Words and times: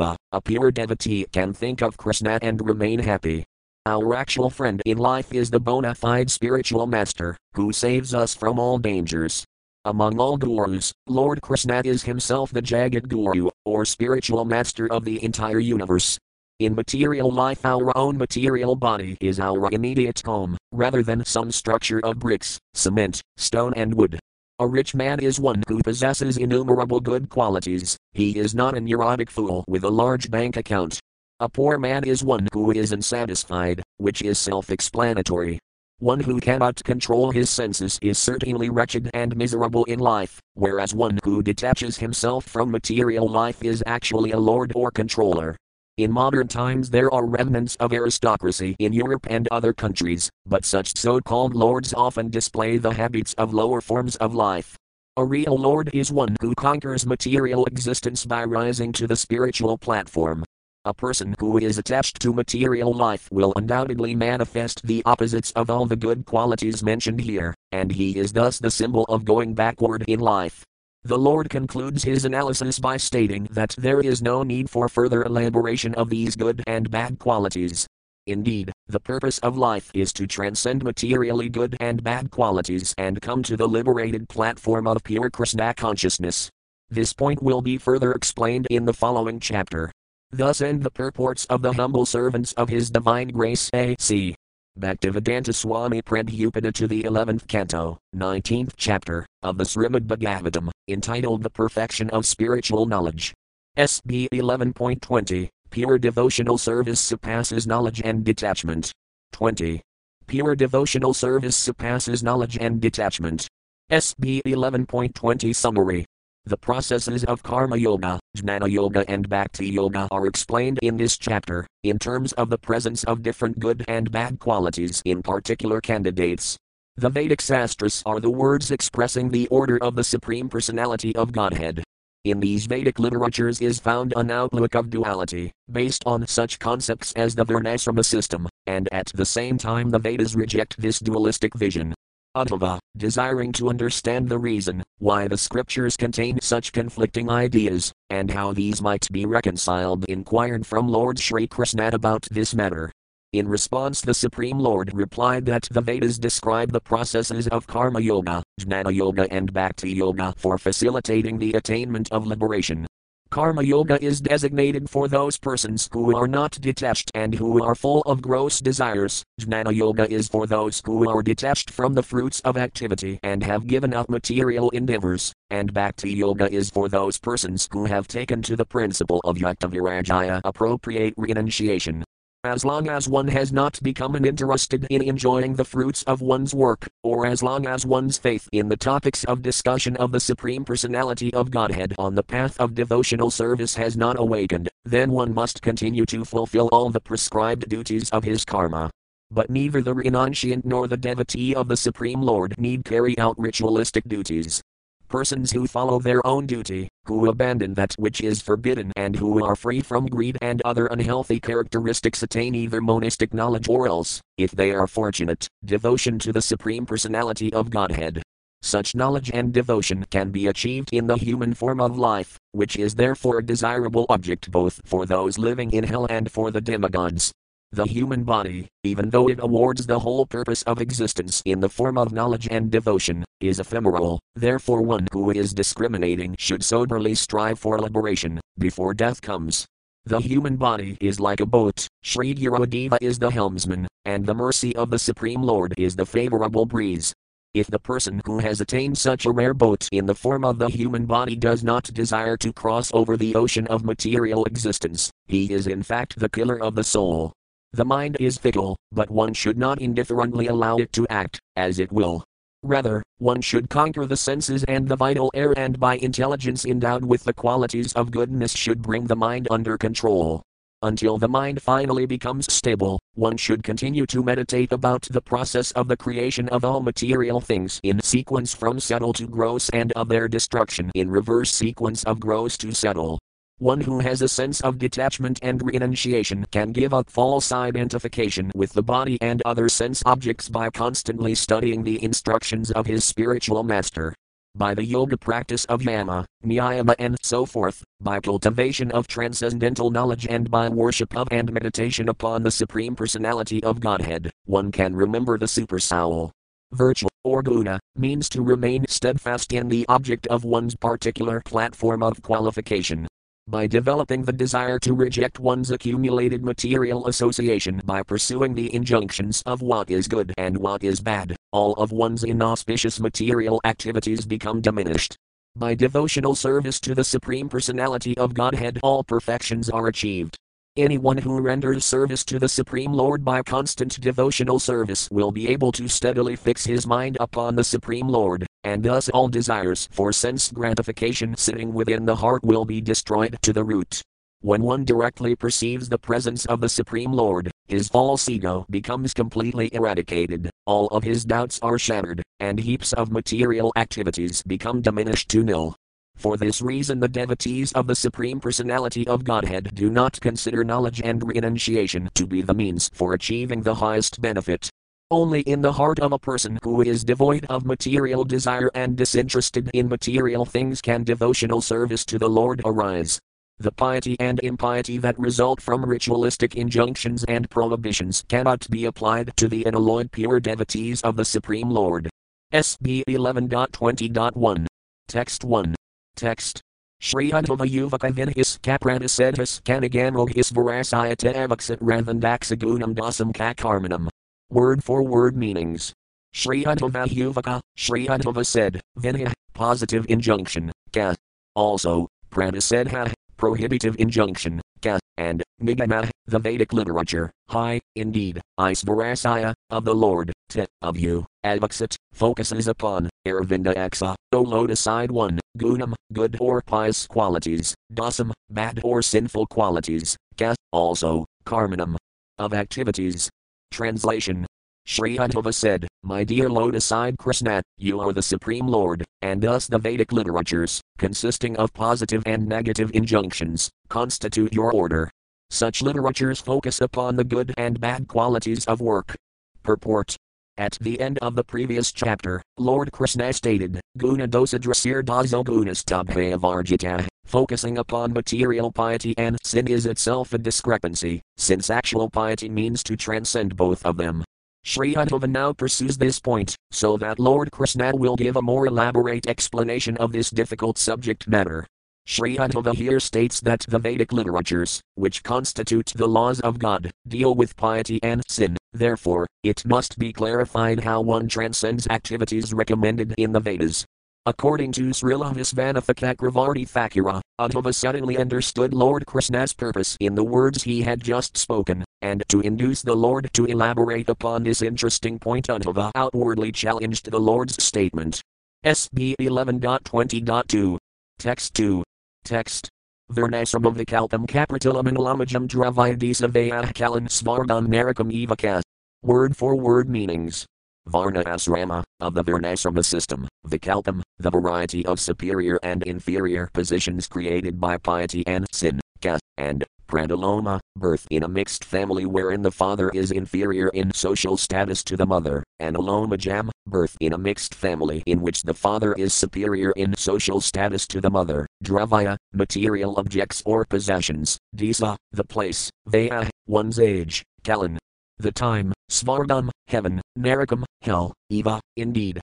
A 0.00 0.40
pure 0.40 0.70
devotee 0.70 1.26
can 1.32 1.52
think 1.52 1.82
of 1.82 1.96
Krishna 1.96 2.38
and 2.42 2.64
remain 2.64 3.00
happy. 3.00 3.44
Our 3.86 4.14
actual 4.14 4.50
friend 4.50 4.80
in 4.86 4.98
life 4.98 5.32
is 5.32 5.50
the 5.50 5.60
bona 5.60 5.94
fide 5.94 6.30
spiritual 6.30 6.86
master, 6.86 7.36
who 7.54 7.72
saves 7.72 8.14
us 8.14 8.34
from 8.34 8.58
all 8.58 8.78
dangers. 8.78 9.44
Among 9.84 10.18
all 10.18 10.36
gurus, 10.36 10.92
Lord 11.06 11.40
Krishna 11.40 11.82
is 11.84 12.02
himself 12.02 12.50
the 12.50 12.62
Jagat 12.62 13.08
Guru, 13.08 13.48
or 13.64 13.84
spiritual 13.84 14.44
master 14.44 14.90
of 14.92 15.04
the 15.04 15.22
entire 15.24 15.58
universe. 15.58 16.18
In 16.60 16.74
material 16.74 17.30
life, 17.30 17.64
our 17.64 17.96
own 17.96 18.18
material 18.18 18.76
body 18.76 19.16
is 19.20 19.40
our 19.40 19.70
immediate 19.72 20.22
home, 20.24 20.58
rather 20.72 21.02
than 21.02 21.24
some 21.24 21.50
structure 21.50 22.00
of 22.04 22.18
bricks, 22.18 22.58
cement, 22.74 23.22
stone, 23.38 23.72
and 23.74 23.94
wood. 23.94 24.18
A 24.60 24.68
rich 24.68 24.94
man 24.94 25.20
is 25.20 25.40
one 25.40 25.62
who 25.68 25.80
possesses 25.82 26.36
innumerable 26.36 27.00
good 27.00 27.30
qualities, 27.30 27.96
he 28.12 28.38
is 28.38 28.54
not 28.54 28.76
a 28.76 28.80
neurotic 28.82 29.30
fool 29.30 29.64
with 29.66 29.84
a 29.84 29.88
large 29.88 30.30
bank 30.30 30.58
account. 30.58 31.00
A 31.40 31.48
poor 31.48 31.78
man 31.78 32.04
is 32.04 32.22
one 32.22 32.46
who 32.52 32.70
is 32.70 32.92
unsatisfied, 32.92 33.82
which 33.96 34.20
is 34.20 34.38
self 34.38 34.68
explanatory. 34.68 35.58
One 36.00 36.20
who 36.20 36.38
cannot 36.40 36.84
control 36.84 37.30
his 37.30 37.48
senses 37.48 37.98
is 38.02 38.18
certainly 38.18 38.68
wretched 38.68 39.08
and 39.14 39.34
miserable 39.34 39.84
in 39.84 39.98
life, 39.98 40.38
whereas 40.52 40.94
one 40.94 41.18
who 41.24 41.42
detaches 41.42 41.96
himself 41.96 42.44
from 42.44 42.70
material 42.70 43.26
life 43.26 43.64
is 43.64 43.82
actually 43.86 44.32
a 44.32 44.38
lord 44.38 44.72
or 44.74 44.90
controller. 44.90 45.56
In 45.98 46.12
modern 46.12 46.48
times, 46.48 46.90
there 46.90 47.12
are 47.12 47.26
remnants 47.26 47.76
of 47.76 47.92
aristocracy 47.92 48.74
in 48.78 48.92
Europe 48.92 49.26
and 49.28 49.48
other 49.50 49.72
countries, 49.72 50.30
but 50.46 50.64
such 50.64 50.96
so 50.96 51.20
called 51.20 51.54
lords 51.54 51.92
often 51.92 52.30
display 52.30 52.78
the 52.78 52.94
habits 52.94 53.34
of 53.34 53.52
lower 53.52 53.80
forms 53.80 54.16
of 54.16 54.34
life. 54.34 54.76
A 55.16 55.24
real 55.24 55.58
lord 55.58 55.90
is 55.92 56.10
one 56.10 56.36
who 56.40 56.54
conquers 56.54 57.04
material 57.04 57.66
existence 57.66 58.24
by 58.24 58.44
rising 58.44 58.92
to 58.92 59.06
the 59.06 59.16
spiritual 59.16 59.76
platform. 59.76 60.44
A 60.86 60.94
person 60.94 61.34
who 61.38 61.58
is 61.58 61.76
attached 61.76 62.20
to 62.20 62.32
material 62.32 62.94
life 62.94 63.28
will 63.30 63.52
undoubtedly 63.56 64.14
manifest 64.14 64.82
the 64.86 65.02
opposites 65.04 65.50
of 65.52 65.68
all 65.68 65.84
the 65.84 65.96
good 65.96 66.24
qualities 66.24 66.82
mentioned 66.82 67.20
here, 67.20 67.54
and 67.72 67.92
he 67.92 68.16
is 68.16 68.32
thus 68.32 68.58
the 68.58 68.70
symbol 68.70 69.04
of 69.10 69.26
going 69.26 69.52
backward 69.52 70.04
in 70.08 70.20
life. 70.20 70.64
The 71.02 71.18
Lord 71.18 71.48
concludes 71.48 72.04
his 72.04 72.26
analysis 72.26 72.78
by 72.78 72.98
stating 72.98 73.48
that 73.52 73.74
there 73.78 74.00
is 74.00 74.20
no 74.20 74.42
need 74.42 74.68
for 74.68 74.86
further 74.86 75.22
elaboration 75.22 75.94
of 75.94 76.10
these 76.10 76.36
good 76.36 76.62
and 76.66 76.90
bad 76.90 77.18
qualities. 77.18 77.86
Indeed, 78.26 78.70
the 78.86 79.00
purpose 79.00 79.38
of 79.38 79.56
life 79.56 79.90
is 79.94 80.12
to 80.12 80.26
transcend 80.26 80.84
materially 80.84 81.48
good 81.48 81.74
and 81.80 82.02
bad 82.02 82.30
qualities 82.30 82.94
and 82.98 83.22
come 83.22 83.42
to 83.44 83.56
the 83.56 83.66
liberated 83.66 84.28
platform 84.28 84.86
of 84.86 85.02
pure 85.02 85.30
Krishna 85.30 85.72
consciousness. 85.72 86.50
This 86.90 87.14
point 87.14 87.42
will 87.42 87.62
be 87.62 87.78
further 87.78 88.12
explained 88.12 88.66
in 88.68 88.84
the 88.84 88.92
following 88.92 89.40
chapter. 89.40 89.90
Thus 90.30 90.60
end 90.60 90.82
the 90.82 90.90
purports 90.90 91.46
of 91.46 91.62
the 91.62 91.72
humble 91.72 92.04
servants 92.04 92.52
of 92.52 92.68
His 92.68 92.90
Divine 92.90 93.28
Grace 93.28 93.70
A.C. 93.72 94.36
Bhaktivedanta 94.78 95.54
Swami 95.54 96.00
Prabhupada 96.00 96.72
to 96.72 96.86
the 96.86 97.02
11th 97.02 97.46
canto, 97.48 97.98
19th 98.14 98.72
chapter, 98.76 99.26
of 99.42 99.58
the 99.58 99.64
Srimad 99.64 100.06
Bhagavatam, 100.06 100.70
entitled 100.88 101.42
The 101.42 101.50
Perfection 101.50 102.08
of 102.10 102.24
Spiritual 102.24 102.86
Knowledge. 102.86 103.34
SB 103.76 104.28
11.20 104.32 105.48
Pure 105.70 105.98
devotional 105.98 106.58
service 106.58 107.00
surpasses 107.00 107.66
knowledge 107.66 108.00
and 108.04 108.24
detachment. 108.24 108.92
20. 109.32 109.82
Pure 110.26 110.56
devotional 110.56 111.14
service 111.14 111.56
surpasses 111.56 112.22
knowledge 112.22 112.56
and 112.58 112.80
detachment. 112.80 113.48
SB 113.90 114.42
11.20 114.46 115.54
Summary 115.54 116.06
the 116.46 116.56
processes 116.56 117.22
of 117.24 117.42
Karma 117.42 117.76
Yoga, 117.76 118.18
Jnana 118.36 118.70
Yoga, 118.70 119.04
and 119.08 119.28
Bhakti 119.28 119.68
Yoga 119.68 120.06
are 120.10 120.26
explained 120.26 120.78
in 120.82 120.96
this 120.96 121.18
chapter, 121.18 121.66
in 121.82 121.98
terms 121.98 122.32
of 122.34 122.48
the 122.48 122.58
presence 122.58 123.02
of 123.04 123.22
different 123.22 123.58
good 123.58 123.84
and 123.88 124.10
bad 124.10 124.38
qualities 124.38 125.02
in 125.04 125.20
particular 125.20 125.80
candidates. 125.80 126.56
The 126.96 127.10
Vedic 127.10 127.40
Sastras 127.40 128.02
are 128.06 128.20
the 128.20 128.30
words 128.30 128.70
expressing 128.70 129.30
the 129.30 129.48
order 129.48 129.82
of 129.82 129.96
the 129.96 130.04
Supreme 130.04 130.48
Personality 130.48 131.14
of 131.16 131.32
Godhead. 131.32 131.82
In 132.24 132.38
these 132.38 132.66
Vedic 132.66 132.98
literatures 132.98 133.60
is 133.60 133.80
found 133.80 134.12
an 134.14 134.30
outlook 134.30 134.74
of 134.74 134.90
duality, 134.90 135.50
based 135.70 136.04
on 136.06 136.26
such 136.26 136.58
concepts 136.58 137.12
as 137.14 137.34
the 137.34 137.44
Varnashrama 137.44 138.04
system, 138.04 138.48
and 138.66 138.88
at 138.92 139.10
the 139.14 139.24
same 139.24 139.58
time 139.58 139.90
the 139.90 139.98
Vedas 139.98 140.36
reject 140.36 140.80
this 140.80 141.00
dualistic 141.00 141.54
vision. 141.54 141.94
Uddhava, 142.36 142.78
desiring 142.96 143.50
to 143.52 143.70
understand 143.70 144.28
the 144.28 144.38
reason 144.38 144.84
why 144.98 145.26
the 145.26 145.36
scriptures 145.36 145.96
contain 145.96 146.38
such 146.40 146.72
conflicting 146.72 147.28
ideas, 147.28 147.90
and 148.10 148.30
how 148.30 148.52
these 148.52 148.82
might 148.82 149.06
be 149.10 149.24
reconciled, 149.24 150.04
inquired 150.04 150.66
from 150.66 150.88
Lord 150.88 151.18
Sri 151.18 151.46
Krishna 151.46 151.88
about 151.92 152.26
this 152.30 152.54
matter. 152.54 152.92
In 153.32 153.46
response, 153.46 154.00
the 154.00 154.12
Supreme 154.12 154.58
Lord 154.58 154.92
replied 154.92 155.46
that 155.46 155.68
the 155.70 155.80
Vedas 155.80 156.18
describe 156.18 156.72
the 156.72 156.80
processes 156.80 157.46
of 157.48 157.66
Karma 157.66 158.00
Yoga, 158.00 158.42
Jnana 158.60 158.92
Yoga, 158.92 159.32
and 159.32 159.52
Bhakti 159.52 159.92
Yoga 159.92 160.34
for 160.36 160.58
facilitating 160.58 161.38
the 161.38 161.52
attainment 161.52 162.10
of 162.10 162.26
liberation. 162.26 162.88
Karma 163.30 163.62
Yoga 163.62 164.02
is 164.02 164.20
designated 164.20 164.90
for 164.90 165.06
those 165.06 165.38
persons 165.38 165.88
who 165.92 166.16
are 166.16 166.26
not 166.26 166.60
detached 166.60 167.12
and 167.14 167.32
who 167.32 167.62
are 167.62 167.76
full 167.76 168.02
of 168.02 168.20
gross 168.20 168.58
desires. 168.58 169.24
Jnana 169.40 169.72
Yoga 169.72 170.10
is 170.10 170.26
for 170.26 170.48
those 170.48 170.82
who 170.84 171.08
are 171.08 171.22
detached 171.22 171.70
from 171.70 171.94
the 171.94 172.02
fruits 172.02 172.40
of 172.40 172.56
activity 172.56 173.20
and 173.22 173.44
have 173.44 173.68
given 173.68 173.94
up 173.94 174.08
material 174.10 174.70
endeavors. 174.70 175.32
And 175.48 175.72
Bhakti 175.72 176.10
Yoga 176.10 176.52
is 176.52 176.70
for 176.70 176.88
those 176.88 177.18
persons 177.18 177.68
who 177.70 177.84
have 177.84 178.08
taken 178.08 178.42
to 178.42 178.56
the 178.56 178.66
principle 178.66 179.20
of 179.22 179.36
Yukta 179.36 179.70
Vairagya 179.70 180.40
appropriate 180.42 181.14
renunciation. 181.16 182.02
As 182.44 182.64
long 182.64 182.88
as 182.88 183.06
one 183.06 183.28
has 183.28 183.52
not 183.52 183.78
become 183.82 184.16
interested 184.24 184.86
in 184.88 185.02
enjoying 185.02 185.56
the 185.56 185.64
fruits 185.64 186.02
of 186.04 186.22
one's 186.22 186.54
work, 186.54 186.88
or 187.02 187.26
as 187.26 187.42
long 187.42 187.66
as 187.66 187.84
one's 187.84 188.16
faith 188.16 188.48
in 188.50 188.70
the 188.70 188.78
topics 188.78 189.24
of 189.24 189.42
discussion 189.42 189.94
of 189.98 190.10
the 190.10 190.20
Supreme 190.20 190.64
Personality 190.64 191.34
of 191.34 191.50
Godhead 191.50 191.94
on 191.98 192.14
the 192.14 192.22
path 192.22 192.58
of 192.58 192.74
devotional 192.74 193.30
service 193.30 193.74
has 193.74 193.94
not 193.94 194.18
awakened, 194.18 194.70
then 194.86 195.10
one 195.10 195.34
must 195.34 195.60
continue 195.60 196.06
to 196.06 196.24
fulfill 196.24 196.70
all 196.72 196.88
the 196.88 196.98
prescribed 196.98 197.68
duties 197.68 198.08
of 198.08 198.24
his 198.24 198.42
karma. 198.46 198.88
But 199.30 199.50
neither 199.50 199.82
the 199.82 199.94
renunciant 199.94 200.64
nor 200.64 200.88
the 200.88 200.96
devotee 200.96 201.54
of 201.54 201.68
the 201.68 201.76
Supreme 201.76 202.22
Lord 202.22 202.54
need 202.56 202.86
carry 202.86 203.18
out 203.18 203.38
ritualistic 203.38 204.04
duties 204.08 204.62
persons 205.10 205.50
who 205.50 205.66
follow 205.66 205.98
their 205.98 206.26
own 206.26 206.46
duty, 206.46 206.88
who 207.04 207.28
abandon 207.28 207.74
that 207.74 207.92
which 207.98 208.22
is 208.22 208.40
forbidden, 208.40 208.92
and 208.96 209.16
who 209.16 209.44
are 209.44 209.56
free 209.56 209.80
from 209.80 210.06
greed 210.06 210.38
and 210.40 210.62
other 210.64 210.86
unhealthy 210.86 211.38
characteristics 211.38 212.22
attain 212.22 212.54
either 212.54 212.80
monistic 212.80 213.34
knowledge 213.34 213.68
or 213.68 213.86
else, 213.86 214.22
if 214.38 214.52
they 214.52 214.70
are 214.70 214.86
fortunate, 214.86 215.48
devotion 215.64 216.18
to 216.18 216.32
the 216.32 216.40
Supreme 216.40 216.86
Personality 216.86 217.52
of 217.52 217.68
Godhead. 217.68 218.22
Such 218.62 218.94
knowledge 218.94 219.30
and 219.34 219.52
devotion 219.52 220.06
can 220.10 220.30
be 220.30 220.46
achieved 220.46 220.90
in 220.92 221.06
the 221.06 221.16
human 221.16 221.54
form 221.54 221.80
of 221.80 221.98
life, 221.98 222.38
which 222.52 222.76
is 222.76 222.94
therefore 222.94 223.38
a 223.38 223.44
desirable 223.44 224.06
object 224.08 224.50
both 224.50 224.80
for 224.84 225.06
those 225.06 225.38
living 225.38 225.72
in 225.72 225.84
hell 225.84 226.06
and 226.08 226.30
for 226.30 226.50
the 226.50 226.60
demigods. 226.60 227.32
The 227.72 227.86
human 227.86 228.24
body, 228.24 228.66
even 228.82 229.10
though 229.10 229.28
it 229.28 229.38
awards 229.40 229.86
the 229.86 230.00
whole 230.00 230.26
purpose 230.26 230.62
of 230.64 230.80
existence 230.80 231.40
in 231.44 231.60
the 231.60 231.68
form 231.68 231.98
of 231.98 232.10
knowledge 232.10 232.48
and 232.50 232.68
devotion, 232.68 233.24
is 233.40 233.60
ephemeral, 233.60 234.18
therefore, 234.34 234.82
one 234.82 235.06
who 235.12 235.30
is 235.30 235.54
discriminating 235.54 236.34
should 236.36 236.64
soberly 236.64 237.14
strive 237.14 237.60
for 237.60 237.78
liberation 237.78 238.40
before 238.58 238.92
death 238.92 239.22
comes. 239.22 239.66
The 240.04 240.18
human 240.18 240.56
body 240.56 240.98
is 241.00 241.20
like 241.20 241.38
a 241.38 241.46
boat, 241.46 241.86
Sri 242.02 242.34
Gurudev 242.34 242.98
is 243.00 243.20
the 243.20 243.30
helmsman, 243.30 243.86
and 244.04 244.26
the 244.26 244.34
mercy 244.34 244.74
of 244.74 244.90
the 244.90 244.98
Supreme 244.98 245.42
Lord 245.42 245.72
is 245.78 245.94
the 245.94 246.06
favorable 246.06 246.66
breeze. 246.66 247.12
If 247.54 247.68
the 247.68 247.78
person 247.78 248.20
who 248.26 248.40
has 248.40 248.60
attained 248.60 248.98
such 248.98 249.26
a 249.26 249.30
rare 249.30 249.54
boat 249.54 249.88
in 249.92 250.06
the 250.06 250.14
form 250.16 250.44
of 250.44 250.58
the 250.58 250.68
human 250.68 251.06
body 251.06 251.36
does 251.36 251.62
not 251.62 251.84
desire 251.94 252.36
to 252.38 252.52
cross 252.52 252.90
over 252.92 253.16
the 253.16 253.36
ocean 253.36 253.68
of 253.68 253.84
material 253.84 254.44
existence, 254.46 255.08
he 255.26 255.52
is 255.52 255.68
in 255.68 255.84
fact 255.84 256.18
the 256.18 256.28
killer 256.28 256.60
of 256.60 256.74
the 256.74 256.84
soul. 256.84 257.32
The 257.72 257.84
mind 257.84 258.16
is 258.18 258.36
fickle, 258.36 258.76
but 258.90 259.10
one 259.10 259.32
should 259.32 259.56
not 259.56 259.80
indifferently 259.80 260.48
allow 260.48 260.78
it 260.78 260.92
to 260.94 261.06
act, 261.08 261.38
as 261.54 261.78
it 261.78 261.92
will. 261.92 262.24
Rather, 262.64 263.00
one 263.18 263.40
should 263.40 263.70
conquer 263.70 264.06
the 264.06 264.16
senses 264.16 264.64
and 264.64 264.88
the 264.88 264.96
vital 264.96 265.30
air, 265.34 265.54
and 265.56 265.78
by 265.78 265.96
intelligence 265.98 266.64
endowed 266.64 267.04
with 267.04 267.22
the 267.22 267.32
qualities 267.32 267.92
of 267.92 268.10
goodness, 268.10 268.52
should 268.52 268.82
bring 268.82 269.06
the 269.06 269.14
mind 269.14 269.46
under 269.52 269.78
control. 269.78 270.42
Until 270.82 271.16
the 271.16 271.28
mind 271.28 271.62
finally 271.62 272.06
becomes 272.06 272.52
stable, 272.52 272.98
one 273.14 273.36
should 273.36 273.62
continue 273.62 274.04
to 274.06 274.24
meditate 274.24 274.72
about 274.72 275.02
the 275.02 275.20
process 275.20 275.70
of 275.72 275.86
the 275.86 275.96
creation 275.96 276.48
of 276.48 276.64
all 276.64 276.80
material 276.80 277.40
things 277.40 277.78
in 277.84 278.00
sequence 278.02 278.52
from 278.52 278.80
subtle 278.80 279.12
to 279.12 279.28
gross 279.28 279.68
and 279.70 279.92
of 279.92 280.08
their 280.08 280.26
destruction 280.26 280.90
in 280.96 281.08
reverse 281.08 281.52
sequence 281.52 282.02
of 282.02 282.18
gross 282.18 282.58
to 282.58 282.72
subtle. 282.72 283.20
One 283.60 283.82
who 283.82 284.00
has 284.00 284.22
a 284.22 284.28
sense 284.28 284.62
of 284.62 284.78
detachment 284.78 285.38
and 285.42 285.60
renunciation 285.62 286.46
can 286.50 286.72
give 286.72 286.94
up 286.94 287.10
false 287.10 287.52
identification 287.52 288.50
with 288.54 288.72
the 288.72 288.82
body 288.82 289.18
and 289.20 289.42
other 289.44 289.68
sense 289.68 290.02
objects 290.06 290.48
by 290.48 290.70
constantly 290.70 291.34
studying 291.34 291.82
the 291.82 292.02
instructions 292.02 292.70
of 292.70 292.86
his 292.86 293.04
spiritual 293.04 293.62
master. 293.62 294.14
by 294.56 294.74
the 294.74 294.84
yoga 294.84 295.16
practice 295.16 295.64
of 295.66 295.82
yama, 295.82 296.26
niyama, 296.44 296.94
and 296.98 297.16
so 297.22 297.46
forth, 297.46 297.84
by 298.00 298.18
cultivation 298.18 298.90
of 298.92 299.06
transcendental 299.06 299.90
knowledge 299.90 300.26
and 300.26 300.50
by 300.50 300.68
worship 300.68 301.14
of 301.14 301.28
and 301.30 301.52
meditation 301.52 302.08
upon 302.08 302.42
the 302.42 302.50
Supreme 302.50 302.96
Personality 302.96 303.62
of 303.62 303.78
Godhead, 303.78 304.30
one 304.46 304.72
can 304.72 304.94
remember 304.96 305.38
the 305.38 305.46
Super 305.46 305.78
Soul. 305.78 306.32
Virtue, 306.72 307.08
or 307.24 307.42
guna, 307.42 307.78
means 307.96 308.28
to 308.28 308.42
remain 308.42 308.84
steadfast 308.88 309.52
in 309.52 309.68
the 309.68 309.84
object 309.88 310.26
of 310.28 310.44
one's 310.44 310.76
particular 310.76 311.42
platform 311.44 312.02
of 312.02 312.22
qualification, 312.22 313.06
by 313.50 313.66
developing 313.66 314.22
the 314.22 314.32
desire 314.32 314.78
to 314.78 314.94
reject 314.94 315.40
one's 315.40 315.72
accumulated 315.72 316.44
material 316.44 317.08
association 317.08 317.82
by 317.84 318.02
pursuing 318.02 318.54
the 318.54 318.72
injunctions 318.72 319.42
of 319.44 319.60
what 319.60 319.90
is 319.90 320.06
good 320.06 320.32
and 320.38 320.56
what 320.56 320.84
is 320.84 321.00
bad, 321.00 321.34
all 321.50 321.74
of 321.74 321.90
one's 321.90 322.22
inauspicious 322.22 323.00
material 323.00 323.60
activities 323.64 324.24
become 324.24 324.60
diminished. 324.60 325.16
By 325.56 325.74
devotional 325.74 326.36
service 326.36 326.78
to 326.80 326.94
the 326.94 327.02
Supreme 327.02 327.48
Personality 327.48 328.16
of 328.16 328.34
Godhead, 328.34 328.78
all 328.84 329.02
perfections 329.02 329.68
are 329.68 329.88
achieved. 329.88 330.36
Anyone 330.76 331.18
who 331.18 331.40
renders 331.40 331.84
service 331.84 332.24
to 332.26 332.38
the 332.38 332.48
Supreme 332.48 332.92
Lord 332.92 333.24
by 333.24 333.42
constant 333.42 334.00
devotional 334.00 334.60
service 334.60 335.08
will 335.10 335.32
be 335.32 335.48
able 335.48 335.72
to 335.72 335.88
steadily 335.88 336.36
fix 336.36 336.64
his 336.64 336.86
mind 336.86 337.16
upon 337.18 337.56
the 337.56 337.64
Supreme 337.64 338.06
Lord, 338.06 338.46
and 338.64 338.82
thus 338.82 339.08
all 339.08 339.28
desires 339.28 339.88
for 339.90 340.12
sense 340.12 340.50
gratification 340.50 341.36
sitting 341.36 341.72
within 341.72 342.06
the 342.06 342.16
heart 342.16 342.44
will 342.44 342.64
be 342.64 342.80
destroyed 342.80 343.38
to 343.42 343.52
the 343.52 343.64
root. 343.64 344.02
When 344.42 344.62
one 344.62 344.84
directly 344.84 345.36
perceives 345.36 345.88
the 345.88 345.98
presence 345.98 346.46
of 346.46 346.60
the 346.60 346.68
Supreme 346.68 347.12
Lord, 347.12 347.50
his 347.68 347.88
false 347.88 348.28
ego 348.28 348.64
becomes 348.70 349.12
completely 349.12 349.68
eradicated, 349.74 350.50
all 350.64 350.86
of 350.88 351.04
his 351.04 351.26
doubts 351.26 351.58
are 351.60 351.78
shattered, 351.78 352.22
and 352.38 352.58
heaps 352.58 352.94
of 352.94 353.12
material 353.12 353.70
activities 353.76 354.42
become 354.42 354.80
diminished 354.80 355.28
to 355.30 355.42
nil. 355.42 355.76
For 356.16 356.36
this 356.36 356.60
reason, 356.60 357.00
the 357.00 357.08
devotees 357.08 357.72
of 357.72 357.86
the 357.86 357.94
Supreme 357.94 358.40
Personality 358.40 359.06
of 359.06 359.24
Godhead 359.24 359.70
do 359.74 359.90
not 359.90 360.20
consider 360.20 360.64
knowledge 360.64 361.00
and 361.02 361.26
renunciation 361.26 362.10
to 362.14 362.26
be 362.26 362.42
the 362.42 362.54
means 362.54 362.90
for 362.92 363.14
achieving 363.14 363.62
the 363.62 363.76
highest 363.76 364.20
benefit. 364.20 364.70
Only 365.12 365.40
in 365.40 365.60
the 365.60 365.72
heart 365.72 365.98
of 365.98 366.12
a 366.12 366.18
person 366.20 366.56
who 366.62 366.82
is 366.82 367.02
devoid 367.02 367.44
of 367.46 367.64
material 367.64 368.22
desire 368.22 368.70
and 368.74 368.96
disinterested 368.96 369.68
in 369.74 369.88
material 369.88 370.44
things 370.44 370.80
can 370.80 371.02
devotional 371.02 371.60
service 371.60 372.04
to 372.04 372.18
the 372.18 372.28
Lord 372.28 372.62
arise. 372.64 373.18
The 373.58 373.72
piety 373.72 374.16
and 374.20 374.38
impiety 374.44 374.98
that 374.98 375.18
result 375.18 375.60
from 375.60 375.84
ritualistic 375.84 376.54
injunctions 376.54 377.24
and 377.24 377.50
prohibitions 377.50 378.24
cannot 378.28 378.70
be 378.70 378.84
applied 378.84 379.32
to 379.38 379.48
the 379.48 379.64
unalloyed 379.64 380.12
pure 380.12 380.38
devotees 380.38 381.02
of 381.02 381.16
the 381.16 381.24
Supreme 381.24 381.70
Lord. 381.70 382.08
SB 382.52 383.02
11.20.1. 383.08 384.66
Text 385.08 385.44
1. 385.44 385.74
Text. 386.14 386.62
Shrihantava 387.02 387.66
Yuvaka 387.66 388.12
Vinhis 388.12 388.60
Kapranasedhis 388.60 389.60
Kanaganroghis 389.62 390.52
Varasayata 390.52 391.34
Avaksat 391.34 391.78
Randaksagunam 391.78 392.94
Dasam 392.94 393.32
Kakarmanam. 393.32 394.09
Word 394.50 394.82
for 394.82 395.04
word 395.04 395.36
meanings. 395.36 395.92
Shrihantava 396.34 397.06
Yuvaka, 397.06 397.60
Shrihantava 397.78 398.44
said, 398.44 398.80
Vinha, 398.98 399.32
positive 399.54 400.06
injunction, 400.08 400.72
Ka. 400.92 401.14
Also, 401.54 402.08
Pranasedha, 402.32 403.12
prohibitive 403.36 403.94
injunction, 404.00 404.60
Ka, 404.82 404.98
and 405.16 405.44
Nigama, 405.62 406.10
the 406.26 406.40
Vedic 406.40 406.72
literature, 406.72 407.30
high, 407.48 407.80
indeed, 407.94 408.40
Isvarasaya, 408.58 409.54
of 409.70 409.84
the 409.84 409.94
Lord, 409.94 410.32
T, 410.48 410.64
of 410.82 410.98
you, 410.98 411.26
Avaksat, 411.44 411.94
focuses 412.12 412.66
upon, 412.66 413.08
Aravinda 413.28 413.72
Exa, 413.76 414.16
O 414.32 414.42
lotus 414.42 414.80
side 414.80 415.12
1, 415.12 415.38
Gunam, 415.58 415.94
good 416.12 416.36
or 416.40 416.60
pious 416.60 417.06
qualities, 417.06 417.72
Dasam, 417.94 418.32
bad 418.50 418.80
or 418.82 419.00
sinful 419.00 419.46
qualities, 419.46 420.16
Ka, 420.36 420.56
also, 420.72 421.24
Karmanam, 421.46 421.94
of 422.38 422.52
activities. 422.52 423.30
Translation 423.70 424.46
Sri 424.86 425.18
Uddhava 425.18 425.54
said, 425.54 425.86
My 426.02 426.24
dear 426.24 426.50
lotus-eyed 426.50 427.16
Krishna, 427.18 427.62
you 427.78 428.00
are 428.00 428.12
the 428.12 428.22
Supreme 428.22 428.66
Lord, 428.66 429.04
and 429.22 429.40
thus 429.40 429.66
the 429.66 429.78
Vedic 429.78 430.10
literatures, 430.12 430.80
consisting 430.98 431.56
of 431.56 431.72
positive 431.72 432.22
and 432.26 432.48
negative 432.48 432.90
injunctions, 432.92 433.70
constitute 433.88 434.52
your 434.52 434.72
order. 434.72 435.10
Such 435.50 435.82
literatures 435.82 436.40
focus 436.40 436.80
upon 436.80 437.16
the 437.16 437.24
good 437.24 437.54
and 437.56 437.80
bad 437.80 438.08
qualities 438.08 438.64
of 438.66 438.80
work. 438.80 439.14
Purport 439.62 440.16
At 440.56 440.76
the 440.80 441.00
end 441.00 441.18
of 441.20 441.36
the 441.36 441.44
previous 441.44 441.92
chapter, 441.92 442.42
Lord 442.58 442.90
Krishna 442.92 443.32
stated, 443.32 443.80
Guna 443.96 444.26
dosadrasir 444.26 445.04
daso 445.04 445.44
gunastabhayavarjita, 445.44 447.06
focusing 447.30 447.78
upon 447.78 448.12
material 448.12 448.72
piety 448.72 449.14
and 449.16 449.38
sin 449.44 449.68
is 449.68 449.86
itself 449.86 450.34
a 450.34 450.38
discrepancy, 450.38 451.22
since 451.36 451.70
actual 451.70 452.10
piety 452.10 452.48
means 452.48 452.82
to 452.82 452.96
transcend 452.96 453.56
both 453.56 453.86
of 453.86 453.96
them. 453.96 454.24
Sri 454.64 454.94
Uddhava 454.94 455.28
now 455.28 455.52
pursues 455.52 455.96
this 455.96 456.18
point, 456.18 456.56
so 456.72 456.96
that 456.96 457.20
Lord 457.20 457.52
Krishna 457.52 457.92
will 457.94 458.16
give 458.16 458.34
a 458.34 458.42
more 458.42 458.66
elaborate 458.66 459.28
explanation 459.28 459.96
of 459.98 460.10
this 460.10 460.28
difficult 460.28 460.76
subject 460.76 461.28
matter. 461.28 461.64
Sri 462.04 462.36
Uddhava 462.36 462.74
here 462.74 462.98
states 462.98 463.40
that 463.42 463.64
the 463.68 463.78
Vedic 463.78 464.12
literatures, 464.12 464.80
which 464.96 465.22
constitute 465.22 465.92
the 465.94 466.08
laws 466.08 466.40
of 466.40 466.58
God, 466.58 466.90
deal 467.06 467.36
with 467.36 467.56
piety 467.56 468.00
and 468.02 468.22
sin, 468.28 468.56
therefore, 468.72 469.28
it 469.44 469.64
must 469.64 470.00
be 470.00 470.12
clarified 470.12 470.80
how 470.80 471.00
one 471.00 471.28
transcends 471.28 471.86
activities 471.86 472.52
recommended 472.52 473.14
in 473.16 473.30
the 473.30 473.40
Vedas. 473.40 473.86
According 474.26 474.72
to 474.72 474.90
Srila 474.90 475.32
Visvanatha 475.32 475.94
Cakravarti 475.94 476.68
Thakura, 476.68 477.22
Uddhava 477.40 477.74
suddenly 477.74 478.18
understood 478.18 478.74
Lord 478.74 479.06
Krishna's 479.06 479.54
purpose 479.54 479.96
in 479.98 480.14
the 480.14 480.22
words 480.22 480.62
he 480.62 480.82
had 480.82 481.02
just 481.02 481.38
spoken, 481.38 481.82
and 482.02 482.22
to 482.28 482.40
induce 482.40 482.82
the 482.82 482.94
Lord 482.94 483.30
to 483.32 483.46
elaborate 483.46 484.10
upon 484.10 484.44
this 484.44 484.60
interesting 484.60 485.18
point, 485.18 485.46
Uddhava 485.46 485.90
outwardly 485.94 486.52
challenged 486.52 487.10
the 487.10 487.18
Lord's 487.18 487.62
statement. 487.64 488.20
SB 488.62 489.14
11.20.2. 489.18 490.76
Text 491.18 491.54
2. 491.54 491.82
Text. 492.22 492.68
Varnasramam 493.10 493.74
vikalpam 493.74 494.26
kapratilamanlamajam 494.26 495.48
dravayadisavayah 495.48 496.74
kalan 496.74 497.08
svargam 497.08 497.68
narakam. 497.68 498.60
Word 499.02 499.34
for 499.34 499.56
word 499.56 499.88
meanings. 499.88 500.44
Varna 500.86 501.22
Asrama, 501.24 501.84
of 502.00 502.14
the 502.14 502.24
Varnasrama 502.24 502.84
system, 502.84 503.28
Vikalpam, 503.46 504.02
the 504.18 504.30
variety 504.30 504.84
of 504.86 505.00
superior 505.00 505.58
and 505.62 505.82
inferior 505.84 506.50
positions 506.52 507.06
created 507.06 507.60
by 507.60 507.76
piety 507.78 508.26
and 508.26 508.46
sin, 508.52 508.80
Ka, 509.00 509.18
and 509.38 509.64
Pradaloma, 509.88 510.60
birth 510.76 511.06
in 511.10 511.24
a 511.24 511.28
mixed 511.28 511.64
family 511.64 512.06
wherein 512.06 512.42
the 512.42 512.50
father 512.50 512.90
is 512.90 513.10
inferior 513.10 513.68
in 513.70 513.92
social 513.92 514.36
status 514.36 514.84
to 514.84 514.96
the 514.96 515.06
mother, 515.06 515.42
and 515.58 515.74
Alomajam, 515.74 516.50
birth 516.66 516.96
in 517.00 517.12
a 517.12 517.18
mixed 517.18 517.54
family 517.54 518.02
in 518.06 518.20
which 518.20 518.42
the 518.42 518.54
father 518.54 518.92
is 518.92 519.12
superior 519.12 519.72
in 519.72 519.96
social 519.96 520.40
status 520.40 520.86
to 520.86 521.00
the 521.00 521.10
mother, 521.10 521.46
Dravaya, 521.64 522.16
material 522.32 522.94
objects 522.98 523.42
or 523.44 523.64
possessions, 523.64 524.38
Disa, 524.54 524.96
the 525.10 525.24
place, 525.24 525.70
Vaya, 525.86 526.30
one's 526.46 526.78
age, 526.78 527.24
Kalan, 527.42 527.76
the 528.18 528.30
time, 528.30 528.72
Svargam, 528.90 529.50
heaven, 529.66 530.00
Narakam, 530.16 530.64
hell, 530.82 531.14
Eva, 531.30 531.60
indeed, 531.76 532.20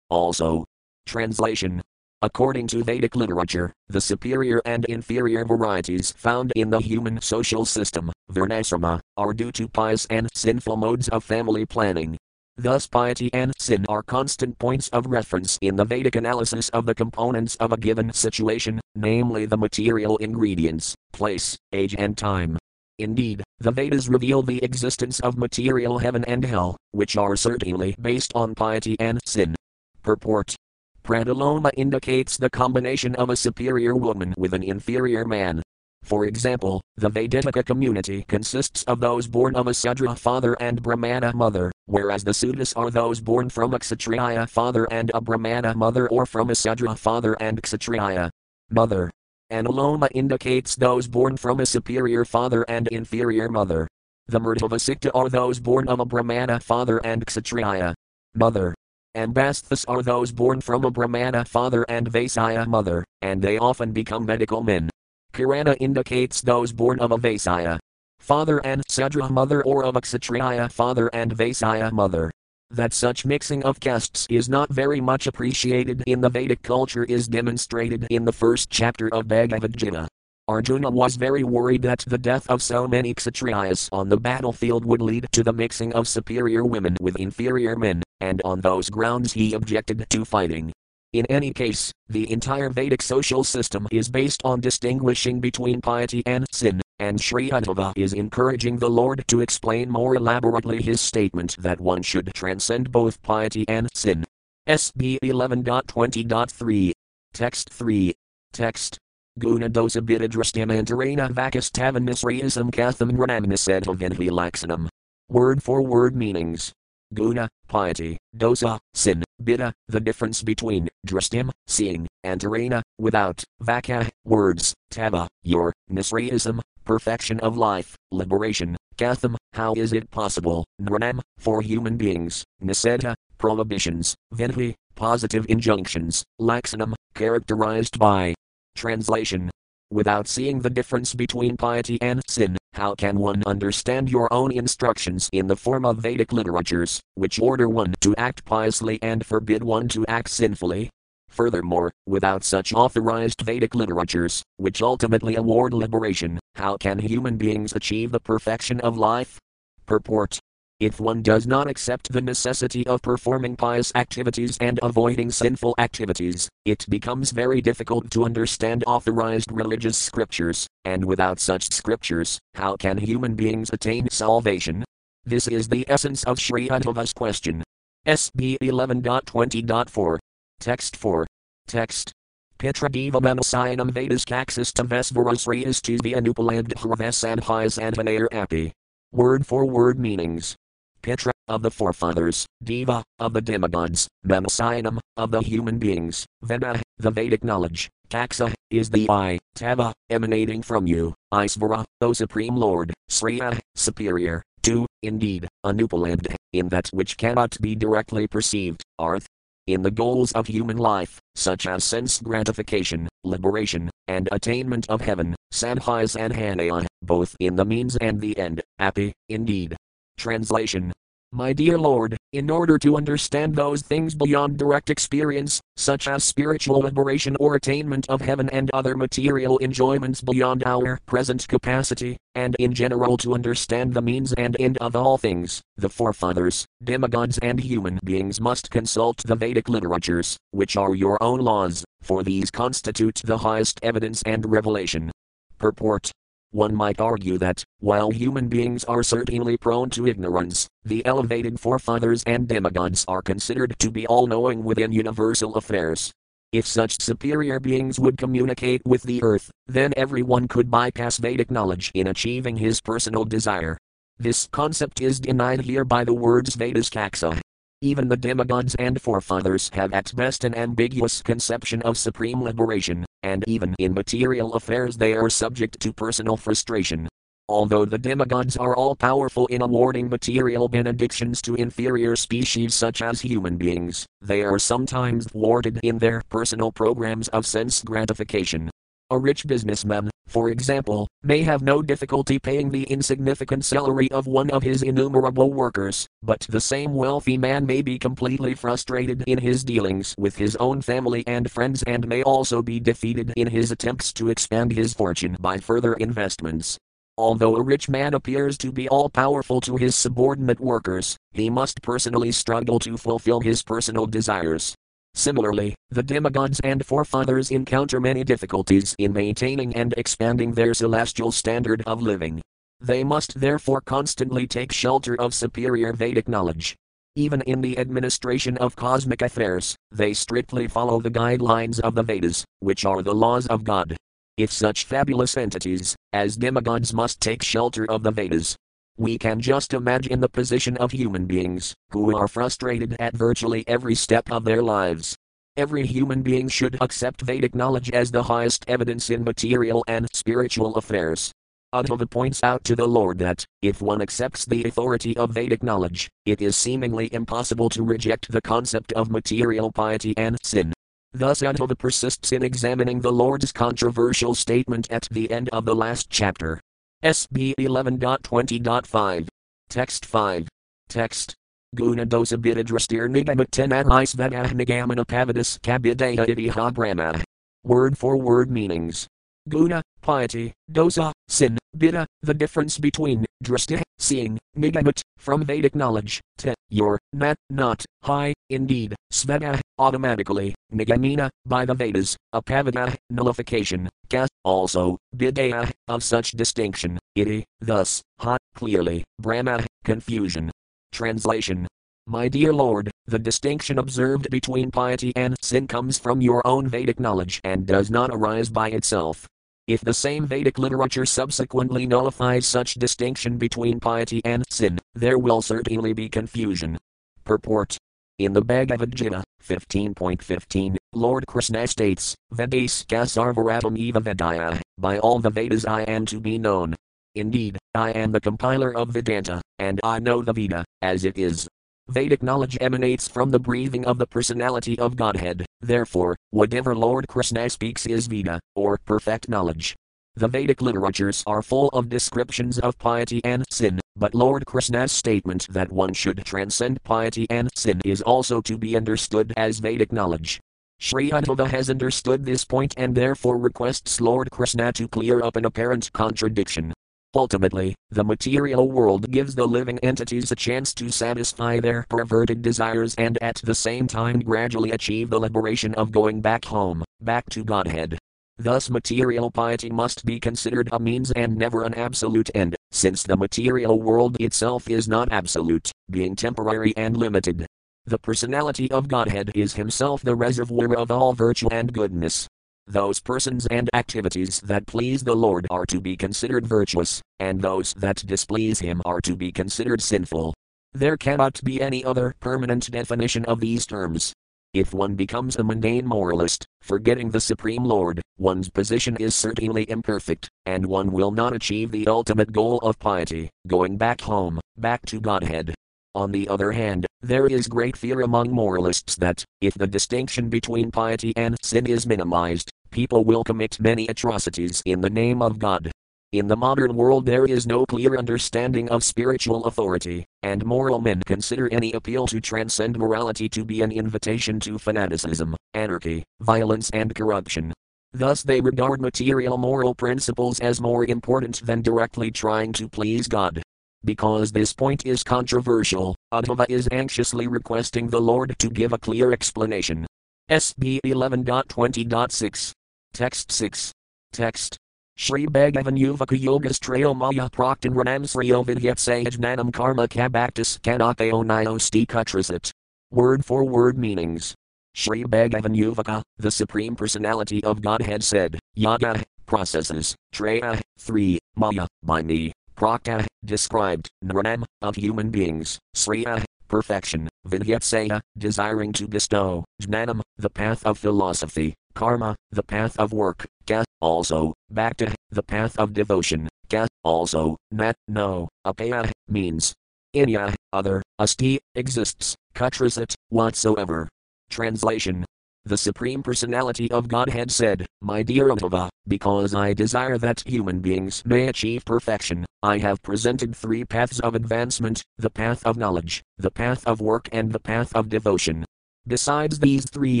also. 0.14 0.64
Translation 1.06 1.82
According 2.22 2.68
to 2.68 2.82
Vedic 2.82 3.16
literature, 3.16 3.74
the 3.88 4.00
superior 4.00 4.62
and 4.64 4.86
inferior 4.86 5.44
varieties 5.44 6.12
found 6.12 6.52
in 6.56 6.70
the 6.70 6.80
human 6.80 7.20
social 7.20 7.66
system, 7.66 8.10
Varnasrama, 8.32 9.00
are 9.18 9.34
due 9.34 9.52
to 9.52 9.68
pious 9.68 10.06
and 10.08 10.28
sinful 10.34 10.76
modes 10.78 11.08
of 11.08 11.22
family 11.22 11.66
planning. 11.66 12.16
Thus, 12.56 12.86
piety 12.86 13.28
and 13.34 13.52
sin 13.58 13.84
are 13.90 14.02
constant 14.02 14.58
points 14.58 14.88
of 14.88 15.04
reference 15.06 15.58
in 15.60 15.76
the 15.76 15.84
Vedic 15.84 16.16
analysis 16.16 16.70
of 16.70 16.86
the 16.86 16.94
components 16.94 17.56
of 17.56 17.72
a 17.72 17.76
given 17.76 18.12
situation, 18.12 18.80
namely 18.94 19.44
the 19.44 19.58
material 19.58 20.16
ingredients, 20.16 20.94
place, 21.12 21.58
age, 21.72 21.94
and 21.98 22.16
time. 22.16 22.56
Indeed, 22.98 23.42
the 23.58 23.72
Vedas 23.72 24.08
reveal 24.08 24.42
the 24.42 24.62
existence 24.62 25.18
of 25.20 25.36
material 25.36 25.98
heaven 25.98 26.24
and 26.26 26.44
hell, 26.44 26.76
which 26.92 27.16
are 27.16 27.34
certainly 27.34 27.96
based 28.00 28.32
on 28.36 28.54
piety 28.54 28.96
and 29.00 29.20
sin. 29.26 29.56
Purport 30.04 30.54
Pradaloma 31.02 31.70
indicates 31.76 32.36
the 32.36 32.50
combination 32.50 33.14
of 33.16 33.30
a 33.30 33.36
superior 33.36 33.96
woman 33.96 34.34
with 34.36 34.52
an 34.54 34.62
inferior 34.62 35.24
man. 35.24 35.62
For 36.02 36.26
example, 36.26 36.82
the 36.96 37.10
Vedika 37.10 37.64
community 37.64 38.24
consists 38.28 38.82
of 38.84 39.00
those 39.00 39.26
born 39.26 39.56
of 39.56 39.66
a 39.66 39.72
Sudra 39.72 40.14
father 40.14 40.54
and 40.60 40.82
Brahmana 40.82 41.34
mother, 41.34 41.72
whereas 41.86 42.22
the 42.22 42.32
Sudras 42.32 42.74
are 42.76 42.90
those 42.90 43.20
born 43.20 43.48
from 43.48 43.72
a 43.72 43.78
Kshatriya 43.78 44.46
father 44.46 44.84
and 44.92 45.10
a 45.14 45.20
Brahmana 45.22 45.74
mother 45.74 46.06
or 46.10 46.26
from 46.26 46.50
a 46.50 46.54
Sudra 46.54 46.94
father 46.94 47.32
and 47.40 47.62
Kshatriya 47.62 48.30
mother. 48.70 49.10
Analoma 49.50 50.08
indicates 50.12 50.76
those 50.76 51.08
born 51.08 51.38
from 51.38 51.60
a 51.60 51.66
superior 51.66 52.26
father 52.26 52.62
and 52.68 52.88
inferior 52.88 53.48
mother. 53.48 53.88
The 54.26 54.40
Murtavasikta 54.40 55.10
are 55.14 55.30
those 55.30 55.60
born 55.60 55.88
of 55.88 56.00
a 56.00 56.04
Brahmana 56.04 56.60
father 56.60 56.98
and 56.98 57.26
Kshatriya 57.26 57.94
mother. 58.34 58.74
Ambasthas 59.16 59.84
are 59.86 60.02
those 60.02 60.32
born 60.32 60.60
from 60.60 60.84
a 60.84 60.90
Brahmana 60.90 61.44
father 61.44 61.84
and 61.88 62.10
Vaisya 62.10 62.66
mother, 62.66 63.04
and 63.22 63.40
they 63.40 63.58
often 63.58 63.92
become 63.92 64.26
medical 64.26 64.60
men. 64.60 64.90
Kirana 65.32 65.76
indicates 65.78 66.40
those 66.40 66.72
born 66.72 66.98
of 66.98 67.12
a 67.12 67.16
Vaisya 67.16 67.78
father 68.18 68.58
and 68.66 68.82
Sudra 68.88 69.28
mother 69.28 69.62
or 69.62 69.84
of 69.84 69.96
a 69.96 70.00
Kshatriya 70.00 70.68
father 70.68 71.08
and 71.12 71.30
Vaisya 71.32 71.92
mother. 71.92 72.30
That 72.70 72.92
such 72.92 73.24
mixing 73.24 73.62
of 73.64 73.78
castes 73.78 74.26
is 74.30 74.48
not 74.48 74.70
very 74.70 75.00
much 75.00 75.26
appreciated 75.26 76.02
in 76.06 76.20
the 76.20 76.30
Vedic 76.30 76.62
culture 76.62 77.04
is 77.04 77.28
demonstrated 77.28 78.06
in 78.10 78.24
the 78.24 78.32
first 78.32 78.70
chapter 78.70 79.08
of 79.14 79.28
Bhagavad 79.28 79.76
Gita. 79.76 80.08
Arjuna 80.48 80.90
was 80.90 81.16
very 81.16 81.44
worried 81.44 81.82
that 81.82 82.04
the 82.06 82.18
death 82.18 82.48
of 82.50 82.62
so 82.62 82.86
many 82.86 83.14
Kshatriyas 83.14 83.88
on 83.92 84.08
the 84.08 84.16
battlefield 84.16 84.84
would 84.84 85.00
lead 85.00 85.26
to 85.32 85.42
the 85.42 85.52
mixing 85.52 85.92
of 85.94 86.06
superior 86.06 86.64
women 86.64 86.96
with 87.00 87.16
inferior 87.16 87.76
men, 87.76 88.02
and 88.24 88.40
on 88.44 88.60
those 88.60 88.88
grounds 88.88 89.32
he 89.34 89.54
objected 89.54 90.06
to 90.08 90.24
fighting. 90.24 90.72
In 91.12 91.26
any 91.26 91.52
case, 91.52 91.92
the 92.08 92.30
entire 92.32 92.70
Vedic 92.70 93.02
social 93.02 93.44
system 93.44 93.86
is 93.92 94.08
based 94.08 94.40
on 94.44 94.60
distinguishing 94.60 95.40
between 95.40 95.80
piety 95.80 96.22
and 96.26 96.44
sin, 96.50 96.80
and 96.98 97.20
Sri 97.20 97.50
Uddhava 97.50 97.92
is 97.96 98.12
encouraging 98.12 98.78
the 98.78 98.90
Lord 98.90 99.24
to 99.28 99.40
explain 99.40 99.90
more 99.90 100.16
elaborately 100.16 100.82
his 100.82 101.00
statement 101.00 101.56
that 101.60 101.80
one 101.80 102.02
should 102.02 102.34
transcend 102.34 102.90
both 102.90 103.22
piety 103.22 103.64
and 103.68 103.88
sin. 103.94 104.24
SB 104.66 105.18
11.20.3. 105.22 106.92
Text 107.32 107.70
3. 107.70 108.14
Text 108.52 108.98
Guna 109.38 109.68
dosa 109.68 110.00
bidadrastyamantarena 110.00 111.28
vakastavan 111.34 112.08
nisrayasam 112.08 112.70
katham 112.70 113.10
granamnisedhavinhi 113.12 114.30
laxanam. 114.30 114.88
Word 115.28 115.62
for 115.62 115.82
word 115.82 116.14
meanings. 116.14 116.72
Guna, 117.14 117.48
piety, 117.68 118.18
dosa, 118.36 118.78
sin, 118.92 119.22
bida, 119.42 119.72
the 119.88 120.00
difference 120.00 120.42
between, 120.42 120.88
drastim, 121.06 121.50
seeing, 121.66 122.06
antarena, 122.26 122.82
without, 122.98 123.42
vaka, 123.60 124.10
words, 124.24 124.74
tava, 124.90 125.28
your, 125.44 125.72
nisrayasam, 125.90 126.60
perfection 126.84 127.38
of 127.40 127.56
life, 127.56 127.96
liberation, 128.10 128.76
katham, 128.96 129.36
how 129.52 129.74
is 129.74 129.92
it 129.92 130.10
possible, 130.10 130.66
nranam, 130.82 131.20
for 131.38 131.62
human 131.62 131.96
beings, 131.96 132.44
nisedha, 132.62 133.14
prohibitions, 133.38 134.16
vinhi, 134.34 134.74
positive 134.96 135.46
injunctions, 135.48 136.24
laxanam, 136.40 136.94
characterized 137.14 137.98
by, 137.98 138.34
Translation 138.74 139.50
Without 139.90 140.26
seeing 140.26 140.60
the 140.60 140.70
difference 140.70 141.14
between 141.14 141.56
piety 141.56 141.98
and 142.00 142.20
sin, 142.26 142.56
how 142.74 142.94
can 142.94 143.18
one 143.18 143.42
understand 143.46 144.10
your 144.10 144.30
own 144.32 144.50
instructions 144.50 145.30
in 145.32 145.46
the 145.46 145.56
form 145.56 145.84
of 145.84 145.98
Vedic 145.98 146.32
literatures, 146.32 147.00
which 147.14 147.38
order 147.40 147.68
one 147.68 147.94
to 148.00 148.14
act 148.16 148.44
piously 148.44 148.98
and 149.00 149.24
forbid 149.24 149.62
one 149.62 149.86
to 149.88 150.04
act 150.06 150.28
sinfully? 150.28 150.90
Furthermore, 151.28 151.92
without 152.06 152.42
such 152.42 152.72
authorized 152.72 153.40
Vedic 153.42 153.74
literatures, 153.74 154.42
which 154.56 154.82
ultimately 154.82 155.36
award 155.36 155.72
liberation, 155.72 156.40
how 156.56 156.76
can 156.76 156.98
human 156.98 157.36
beings 157.36 157.72
achieve 157.72 158.10
the 158.10 158.20
perfection 158.20 158.80
of 158.80 158.98
life? 158.98 159.38
Purport 159.86 160.40
if 160.80 161.00
one 161.00 161.22
does 161.22 161.46
not 161.46 161.68
accept 161.68 162.12
the 162.12 162.20
necessity 162.20 162.86
of 162.86 163.00
performing 163.00 163.56
pious 163.56 163.92
activities 163.94 164.58
and 164.60 164.80
avoiding 164.82 165.30
sinful 165.30 165.74
activities, 165.78 166.48
it 166.64 166.84
becomes 166.88 167.30
very 167.30 167.60
difficult 167.60 168.10
to 168.10 168.24
understand 168.24 168.82
authorized 168.86 169.52
religious 169.52 169.96
scriptures, 169.96 170.66
and 170.84 171.04
without 171.04 171.38
such 171.38 171.72
scriptures, 171.72 172.38
how 172.54 172.76
can 172.76 172.98
human 172.98 173.34
beings 173.34 173.70
attain 173.72 174.08
salvation? 174.10 174.84
This 175.24 175.46
is 175.46 175.68
the 175.68 175.86
essence 175.88 176.24
of 176.24 176.40
Sri 176.40 176.68
Uddhava's 176.68 177.12
question. 177.12 177.62
SB 178.06 178.58
11.20.4. 178.58 180.18
Text 180.60 180.96
4. 180.96 181.26
Text. 181.66 182.12
Pitradeva 182.58 183.20
Manasayanam 183.20 183.90
Vedas 183.90 184.24
Kaxistam 184.24 184.88
Vesvarasriyas 184.88 185.80
Tusvyanupaland 185.80 186.74
Hrvasadhyas 186.74 187.78
Antanair 187.80 188.26
Api. 188.32 188.72
Word 189.12 189.46
for 189.46 189.64
word 189.64 189.98
meanings. 189.98 190.56
Pitra, 191.04 191.32
of 191.48 191.60
the 191.60 191.70
forefathers, 191.70 192.46
Deva, 192.62 193.04
of 193.18 193.34
the 193.34 193.42
demigods, 193.42 194.08
Manasayanam, 194.26 194.98
of 195.18 195.30
the 195.30 195.42
human 195.42 195.78
beings, 195.78 196.24
Veda, 196.42 196.80
the 196.96 197.10
Vedic 197.10 197.44
knowledge, 197.44 197.90
Taxa, 198.08 198.54
is 198.70 198.88
the 198.88 199.10
I, 199.10 199.38
Tava, 199.54 199.92
emanating 200.08 200.62
from 200.62 200.86
you, 200.86 201.12
Isvara, 201.30 201.84
O 202.00 202.14
Supreme 202.14 202.56
Lord, 202.56 202.94
Sriya, 203.10 203.60
superior, 203.74 204.42
to, 204.62 204.86
indeed, 205.02 205.46
Anupaland, 205.62 206.34
in 206.54 206.70
that 206.70 206.88
which 206.88 207.18
cannot 207.18 207.60
be 207.60 207.74
directly 207.74 208.26
perceived, 208.26 208.82
Arth. 208.98 209.26
In 209.66 209.82
the 209.82 209.90
goals 209.90 210.32
of 210.32 210.46
human 210.46 210.78
life, 210.78 211.20
such 211.34 211.66
as 211.66 211.84
sense 211.84 212.18
gratification, 212.20 213.08
liberation, 213.24 213.90
and 214.08 214.26
attainment 214.32 214.88
of 214.88 215.02
heaven, 215.02 215.36
Sadhis 215.52 216.18
and 216.18 216.32
Hanaya, 216.32 216.86
both 217.02 217.36
in 217.40 217.56
the 217.56 217.64
means 217.66 217.96
and 217.96 218.22
the 218.22 218.38
end, 218.38 218.62
happy, 218.78 219.12
indeed, 219.28 219.76
Translation 220.16 220.92
my 221.34 221.52
dear 221.52 221.76
Lord, 221.76 222.16
in 222.32 222.48
order 222.48 222.78
to 222.78 222.96
understand 222.96 223.56
those 223.56 223.82
things 223.82 224.14
beyond 224.14 224.56
direct 224.56 224.88
experience, 224.88 225.60
such 225.76 226.06
as 226.06 226.22
spiritual 226.22 226.78
liberation 226.78 227.36
or 227.40 227.56
attainment 227.56 228.08
of 228.08 228.20
heaven 228.20 228.48
and 228.50 228.70
other 228.72 228.96
material 228.96 229.58
enjoyments 229.58 230.20
beyond 230.20 230.62
our 230.64 231.00
present 231.06 231.48
capacity, 231.48 232.16
and 232.36 232.54
in 232.60 232.72
general 232.72 233.16
to 233.16 233.34
understand 233.34 233.94
the 233.94 234.00
means 234.00 234.32
and 234.34 234.56
end 234.60 234.78
of 234.78 234.94
all 234.94 235.18
things, 235.18 235.60
the 235.76 235.88
forefathers, 235.88 236.66
demigods, 236.84 237.36
and 237.38 237.58
human 237.58 237.98
beings 238.04 238.40
must 238.40 238.70
consult 238.70 239.20
the 239.24 239.34
Vedic 239.34 239.68
literatures, 239.68 240.36
which 240.52 240.76
are 240.76 240.94
your 240.94 241.20
own 241.20 241.40
laws, 241.40 241.84
for 242.00 242.22
these 242.22 242.48
constitute 242.48 243.20
the 243.24 243.38
highest 243.38 243.80
evidence 243.82 244.22
and 244.22 244.46
revelation. 244.46 245.10
Purport 245.58 246.12
one 246.54 246.74
might 246.74 247.00
argue 247.00 247.36
that, 247.38 247.64
while 247.80 248.10
human 248.10 248.48
beings 248.48 248.84
are 248.84 249.02
certainly 249.02 249.56
prone 249.56 249.90
to 249.90 250.06
ignorance, 250.06 250.68
the 250.84 251.04
elevated 251.04 251.58
forefathers 251.58 252.22
and 252.24 252.46
demigods 252.46 253.04
are 253.08 253.20
considered 253.20 253.74
to 253.80 253.90
be 253.90 254.06
all 254.06 254.26
knowing 254.28 254.62
within 254.62 254.92
universal 254.92 255.56
affairs. 255.56 256.12
If 256.52 256.66
such 256.66 257.00
superior 257.00 257.58
beings 257.58 257.98
would 257.98 258.16
communicate 258.16 258.82
with 258.86 259.02
the 259.02 259.20
earth, 259.24 259.50
then 259.66 259.92
everyone 259.96 260.46
could 260.46 260.70
bypass 260.70 261.18
Vedic 261.18 261.50
knowledge 261.50 261.90
in 261.94 262.06
achieving 262.06 262.56
his 262.56 262.80
personal 262.80 263.24
desire. 263.24 263.76
This 264.18 264.48
concept 264.52 265.00
is 265.00 265.18
denied 265.18 265.62
here 265.62 265.84
by 265.84 266.04
the 266.04 266.14
words 266.14 266.54
Vedas 266.54 266.88
Kaksa. 266.88 267.40
Even 267.80 268.08
the 268.08 268.16
demigods 268.16 268.76
and 268.76 269.02
forefathers 269.02 269.68
have 269.74 269.92
at 269.92 270.14
best 270.14 270.44
an 270.44 270.54
ambiguous 270.54 271.20
conception 271.20 271.82
of 271.82 271.98
supreme 271.98 272.40
liberation, 272.40 273.04
and 273.24 273.42
even 273.48 273.74
in 273.78 273.94
material 273.94 274.52
affairs 274.52 274.98
they 274.98 275.14
are 275.14 275.30
subject 275.30 275.80
to 275.80 275.92
personal 275.92 276.36
frustration. 276.36 277.08
Although 277.48 277.84
the 277.84 277.98
demigods 277.98 278.56
are 278.56 278.76
all 278.76 278.94
powerful 278.94 279.46
in 279.48 279.60
awarding 279.62 280.08
material 280.08 280.68
benedictions 280.68 281.42
to 281.42 281.54
inferior 281.56 282.16
species 282.16 282.74
such 282.74 283.02
as 283.02 283.20
human 283.20 283.56
beings, 283.56 284.06
they 284.22 284.42
are 284.42 284.58
sometimes 284.58 285.26
thwarted 285.26 285.80
in 285.82 285.98
their 285.98 286.22
personal 286.28 286.70
programs 286.70 287.28
of 287.28 287.44
sense 287.44 287.82
gratification. 287.82 288.70
A 289.10 289.18
rich 289.18 289.46
businessman, 289.46 290.10
for 290.26 290.48
example, 290.48 291.06
may 291.22 291.42
have 291.42 291.60
no 291.60 291.82
difficulty 291.82 292.38
paying 292.38 292.70
the 292.70 292.84
insignificant 292.84 293.64
salary 293.64 294.10
of 294.10 294.26
one 294.26 294.50
of 294.50 294.62
his 294.62 294.82
innumerable 294.82 295.52
workers, 295.52 296.06
but 296.24 296.40
the 296.48 296.60
same 296.60 296.94
wealthy 296.94 297.36
man 297.36 297.66
may 297.66 297.82
be 297.82 297.98
completely 297.98 298.54
frustrated 298.54 299.22
in 299.26 299.38
his 299.38 299.62
dealings 299.62 300.14
with 300.16 300.36
his 300.36 300.56
own 300.56 300.80
family 300.80 301.22
and 301.26 301.50
friends 301.50 301.82
and 301.82 302.08
may 302.08 302.22
also 302.22 302.62
be 302.62 302.80
defeated 302.80 303.32
in 303.36 303.46
his 303.48 303.70
attempts 303.70 304.12
to 304.12 304.30
expand 304.30 304.72
his 304.72 304.94
fortune 304.94 305.36
by 305.38 305.58
further 305.58 305.92
investments. 305.94 306.78
Although 307.18 307.56
a 307.56 307.62
rich 307.62 307.88
man 307.88 308.14
appears 308.14 308.58
to 308.58 308.72
be 308.72 308.88
all 308.88 309.08
powerful 309.08 309.60
to 309.60 309.76
his 309.76 309.94
subordinate 309.94 310.58
workers, 310.58 311.16
he 311.32 311.50
must 311.50 311.82
personally 311.82 312.32
struggle 312.32 312.78
to 312.80 312.96
fulfill 312.96 313.40
his 313.40 313.62
personal 313.62 314.06
desires. 314.06 314.74
Similarly, 315.14 315.76
the 315.90 316.02
demigods 316.02 316.58
and 316.64 316.84
forefathers 316.84 317.52
encounter 317.52 318.00
many 318.00 318.24
difficulties 318.24 318.96
in 318.98 319.12
maintaining 319.12 319.76
and 319.76 319.94
expanding 319.96 320.52
their 320.52 320.74
celestial 320.74 321.30
standard 321.30 321.82
of 321.86 322.02
living. 322.02 322.40
They 322.84 323.02
must 323.02 323.40
therefore 323.40 323.80
constantly 323.80 324.46
take 324.46 324.70
shelter 324.70 325.18
of 325.18 325.32
superior 325.32 325.94
Vedic 325.94 326.28
knowledge. 326.28 326.76
Even 327.16 327.40
in 327.42 327.62
the 327.62 327.78
administration 327.78 328.58
of 328.58 328.76
cosmic 328.76 329.22
affairs, 329.22 329.74
they 329.90 330.12
strictly 330.12 330.68
follow 330.68 331.00
the 331.00 331.10
guidelines 331.10 331.80
of 331.80 331.94
the 331.94 332.02
Vedas, 332.02 332.44
which 332.60 332.84
are 332.84 333.02
the 333.02 333.14
laws 333.14 333.46
of 333.46 333.64
God. 333.64 333.96
If 334.36 334.52
such 334.52 334.84
fabulous 334.84 335.38
entities, 335.38 335.96
as 336.12 336.36
demigods, 336.36 336.92
must 336.92 337.22
take 337.22 337.42
shelter 337.42 337.90
of 337.90 338.02
the 338.02 338.10
Vedas, 338.10 338.54
we 338.98 339.16
can 339.16 339.40
just 339.40 339.72
imagine 339.72 340.20
the 340.20 340.28
position 340.28 340.76
of 340.76 340.92
human 340.92 341.24
beings, 341.24 341.74
who 341.90 342.14
are 342.14 342.28
frustrated 342.28 342.96
at 343.00 343.16
virtually 343.16 343.64
every 343.66 343.94
step 343.94 344.30
of 344.30 344.44
their 344.44 344.62
lives. 344.62 345.16
Every 345.56 345.86
human 345.86 346.20
being 346.20 346.48
should 346.48 346.76
accept 346.82 347.22
Vedic 347.22 347.54
knowledge 347.54 347.90
as 347.92 348.10
the 348.10 348.24
highest 348.24 348.66
evidence 348.68 349.08
in 349.08 349.24
material 349.24 349.86
and 349.88 350.06
spiritual 350.12 350.74
affairs. 350.74 351.32
Uddhava 351.74 352.08
points 352.08 352.40
out 352.44 352.62
to 352.62 352.76
the 352.76 352.86
Lord 352.86 353.18
that, 353.18 353.44
if 353.60 353.82
one 353.82 354.00
accepts 354.00 354.44
the 354.44 354.62
authority 354.62 355.16
of 355.16 355.32
Vedic 355.32 355.64
knowledge, 355.64 356.08
it 356.24 356.40
is 356.40 356.56
seemingly 356.56 357.12
impossible 357.12 357.68
to 357.70 357.82
reject 357.82 358.30
the 358.30 358.40
concept 358.40 358.92
of 358.92 359.10
material 359.10 359.72
piety 359.72 360.14
and 360.16 360.38
sin. 360.44 360.72
Thus 361.12 361.42
Uddhava 361.42 361.76
persists 361.76 362.30
in 362.30 362.44
examining 362.44 363.00
the 363.00 363.10
Lord's 363.10 363.50
controversial 363.50 364.36
statement 364.36 364.88
at 364.92 365.08
the 365.10 365.28
end 365.32 365.48
of 365.52 365.64
the 365.64 365.74
last 365.74 366.08
chapter. 366.10 366.60
SB 367.02 367.54
11.20.5. 367.58 369.28
Text 369.68 370.06
5. 370.06 370.48
Text. 370.88 371.34
Guna 371.74 372.06
dosa 372.06 372.38
bidadrastir 372.38 373.08
nigamat 373.10 373.50
isvadah 373.50 374.52
nigamana 374.52 375.04
pavadis 375.04 375.58
kabideha 375.58 376.24
idiha 376.24 376.72
brahma. 376.72 377.24
Word 377.64 377.98
for 377.98 378.16
word 378.16 378.48
meanings. 378.48 379.08
Guna, 379.48 379.82
piety, 380.00 380.52
dosa, 380.72 381.12
sin, 381.28 381.58
bida, 381.76 382.02
uh, 382.02 382.06
the 382.22 382.34
difference 382.34 382.78
between, 382.78 383.24
drasti, 383.42 383.82
seeing, 383.98 384.38
nigamat, 384.56 385.00
from 385.18 385.44
Vedic 385.44 385.74
knowledge, 385.74 386.20
te, 386.38 386.54
your, 386.68 386.98
nat, 387.12 387.36
not, 387.50 387.84
high, 388.02 388.32
indeed, 388.50 388.94
sveda, 389.12 389.60
automatically, 389.78 390.54
nigamina, 390.72 391.28
by 391.46 391.64
the 391.64 391.74
Vedas, 391.74 392.16
apavada, 392.34 392.94
nullification, 393.10 393.88
ka, 394.10 394.26
also, 394.44 394.96
bidaya, 395.16 395.70
of 395.88 396.02
such 396.02 396.32
distinction, 396.32 396.98
iti, 397.14 397.44
thus, 397.60 398.02
hot, 398.18 398.40
clearly, 398.54 399.04
brahma, 399.20 399.64
confusion. 399.84 400.50
Translation 400.92 401.66
my 402.06 402.28
dear 402.28 402.52
Lord, 402.52 402.90
the 403.06 403.18
distinction 403.18 403.78
observed 403.78 404.28
between 404.28 404.70
piety 404.70 405.10
and 405.16 405.34
sin 405.40 405.66
comes 405.66 405.98
from 405.98 406.20
your 406.20 406.46
own 406.46 406.68
Vedic 406.68 407.00
knowledge 407.00 407.40
and 407.44 407.64
does 407.64 407.90
not 407.90 408.10
arise 408.12 408.50
by 408.50 408.68
itself. 408.68 409.26
If 409.66 409.80
the 409.80 409.94
same 409.94 410.26
Vedic 410.26 410.58
literature 410.58 411.06
subsequently 411.06 411.86
nullifies 411.86 412.46
such 412.46 412.74
distinction 412.74 413.38
between 413.38 413.80
piety 413.80 414.20
and 414.22 414.44
sin, 414.50 414.78
there 414.94 415.18
will 415.18 415.40
certainly 415.40 415.94
be 415.94 416.10
confusion. 416.10 416.76
Purport 417.24 417.78
In 418.18 418.34
the 418.34 418.42
Bhagavad 418.42 418.94
Gita, 418.94 419.24
15.15, 419.42 420.76
Lord 420.92 421.26
Krishna 421.26 421.66
states, 421.66 422.14
Vedas 422.30 422.84
kasarvaratam 422.84 423.78
eva 423.78 424.02
Vedaya, 424.02 424.60
by 424.76 424.98
all 424.98 425.18
the 425.18 425.30
Vedas 425.30 425.64
I 425.64 425.84
am 425.84 426.04
to 426.06 426.20
be 426.20 426.36
known. 426.36 426.74
Indeed, 427.14 427.56
I 427.74 427.92
am 427.92 428.12
the 428.12 428.20
compiler 428.20 428.76
of 428.76 428.90
Vedanta, 428.90 429.40
and 429.58 429.80
I 429.82 429.98
know 429.98 430.20
the 430.20 430.34
Veda, 430.34 430.66
as 430.82 431.06
it 431.06 431.16
is. 431.16 431.48
Vedic 431.88 432.22
knowledge 432.22 432.58
emanates 432.60 433.08
from 433.08 433.30
the 433.30 433.38
breathing 433.38 433.86
of 433.86 433.96
the 433.96 434.06
personality 434.06 434.78
of 434.78 434.96
Godhead, 434.96 435.46
therefore, 435.60 436.16
whatever 436.34 436.74
Lord 436.74 437.06
Krishna 437.06 437.48
speaks 437.48 437.86
is 437.86 438.08
Veda, 438.08 438.40
or 438.56 438.76
perfect 438.76 439.28
knowledge. 439.28 439.76
The 440.16 440.26
Vedic 440.26 440.60
literatures 440.60 441.22
are 441.28 441.42
full 441.42 441.68
of 441.68 441.88
descriptions 441.88 442.58
of 442.58 442.76
piety 442.76 443.20
and 443.22 443.44
sin, 443.50 443.78
but 443.94 444.16
Lord 444.16 444.44
Krishna's 444.44 444.90
statement 444.90 445.46
that 445.50 445.70
one 445.70 445.92
should 445.92 446.24
transcend 446.24 446.82
piety 446.82 447.28
and 447.30 447.48
sin 447.54 447.80
is 447.84 448.02
also 448.02 448.40
to 448.40 448.58
be 448.58 448.76
understood 448.76 449.32
as 449.36 449.60
Vedic 449.60 449.92
knowledge. 449.92 450.40
Sri 450.80 451.12
Uddhava 451.12 451.46
has 451.46 451.70
understood 451.70 452.24
this 452.24 452.44
point 452.44 452.74
and 452.76 452.96
therefore 452.96 453.38
requests 453.38 454.00
Lord 454.00 454.28
Krishna 454.32 454.72
to 454.72 454.88
clear 454.88 455.22
up 455.22 455.36
an 455.36 455.44
apparent 455.44 455.92
contradiction. 455.92 456.73
Ultimately, 457.16 457.76
the 457.90 458.02
material 458.02 458.68
world 458.68 459.08
gives 459.08 459.36
the 459.36 459.46
living 459.46 459.78
entities 459.80 460.32
a 460.32 460.36
chance 460.36 460.74
to 460.74 460.90
satisfy 460.90 461.60
their 461.60 461.86
perverted 461.88 462.42
desires 462.42 462.96
and 462.96 463.16
at 463.22 463.36
the 463.36 463.54
same 463.54 463.86
time 463.86 464.18
gradually 464.18 464.72
achieve 464.72 465.10
the 465.10 465.20
liberation 465.20 465.74
of 465.74 465.92
going 465.92 466.20
back 466.20 466.44
home, 466.44 466.82
back 467.00 467.30
to 467.30 467.44
Godhead. 467.44 467.98
Thus, 468.36 468.68
material 468.68 469.30
piety 469.30 469.70
must 469.70 470.04
be 470.04 470.18
considered 470.18 470.68
a 470.72 470.80
means 470.80 471.12
and 471.12 471.36
never 471.36 471.62
an 471.62 471.74
absolute 471.74 472.30
end, 472.34 472.56
since 472.72 473.04
the 473.04 473.16
material 473.16 473.80
world 473.80 474.20
itself 474.20 474.68
is 474.68 474.88
not 474.88 475.12
absolute, 475.12 475.70
being 475.88 476.16
temporary 476.16 476.74
and 476.76 476.96
limited. 476.96 477.46
The 477.86 477.98
personality 477.98 478.68
of 478.72 478.88
Godhead 478.88 479.30
is 479.36 479.54
Himself 479.54 480.02
the 480.02 480.16
reservoir 480.16 480.74
of 480.74 480.90
all 480.90 481.12
virtue 481.12 481.48
and 481.52 481.72
goodness. 481.72 482.26
Those 482.66 482.98
persons 482.98 483.46
and 483.50 483.68
activities 483.74 484.40
that 484.40 484.66
please 484.66 485.02
the 485.02 485.14
Lord 485.14 485.46
are 485.50 485.66
to 485.66 485.80
be 485.80 485.96
considered 485.96 486.46
virtuous, 486.46 487.02
and 487.20 487.40
those 487.40 487.74
that 487.74 488.02
displease 488.06 488.58
Him 488.58 488.80
are 488.86 489.02
to 489.02 489.14
be 489.14 489.30
considered 489.30 489.82
sinful. 489.82 490.32
There 490.72 490.96
cannot 490.96 491.42
be 491.44 491.60
any 491.60 491.84
other 491.84 492.14
permanent 492.20 492.70
definition 492.70 493.24
of 493.26 493.40
these 493.40 493.66
terms. 493.66 494.14
If 494.54 494.72
one 494.72 494.94
becomes 494.94 495.36
a 495.36 495.44
mundane 495.44 495.86
moralist, 495.86 496.46
forgetting 496.62 497.10
the 497.10 497.20
Supreme 497.20 497.64
Lord, 497.64 498.00
one's 498.18 498.48
position 498.48 498.96
is 498.96 499.14
certainly 499.14 499.68
imperfect, 499.68 500.28
and 500.46 500.64
one 500.64 500.90
will 500.90 501.10
not 501.10 501.34
achieve 501.34 501.70
the 501.70 501.86
ultimate 501.86 502.32
goal 502.32 502.58
of 502.58 502.78
piety, 502.78 503.28
going 503.46 503.76
back 503.76 504.00
home, 504.00 504.40
back 504.56 504.86
to 504.86 505.00
Godhead. 505.00 505.54
On 505.94 506.10
the 506.10 506.28
other 506.28 506.50
hand, 506.50 506.86
there 507.02 507.26
is 507.26 507.46
great 507.46 507.76
fear 507.76 508.00
among 508.00 508.30
moralists 508.30 508.96
that, 508.96 509.24
if 509.40 509.54
the 509.54 509.66
distinction 509.66 510.28
between 510.28 510.70
piety 510.70 511.12
and 511.16 511.36
sin 511.42 511.66
is 511.66 511.86
minimized, 511.86 512.50
people 512.74 513.04
will 513.04 513.22
commit 513.22 513.60
many 513.60 513.86
atrocities 513.86 514.60
in 514.66 514.80
the 514.80 514.90
name 514.90 515.22
of 515.22 515.38
God. 515.38 515.70
In 516.12 516.26
the 516.26 516.36
modern 516.36 516.74
world, 516.74 517.06
there 517.06 517.24
is 517.24 517.46
no 517.46 517.64
clear 517.64 517.96
understanding 517.96 518.68
of 518.68 518.82
spiritual 518.82 519.44
authority, 519.44 520.04
and 520.24 520.44
moral 520.44 520.80
men 520.80 521.00
consider 521.06 521.48
any 521.52 521.72
appeal 521.72 522.06
to 522.08 522.20
transcend 522.20 522.76
morality 522.76 523.28
to 523.28 523.44
be 523.44 523.62
an 523.62 523.70
invitation 523.70 524.40
to 524.40 524.58
fanaticism, 524.58 525.36
anarchy, 525.54 526.02
violence, 526.20 526.68
and 526.70 526.92
corruption. 526.94 527.52
Thus, 527.92 528.24
they 528.24 528.40
regard 528.40 528.80
material 528.80 529.38
moral 529.38 529.72
principles 529.72 530.40
as 530.40 530.60
more 530.60 530.84
important 530.84 531.46
than 531.46 531.62
directly 531.62 532.10
trying 532.10 532.52
to 532.54 532.68
please 532.68 533.06
God. 533.06 533.40
Because 533.84 534.32
this 534.32 534.52
point 534.52 534.84
is 534.84 535.04
controversial, 535.04 535.94
Uddhava 536.12 536.46
is 536.48 536.68
anxiously 536.72 537.28
requesting 537.28 537.88
the 537.88 538.00
Lord 538.00 538.34
to 538.40 538.50
give 538.50 538.72
a 538.72 538.78
clear 538.78 539.12
explanation. 539.12 539.86
SB 540.30 540.80
11.20.6. 540.84 542.52
Text 542.94 543.32
6. 543.32 543.72
Text. 544.12 544.56
Shri 544.96 545.26
Bhagavan 545.26 545.76
Yuvaka 545.76 546.16
Yogas 546.16 546.60
Trayo 546.60 546.96
Maya 546.96 547.28
Praktan 547.28 547.74
Ranam 547.74 548.04
Sriyo 548.04 548.46
Vidyat 548.46 549.52
Karma 549.52 549.88
Kabaktis 549.88 550.60
Kanakeo 550.60 551.24
Niosti 551.24 551.84
Kutrasit. 551.88 552.52
Word 552.92 553.24
for 553.24 553.42
word 553.42 553.76
meanings. 553.76 554.36
Shri 554.74 555.02
Bhagavan 555.02 555.56
Yuvaka, 555.56 556.02
the 556.18 556.30
Supreme 556.30 556.76
Personality 556.76 557.42
of 557.42 557.60
Godhead 557.60 558.04
said, 558.04 558.38
Yaga, 558.54 559.02
processes, 559.26 559.96
Traya, 560.14 560.60
three, 560.78 561.18
Maya, 561.34 561.66
by 561.82 562.00
me, 562.00 562.32
Prakta, 562.56 563.04
described, 563.24 563.88
Naranam, 564.04 564.44
of 564.62 564.76
human 564.76 565.10
beings, 565.10 565.58
Sriya, 565.74 566.24
perfection, 566.54 567.08
Vidyatsaya, 567.26 568.00
desiring 568.16 568.72
to 568.74 568.86
bestow, 568.86 569.44
Jnanam, 569.60 570.00
the 570.16 570.30
path 570.30 570.64
of 570.64 570.78
philosophy, 570.78 571.52
Karma, 571.74 572.14
the 572.30 572.44
path 572.44 572.78
of 572.78 572.92
work, 572.92 573.26
Ka, 573.44 573.64
also, 573.80 574.32
Bhakta, 574.50 574.94
the 575.10 575.24
path 575.24 575.58
of 575.58 575.72
devotion, 575.72 576.28
Ka, 576.48 576.68
also, 576.84 577.36
Nat, 577.50 577.74
no, 577.88 578.28
Apaya, 578.46 578.88
means. 579.08 579.52
Inya, 579.96 580.32
other, 580.52 580.80
Asti, 581.00 581.40
exists, 581.56 582.14
Kutrasat, 582.36 582.94
whatsoever. 583.08 583.88
Translation 584.30 585.04
the 585.46 585.58
Supreme 585.58 586.02
Personality 586.02 586.70
of 586.70 586.88
Godhead 586.88 587.30
said, 587.30 587.66
My 587.82 588.02
dear 588.02 588.28
Uddhava, 588.28 588.70
because 588.88 589.34
I 589.34 589.52
desire 589.52 589.98
that 589.98 590.22
human 590.24 590.60
beings 590.60 591.02
may 591.04 591.28
achieve 591.28 591.66
perfection, 591.66 592.24
I 592.42 592.56
have 592.58 592.80
presented 592.82 593.36
three 593.36 593.62
paths 593.62 594.00
of 594.00 594.14
advancement 594.14 594.82
the 594.96 595.10
path 595.10 595.44
of 595.44 595.58
knowledge, 595.58 596.02
the 596.16 596.30
path 596.30 596.66
of 596.66 596.80
work, 596.80 597.10
and 597.12 597.30
the 597.30 597.40
path 597.40 597.76
of 597.76 597.90
devotion. 597.90 598.46
Besides 598.86 599.38
these 599.38 599.68
three, 599.68 600.00